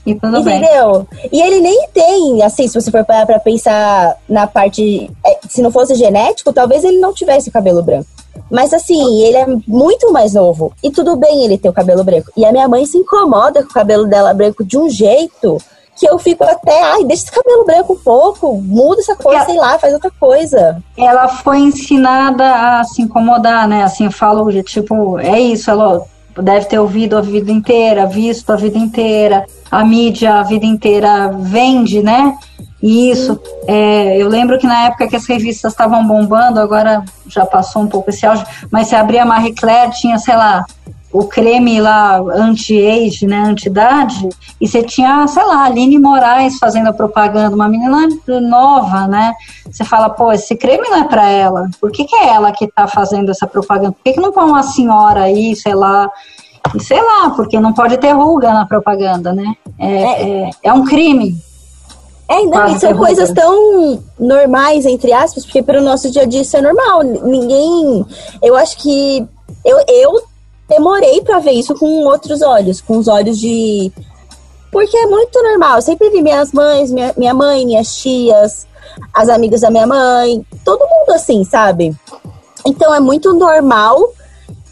E 0.05 0.15
tudo 0.15 0.39
Entendeu? 0.39 1.07
Bem. 1.09 1.29
E 1.31 1.41
ele 1.41 1.61
nem 1.61 1.87
tem, 1.93 2.43
assim, 2.43 2.67
se 2.67 2.73
você 2.73 2.91
for 2.91 3.05
parar 3.05 3.25
pra 3.25 3.39
pensar 3.39 4.17
na 4.27 4.45
parte. 4.45 5.09
É, 5.25 5.39
se 5.47 5.61
não 5.61 5.71
fosse 5.71 5.95
genético, 5.95 6.51
talvez 6.51 6.83
ele 6.83 6.99
não 6.99 7.13
tivesse 7.13 7.49
cabelo 7.49 7.81
branco. 7.81 8.07
Mas 8.51 8.73
assim, 8.73 9.21
ele 9.21 9.37
é 9.37 9.45
muito 9.67 10.11
mais 10.11 10.33
novo. 10.33 10.73
E 10.83 10.91
tudo 10.91 11.15
bem 11.15 11.45
ele 11.45 11.57
ter 11.57 11.69
o 11.69 11.73
cabelo 11.73 12.03
branco. 12.03 12.31
E 12.35 12.45
a 12.45 12.51
minha 12.51 12.67
mãe 12.67 12.85
se 12.85 12.97
incomoda 12.97 13.63
com 13.63 13.69
o 13.69 13.73
cabelo 13.73 14.05
dela 14.05 14.33
branco 14.33 14.63
de 14.63 14.77
um 14.77 14.89
jeito 14.89 15.57
que 15.95 16.07
eu 16.07 16.17
fico 16.17 16.43
até, 16.43 16.81
ai, 16.81 17.03
deixa 17.03 17.23
esse 17.23 17.31
cabelo 17.31 17.65
branco 17.65 17.93
um 17.93 18.03
pouco, 18.03 18.61
muda 18.61 19.01
essa 19.01 19.15
cor, 19.15 19.39
sei 19.45 19.57
lá, 19.57 19.77
faz 19.77 19.93
outra 19.93 20.11
coisa. 20.19 20.81
Ela 20.97 21.27
foi 21.27 21.59
ensinada 21.59 22.79
a 22.79 22.83
se 22.83 23.01
incomodar, 23.01 23.67
né? 23.67 23.83
Assim, 23.83 24.05
eu 24.05 24.11
falo, 24.11 24.51
tipo, 24.63 25.19
é 25.19 25.39
isso, 25.39 25.69
ela 25.69 26.03
deve 26.41 26.65
ter 26.65 26.79
ouvido 26.79 27.17
a 27.17 27.21
vida 27.21 27.51
inteira, 27.51 28.07
visto 28.07 28.51
a 28.51 28.55
vida 28.55 28.77
inteira, 28.77 29.45
a 29.69 29.85
mídia 29.85 30.35
a 30.35 30.43
vida 30.43 30.65
inteira 30.65 31.31
vende, 31.31 32.01
né? 32.01 32.35
Isso. 32.81 33.39
É, 33.67 34.17
eu 34.17 34.27
lembro 34.27 34.57
que 34.57 34.67
na 34.67 34.87
época 34.87 35.07
que 35.07 35.15
as 35.15 35.25
revistas 35.25 35.71
estavam 35.71 36.05
bombando, 36.05 36.59
agora 36.59 37.03
já 37.27 37.45
passou 37.45 37.83
um 37.83 37.87
pouco 37.87 38.09
esse 38.09 38.25
auge, 38.25 38.43
mas 38.69 38.87
se 38.87 38.95
abria 38.95 39.23
a 39.23 39.25
Marie 39.25 39.53
Claire, 39.53 39.93
tinha, 39.93 40.17
sei 40.17 40.35
lá, 40.35 40.65
o 41.13 41.25
creme 41.27 41.79
lá 41.79 42.17
anti-age, 42.17 43.27
né, 43.27 43.43
anti-idade, 43.45 44.27
e 44.59 44.67
você 44.67 44.81
tinha, 44.81 45.27
sei 45.27 45.43
lá, 45.43 45.65
Aline 45.65 45.99
Moraes 45.99 46.57
fazendo 46.57 46.87
a 46.87 46.93
propaganda, 46.93 47.55
uma 47.55 47.69
menina 47.69 48.07
nova, 48.41 49.07
né? 49.07 49.31
Você 49.69 49.85
fala, 49.85 50.09
pô, 50.09 50.31
esse 50.31 50.55
creme 50.55 50.89
não 50.89 50.97
é 50.97 51.03
para 51.03 51.29
ela. 51.29 51.69
Por 51.79 51.91
que, 51.91 52.05
que 52.05 52.15
é 52.15 52.29
ela 52.29 52.51
que 52.51 52.67
tá 52.67 52.87
fazendo 52.87 53.29
essa 53.29 53.45
propaganda? 53.45 53.91
Por 53.91 54.03
que, 54.03 54.13
que 54.13 54.19
não 54.19 54.31
põe 54.31 54.45
uma 54.45 54.63
senhora 54.63 55.21
aí, 55.21 55.55
sei 55.55 55.75
lá, 55.75 56.09
e 56.75 56.81
sei 56.81 56.99
lá, 56.99 57.29
porque 57.29 57.59
não 57.59 57.73
pode 57.73 57.97
ter 57.97 58.11
ruga 58.11 58.51
na 58.51 58.65
propaganda, 58.65 59.33
né? 59.33 59.53
É, 59.77 60.23
é, 60.23 60.49
é 60.63 60.73
um 60.73 60.83
crime. 60.83 61.37
É, 62.27 62.43
não, 62.43 62.79
são 62.79 62.95
coisas 62.95 63.31
tão 63.31 64.01
normais, 64.17 64.87
entre 64.87 65.13
aspas, 65.13 65.45
porque 65.45 65.61
para 65.61 65.79
o 65.79 65.83
nosso 65.83 66.09
dia 66.09 66.23
a 66.23 66.25
dia 66.25 66.41
isso 66.41 66.57
é 66.57 66.61
normal. 66.61 67.03
Ninguém. 67.03 68.03
Eu 68.41 68.55
acho 68.55 68.77
que. 68.77 69.27
Eu, 69.63 69.77
eu 69.87 70.32
demorei 70.73 71.21
para 71.21 71.39
ver 71.39 71.51
isso 71.51 71.75
com 71.75 72.05
outros 72.05 72.41
olhos, 72.41 72.81
com 72.81 72.97
os 72.97 73.07
olhos 73.07 73.39
de. 73.39 73.91
Porque 74.71 74.97
é 74.97 75.05
muito 75.05 75.41
normal. 75.41 75.77
Eu 75.77 75.81
sempre 75.81 76.09
vi 76.09 76.21
minhas 76.21 76.51
mães, 76.51 76.91
minha, 76.91 77.13
minha 77.15 77.33
mãe, 77.33 77.65
minhas 77.65 77.95
tias, 77.95 78.67
as 79.13 79.29
amigas 79.29 79.61
da 79.61 79.69
minha 79.69 79.85
mãe, 79.85 80.45
todo 80.65 80.87
mundo 80.87 81.11
assim, 81.11 81.43
sabe? 81.43 81.95
Então 82.65 82.93
é 82.93 82.99
muito 82.99 83.33
normal 83.33 84.11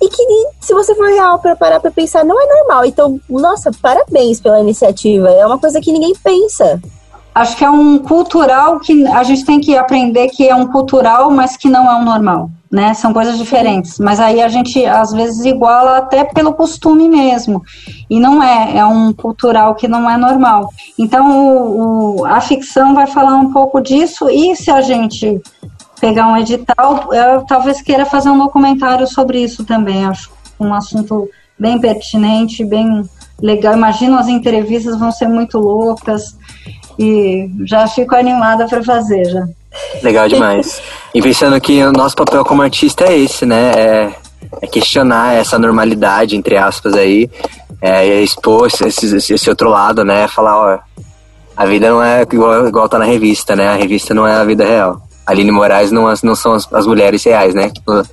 e 0.02 0.10
que 0.10 0.24
se 0.60 0.74
você 0.74 0.96
for 0.96 1.08
real 1.08 1.38
para 1.38 1.56
parar 1.56 1.80
para 1.80 1.92
pensar, 1.92 2.26
não 2.26 2.42
é 2.42 2.46
normal. 2.48 2.86
Então, 2.86 3.20
nossa, 3.30 3.70
parabéns 3.80 4.42
pela 4.42 4.60
iniciativa. 4.60 5.30
É 5.30 5.46
uma 5.46 5.60
coisa 5.60 5.80
que 5.80 5.92
ninguém 5.92 6.14
pensa. 6.24 6.82
Acho 7.34 7.56
que 7.58 7.64
é 7.64 7.70
um 7.70 7.98
cultural 8.00 8.80
que 8.80 9.08
a 9.08 9.24
gente 9.24 9.46
tem 9.46 9.60
que 9.60 9.78
aprender 9.78 10.30
que 10.30 10.48
é 10.48 10.56
um 10.56 10.68
cultural, 10.68 11.32
mas 11.32 11.56
que 11.56 11.70
não 11.70 11.90
é 11.90 11.96
um 11.96 12.04
normal 12.04 12.50
né? 12.72 12.94
São 12.94 13.12
coisas 13.12 13.38
diferentes. 13.38 14.00
Mas 14.00 14.20
aí 14.20 14.42
a 14.42 14.48
gente 14.48 14.86
às 14.86 15.12
vezes 15.12 15.44
iguala 15.44 15.98
até 15.98 16.24
pelo 16.24 16.54
costume 16.54 17.10
mesmo. 17.10 17.62
E 18.10 18.20
não 18.20 18.42
é, 18.42 18.78
é 18.78 18.86
um 18.86 19.12
cultural 19.12 19.76
que 19.76 19.88
não 19.88 20.10
é 20.10 20.16
normal. 20.16 20.70
Então 20.98 21.30
o, 21.30 22.22
o, 22.22 22.26
a 22.26 22.40
ficção 22.40 22.96
vai 22.96 23.08
falar 23.08 23.36
um 23.36 23.52
pouco 23.52 23.82
disso, 23.82 24.30
e 24.30 24.56
se 24.56 24.72
a 24.72 24.82
gente 24.82 25.42
pegar 26.00 26.28
um 26.28 26.38
edital, 26.38 27.14
eu 27.14 27.42
talvez 27.42 27.82
queira 27.82 28.06
fazer 28.06 28.30
um 28.30 28.38
documentário 28.38 29.06
sobre 29.06 29.44
isso 29.44 29.66
também. 29.66 30.06
Acho 30.06 30.32
um 30.60 30.74
assunto 30.74 31.30
bem 31.60 31.80
pertinente, 31.80 32.64
bem 32.64 33.04
legal. 33.40 33.76
Imagino 33.76 34.18
as 34.18 34.28
entrevistas 34.28 34.98
vão 34.98 35.12
ser 35.12 35.28
muito 35.28 35.60
loucas. 35.60 36.38
E 37.00 37.50
já 37.66 37.88
fico 37.88 38.16
animada 38.16 38.68
para 38.68 38.84
fazer 38.84 39.26
já. 39.26 39.48
Legal 40.04 40.28
demais. 40.28 40.82
e 41.14 41.22
pensando 41.22 41.60
que 41.62 41.82
o 41.84 41.92
nosso 41.92 42.16
papel 42.16 42.44
como 42.44 42.62
artista 42.62 43.06
é 43.06 43.18
esse, 43.18 43.46
né? 43.46 43.72
É, 43.76 44.12
é 44.62 44.68
questionar 44.68 45.34
essa 45.34 45.58
normalidade, 45.58 46.36
entre 46.36 46.58
aspas, 46.58 46.94
aí. 46.94 47.30
É, 47.82 48.22
expor 48.22 48.68
esse, 48.68 49.16
esse, 49.16 49.50
outro 49.50 49.70
lado, 49.70 50.06
né? 50.06 50.28
Falar, 50.28 50.58
ó, 50.58 50.80
a 51.58 51.66
vida 51.66 51.90
não 51.90 52.04
é 52.04 52.22
igual, 52.22 52.68
igual 52.68 52.88
tá 52.88 53.00
na 53.00 53.06
revista, 53.06 53.56
né? 53.56 53.70
A 53.70 53.76
revista 53.76 54.14
não 54.14 54.28
é 54.28 54.36
a 54.36 54.44
vida 54.44 54.64
real. 54.64 55.02
Aline 55.26 55.52
Moraes 55.52 55.92
não, 55.92 56.14
não 56.24 56.36
são 56.36 56.54
as, 56.54 56.72
as 56.72 56.86
mulheres 56.86 57.24
reais, 57.24 57.56
né? 57.56 57.70
Tipo, 57.70 58.04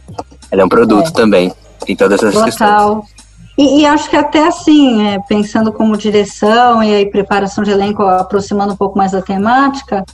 ela 0.51 0.62
é 0.62 0.64
um 0.64 0.68
produto 0.68 1.09
é. 1.09 1.11
também. 1.11 1.53
Tem 1.85 1.97
todas 1.97 2.22
essas 2.22 2.33
Total. 2.33 2.47
questões. 2.47 3.18
E, 3.59 3.80
e, 3.80 3.86
acho 3.86 4.09
que 4.09 4.16
até 4.16 4.46
assim, 4.46 5.04
é, 5.04 5.18
pensando 5.28 5.72
como 5.72 5.96
direção 5.96 6.80
e 6.80 6.94
aí 6.94 7.06
preparação 7.11 7.64
de 7.64 7.72
elenco, 7.72 8.04
aproximando 8.04 8.72
um 8.72 8.76
pouco 8.76 8.96
mais 8.96 9.11
da 9.11 9.20
temática, 9.20 10.04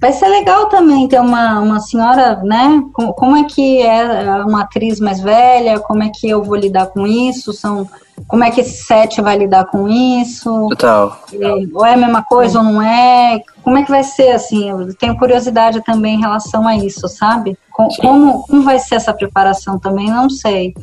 Vai 0.00 0.12
ser 0.12 0.28
legal 0.28 0.66
também 0.66 1.08
ter 1.08 1.20
uma, 1.20 1.60
uma 1.60 1.80
senhora, 1.80 2.36
né? 2.44 2.82
Como, 2.92 3.12
como 3.14 3.36
é 3.36 3.44
que 3.44 3.82
é 3.82 4.44
uma 4.44 4.62
atriz 4.62 5.00
mais 5.00 5.18
velha? 5.18 5.80
Como 5.80 6.02
é 6.02 6.10
que 6.14 6.28
eu 6.28 6.42
vou 6.42 6.54
lidar 6.54 6.86
com 6.86 7.04
isso? 7.04 7.52
São, 7.52 7.88
como 8.28 8.44
é 8.44 8.50
que 8.50 8.60
esse 8.60 8.84
set 8.84 9.20
vai 9.20 9.36
lidar 9.36 9.64
com 9.64 9.88
isso? 9.88 10.68
Total. 10.68 11.18
É, 11.32 11.48
ou 11.74 11.84
é 11.84 11.94
a 11.94 11.96
mesma 11.96 12.22
coisa 12.22 12.58
é. 12.58 12.60
ou 12.60 12.64
não 12.64 12.82
é? 12.82 13.40
Como 13.64 13.78
é 13.78 13.82
que 13.82 13.90
vai 13.90 14.04
ser, 14.04 14.30
assim? 14.30 14.70
Eu 14.70 14.94
tenho 14.94 15.18
curiosidade 15.18 15.80
também 15.80 16.14
em 16.14 16.20
relação 16.20 16.68
a 16.68 16.76
isso, 16.76 17.08
sabe? 17.08 17.58
Com, 17.72 17.88
como, 18.00 18.42
como 18.46 18.62
vai 18.62 18.78
ser 18.78 18.96
essa 18.96 19.12
preparação 19.12 19.80
também? 19.80 20.10
Não 20.10 20.30
sei. 20.30 20.74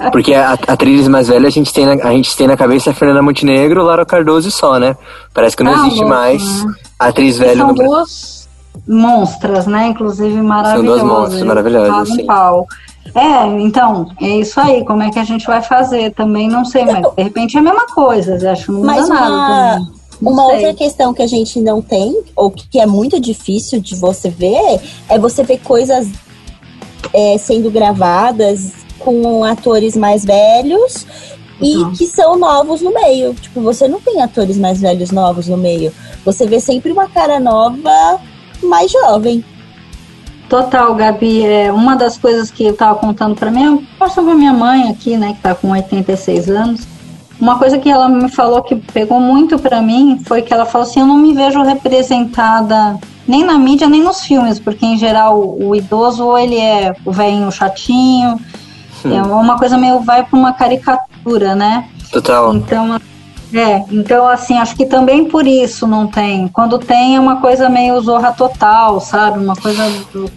É, 0.00 0.10
porque 0.10 0.34
a, 0.34 0.52
atrizes 0.52 1.08
mais 1.08 1.28
velhas 1.28 1.46
a 1.46 1.50
gente, 1.50 1.72
tem 1.72 1.86
na, 1.86 1.92
a 1.92 2.12
gente 2.12 2.36
tem 2.36 2.46
na 2.46 2.56
cabeça 2.56 2.90
a 2.90 2.94
Fernanda 2.94 3.22
Montenegro, 3.22 3.82
Lara 3.82 4.06
Cardoso 4.06 4.48
e 4.48 4.52
só, 4.52 4.78
né? 4.78 4.96
Parece 5.34 5.56
que 5.56 5.62
não 5.62 5.72
ah, 5.72 5.78
existe 5.80 6.00
louco, 6.00 6.10
mais 6.10 6.64
né? 6.64 6.74
atriz 6.98 7.38
velha 7.38 7.58
são 7.58 7.68
no 7.68 7.74
duas 7.74 8.48
monstras, 8.86 9.66
né? 9.66 9.88
Inclusive 9.88 10.40
maravilhosas. 10.40 11.00
São 11.00 11.08
duas 11.08 11.20
monstras 11.20 11.42
maravilhosas, 11.42 12.08
sim. 12.14 12.26
Pau. 12.26 12.66
É, 13.14 13.46
então, 13.60 14.10
é 14.20 14.38
isso 14.38 14.60
aí. 14.60 14.84
Como 14.84 15.02
é 15.02 15.10
que 15.10 15.18
a 15.18 15.24
gente 15.24 15.46
vai 15.46 15.62
fazer? 15.62 16.12
Também 16.12 16.48
não 16.48 16.64
sei, 16.64 16.84
mas 16.84 17.02
de 17.16 17.22
repente 17.22 17.56
é 17.56 17.60
a 17.60 17.62
mesma 17.62 17.86
coisa. 17.86 18.50
Acho 18.50 18.66
que 18.66 18.72
não 18.72 18.82
mas 18.82 19.08
uma... 19.08 19.78
Uma 20.20 20.46
sei. 20.46 20.54
outra 20.56 20.74
questão 20.74 21.14
que 21.14 21.22
a 21.22 21.28
gente 21.28 21.60
não 21.60 21.80
tem, 21.80 22.24
ou 22.34 22.50
que 22.50 22.80
é 22.80 22.86
muito 22.86 23.20
difícil 23.20 23.80
de 23.80 23.94
você 23.94 24.28
ver, 24.28 24.80
é 25.08 25.16
você 25.16 25.44
ver 25.44 25.58
coisas 25.58 26.08
é, 27.14 27.38
sendo 27.38 27.70
gravadas 27.70 28.72
com 29.08 29.44
atores 29.44 29.96
mais 29.96 30.24
velhos 30.24 31.06
e 31.60 31.76
uhum. 31.76 31.92
que 31.92 32.06
são 32.06 32.38
novos 32.38 32.82
no 32.82 32.92
meio. 32.92 33.34
Tipo, 33.34 33.60
você 33.60 33.88
não 33.88 34.00
tem 34.00 34.22
atores 34.22 34.58
mais 34.58 34.80
velhos 34.80 35.10
novos 35.10 35.48
no 35.48 35.56
meio. 35.56 35.92
Você 36.24 36.46
vê 36.46 36.60
sempre 36.60 36.92
uma 36.92 37.08
cara 37.08 37.40
nova 37.40 38.20
mais 38.62 38.90
jovem. 38.90 39.44
Total, 40.48 40.94
Gabi. 40.94 41.44
É, 41.44 41.72
uma 41.72 41.96
das 41.96 42.16
coisas 42.16 42.50
que 42.50 42.64
eu 42.64 42.76
tava 42.76 42.98
contando 42.98 43.34
para 43.34 43.50
mim, 43.50 43.86
posso 43.98 44.22
pra 44.22 44.34
minha 44.34 44.52
mãe 44.52 44.88
aqui, 44.90 45.16
né, 45.16 45.34
que 45.34 45.40
tá 45.40 45.54
com 45.54 45.70
86 45.70 46.48
anos. 46.50 46.86
Uma 47.40 47.58
coisa 47.58 47.78
que 47.78 47.88
ela 47.88 48.08
me 48.08 48.28
falou 48.28 48.62
que 48.62 48.74
pegou 48.74 49.20
muito 49.20 49.58
para 49.58 49.80
mim 49.80 50.20
foi 50.26 50.42
que 50.42 50.52
ela 50.52 50.66
falou 50.66 50.86
assim: 50.86 51.00
eu 51.00 51.06
não 51.06 51.16
me 51.16 51.34
vejo 51.34 51.62
representada 51.62 52.98
nem 53.28 53.44
na 53.44 53.58
mídia, 53.58 53.88
nem 53.88 54.02
nos 54.02 54.22
filmes, 54.22 54.58
porque 54.58 54.86
em 54.86 54.98
geral 54.98 55.38
o, 55.38 55.68
o 55.68 55.76
idoso 55.76 56.24
ou 56.24 56.38
ele 56.38 56.56
é 56.56 56.94
o 57.04 57.12
velhinho 57.12 57.52
chatinho, 57.52 58.40
Hum. 59.04 59.16
É 59.16 59.22
uma 59.22 59.58
coisa 59.58 59.76
meio 59.76 60.00
vai 60.00 60.24
para 60.24 60.38
uma 60.38 60.52
caricatura, 60.52 61.54
né? 61.54 61.88
Total. 62.10 62.54
Então, 62.54 63.00
é, 63.54 63.84
então 63.90 64.26
assim, 64.26 64.58
acho 64.58 64.76
que 64.76 64.86
também 64.86 65.24
por 65.24 65.46
isso 65.46 65.86
não 65.86 66.06
tem. 66.06 66.48
Quando 66.48 66.78
tem 66.78 67.16
é 67.16 67.20
uma 67.20 67.40
coisa 67.40 67.68
meio 67.68 68.00
zorra 68.00 68.32
total, 68.32 69.00
sabe? 69.00 69.38
Uma 69.38 69.56
coisa 69.56 69.82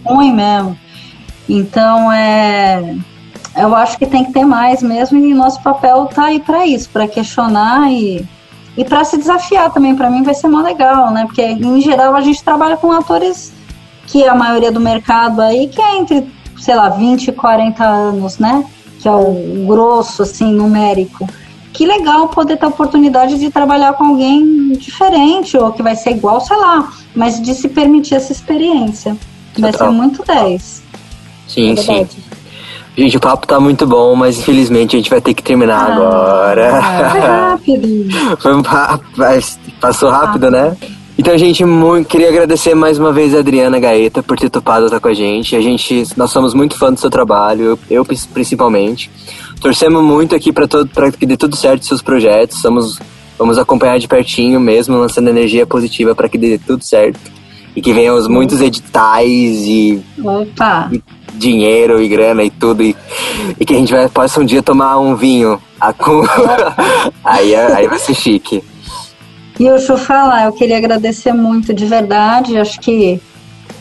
ruim 0.04 0.32
mesmo. 0.32 0.76
Então, 1.48 2.10
é 2.12 2.96
eu 3.56 3.74
acho 3.74 3.98
que 3.98 4.06
tem 4.06 4.24
que 4.24 4.32
ter 4.32 4.44
mais 4.44 4.82
mesmo 4.82 5.18
e 5.18 5.34
nosso 5.34 5.62
papel 5.62 6.06
tá 6.06 6.26
aí 6.26 6.40
para 6.40 6.66
isso, 6.66 6.88
para 6.90 7.06
questionar 7.06 7.90
e 7.92 8.26
e 8.74 8.86
para 8.86 9.04
se 9.04 9.18
desafiar 9.18 9.70
também, 9.70 9.94
para 9.94 10.08
mim 10.08 10.22
vai 10.22 10.32
ser 10.32 10.48
mó 10.48 10.62
legal, 10.62 11.10
né? 11.10 11.26
Porque 11.26 11.42
em 11.42 11.80
geral 11.82 12.16
a 12.16 12.22
gente 12.22 12.42
trabalha 12.42 12.74
com 12.76 12.90
atores 12.90 13.52
que 14.06 14.24
é 14.24 14.28
a 14.28 14.34
maioria 14.34 14.72
do 14.72 14.80
mercado 14.80 15.42
aí 15.42 15.68
que 15.68 15.80
é 15.80 15.98
entre 15.98 16.26
sei 16.62 16.76
lá, 16.76 16.88
20, 16.88 17.32
40 17.32 17.84
anos, 17.84 18.38
né? 18.38 18.64
Que 19.00 19.08
é 19.08 19.10
o 19.10 19.66
grosso, 19.66 20.22
assim, 20.22 20.52
numérico. 20.52 21.28
Que 21.72 21.84
legal 21.84 22.28
poder 22.28 22.56
ter 22.56 22.66
a 22.66 22.68
oportunidade 22.68 23.36
de 23.36 23.50
trabalhar 23.50 23.94
com 23.94 24.04
alguém 24.04 24.72
diferente, 24.74 25.56
ou 25.56 25.72
que 25.72 25.82
vai 25.82 25.96
ser 25.96 26.10
igual, 26.10 26.40
sei 26.40 26.56
lá, 26.56 26.92
mas 27.16 27.42
de 27.42 27.52
se 27.52 27.68
permitir 27.68 28.14
essa 28.14 28.30
experiência. 28.30 29.16
Vai 29.58 29.72
ser 29.72 29.90
muito 29.90 30.24
10. 30.24 30.82
Sim, 31.48 31.72
é 31.72 31.76
sim. 31.76 32.06
Gente, 32.96 33.16
o 33.16 33.20
papo 33.20 33.46
tá 33.46 33.58
muito 33.58 33.86
bom, 33.86 34.14
mas 34.14 34.38
infelizmente 34.38 34.94
a 34.94 34.98
gente 34.98 35.10
vai 35.10 35.20
ter 35.20 35.34
que 35.34 35.42
terminar 35.42 35.90
ah, 35.90 35.94
agora. 35.94 36.82
Foi 37.10 37.20
rápido. 37.20 37.88
Foi 38.38 38.54
um 38.54 38.62
papo, 38.62 39.04
passou 39.80 40.10
rápido, 40.10 40.50
né? 40.50 40.76
Então, 41.18 41.36
gente, 41.36 41.62
muito, 41.64 42.08
queria 42.08 42.28
agradecer 42.28 42.74
mais 42.74 42.98
uma 42.98 43.12
vez 43.12 43.34
a 43.34 43.40
Adriana 43.40 43.78
Gaeta 43.78 44.22
por 44.22 44.38
ter 44.38 44.48
topado 44.48 44.86
estar 44.86 44.98
com 44.98 45.08
a 45.08 45.14
gente. 45.14 45.54
A 45.54 45.60
gente, 45.60 46.06
nós 46.16 46.30
somos 46.30 46.54
muito 46.54 46.76
fãs 46.78 46.94
do 46.94 47.00
seu 47.00 47.10
trabalho, 47.10 47.64
eu, 47.64 47.78
eu 47.90 48.04
principalmente. 48.04 49.10
Torcemos 49.60 50.02
muito 50.02 50.34
aqui 50.34 50.50
para 50.52 51.12
que 51.12 51.26
dê 51.26 51.36
tudo 51.36 51.54
certo 51.54 51.84
seus 51.84 52.00
projetos. 52.00 52.60
Somos, 52.62 52.98
vamos 53.38 53.58
acompanhar 53.58 53.98
de 53.98 54.08
pertinho 54.08 54.58
mesmo, 54.58 54.96
lançando 54.96 55.28
energia 55.28 55.66
positiva 55.66 56.14
para 56.14 56.30
que 56.30 56.38
dê 56.38 56.58
tudo 56.58 56.82
certo. 56.82 57.20
E 57.76 57.82
que 57.82 57.92
venham 57.92 58.16
os 58.16 58.26
muitos 58.26 58.60
editais 58.60 59.62
e, 59.66 60.02
Opa. 60.22 60.90
e 60.92 61.02
dinheiro 61.34 62.02
e 62.02 62.08
grana 62.08 62.42
e 62.42 62.50
tudo, 62.50 62.82
e, 62.82 62.94
e 63.58 63.64
que 63.64 63.72
a 63.72 63.78
gente 63.78 63.92
vai, 63.92 64.08
possa 64.08 64.40
um 64.40 64.44
dia 64.44 64.62
tomar 64.62 64.98
um 64.98 65.14
vinho. 65.14 65.60
A, 65.80 65.94
aí, 67.24 67.54
aí 67.54 67.86
vai 67.86 67.98
ser 67.98 68.14
chique. 68.14 68.62
E 69.58 69.66
eu 69.66 69.76
eu 69.76 69.98
falar, 69.98 70.46
eu 70.46 70.52
queria 70.52 70.78
agradecer 70.78 71.32
muito 71.32 71.74
de 71.74 71.86
verdade, 71.86 72.58
acho 72.58 72.80
que 72.80 73.20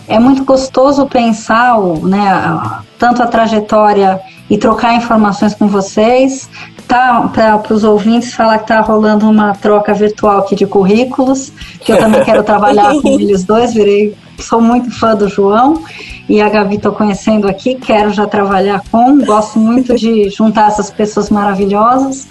é 0.07 0.19
muito 0.19 0.43
gostoso 0.43 1.05
pensar 1.05 1.79
né, 2.03 2.81
tanto 2.99 3.23
a 3.23 3.27
trajetória 3.27 4.19
e 4.49 4.57
trocar 4.57 4.95
informações 4.95 5.55
com 5.55 5.67
vocês. 5.67 6.49
Tá, 6.87 7.21
para 7.33 7.73
os 7.73 7.85
ouvintes 7.85 8.33
falar 8.33 8.57
que 8.57 8.65
está 8.65 8.81
rolando 8.81 9.29
uma 9.29 9.53
troca 9.53 9.93
virtual 9.93 10.39
aqui 10.39 10.57
de 10.57 10.65
currículos, 10.65 11.53
que 11.79 11.93
eu 11.93 11.97
também 11.97 12.21
quero 12.25 12.43
trabalhar 12.43 12.91
com 13.01 13.17
eles 13.17 13.45
dois, 13.45 13.73
virei, 13.73 14.13
sou 14.37 14.59
muito 14.59 14.91
fã 14.91 15.15
do 15.15 15.29
João 15.29 15.81
e 16.27 16.41
a 16.41 16.49
Gabi 16.49 16.75
estou 16.75 16.91
conhecendo 16.91 17.47
aqui, 17.47 17.75
quero 17.75 18.11
já 18.11 18.27
trabalhar 18.27 18.81
com, 18.91 19.23
gosto 19.23 19.57
muito 19.57 19.95
de 19.95 20.29
juntar 20.29 20.67
essas 20.67 20.89
pessoas 20.89 21.29
maravilhosas. 21.29 22.27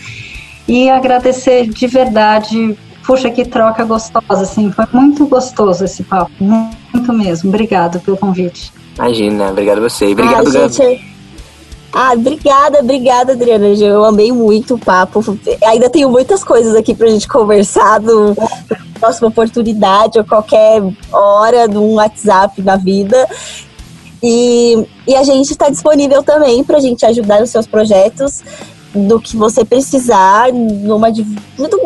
E 0.69 0.91
agradecer 0.91 1.67
de 1.67 1.87
verdade 1.87 2.77
Puxa, 3.05 3.31
que 3.31 3.45
troca 3.45 3.85
gostosa, 3.85 4.43
assim. 4.43 4.71
Foi 4.71 4.87
muito 4.93 5.27
gostoso 5.27 5.85
esse 5.85 6.03
papo. 6.03 6.31
Muito 6.39 7.13
mesmo. 7.13 7.49
Obrigado 7.49 8.01
pelo 8.01 8.17
convite. 8.17 8.73
Imagina, 8.97 9.51
obrigado 9.51 9.79
a 9.79 9.89
você. 9.89 10.13
Obrigado, 10.13 10.49
ah, 10.49 10.69
gente, 10.69 11.05
Ah, 11.93 12.13
obrigada, 12.13 12.81
obrigada, 12.81 13.33
Adriana. 13.33 13.67
Eu 13.67 14.05
amei 14.05 14.31
muito 14.31 14.75
o 14.75 14.79
papo. 14.79 15.23
Ainda 15.65 15.89
tenho 15.89 16.11
muitas 16.11 16.45
coisas 16.45 16.75
aqui 16.75 16.95
pra 16.95 17.09
gente 17.09 17.27
conversar 17.27 18.01
no 18.01 18.35
próxima 19.01 19.29
oportunidade 19.29 20.19
ou 20.19 20.25
qualquer 20.25 20.83
hora 21.11 21.67
num 21.67 21.95
WhatsApp 21.95 22.61
na 22.61 22.77
vida. 22.77 23.27
E, 24.23 24.87
e 25.09 25.15
a 25.15 25.23
gente 25.23 25.51
está 25.51 25.71
disponível 25.71 26.23
também 26.23 26.63
para 26.63 26.77
a 26.77 26.81
gente 26.81 27.05
ajudar 27.07 27.41
nos 27.41 27.49
seus 27.49 27.67
projetos 27.67 28.43
do 28.95 29.21
que 29.21 29.37
você 29.37 29.65
precisar, 29.65 30.53
numa 30.53 31.11
do 31.13 31.25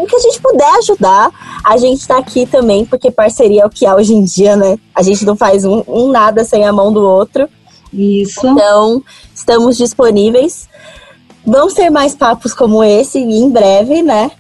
que 0.06 0.16
a 0.16 0.20
gente 0.20 0.40
puder 0.40 0.70
ajudar, 0.78 1.30
a 1.64 1.76
gente 1.76 2.00
está 2.00 2.18
aqui 2.18 2.46
também, 2.46 2.84
porque 2.86 3.10
parceria 3.10 3.62
é 3.62 3.66
o 3.66 3.70
que 3.70 3.84
há 3.84 3.94
hoje 3.94 4.14
em 4.14 4.24
dia, 4.24 4.56
né? 4.56 4.78
A 4.94 5.02
gente 5.02 5.24
não 5.24 5.36
faz 5.36 5.64
um, 5.64 5.82
um 5.86 6.08
nada 6.08 6.44
sem 6.44 6.64
a 6.64 6.72
mão 6.72 6.92
do 6.92 7.02
outro. 7.02 7.48
Isso. 7.92 8.46
Então, 8.46 9.02
estamos 9.34 9.76
disponíveis. 9.76 10.68
Vão 11.46 11.68
ser 11.68 11.90
mais 11.90 12.14
papos 12.14 12.54
como 12.54 12.82
esse 12.82 13.18
em 13.18 13.50
breve, 13.50 14.02
né? 14.02 14.30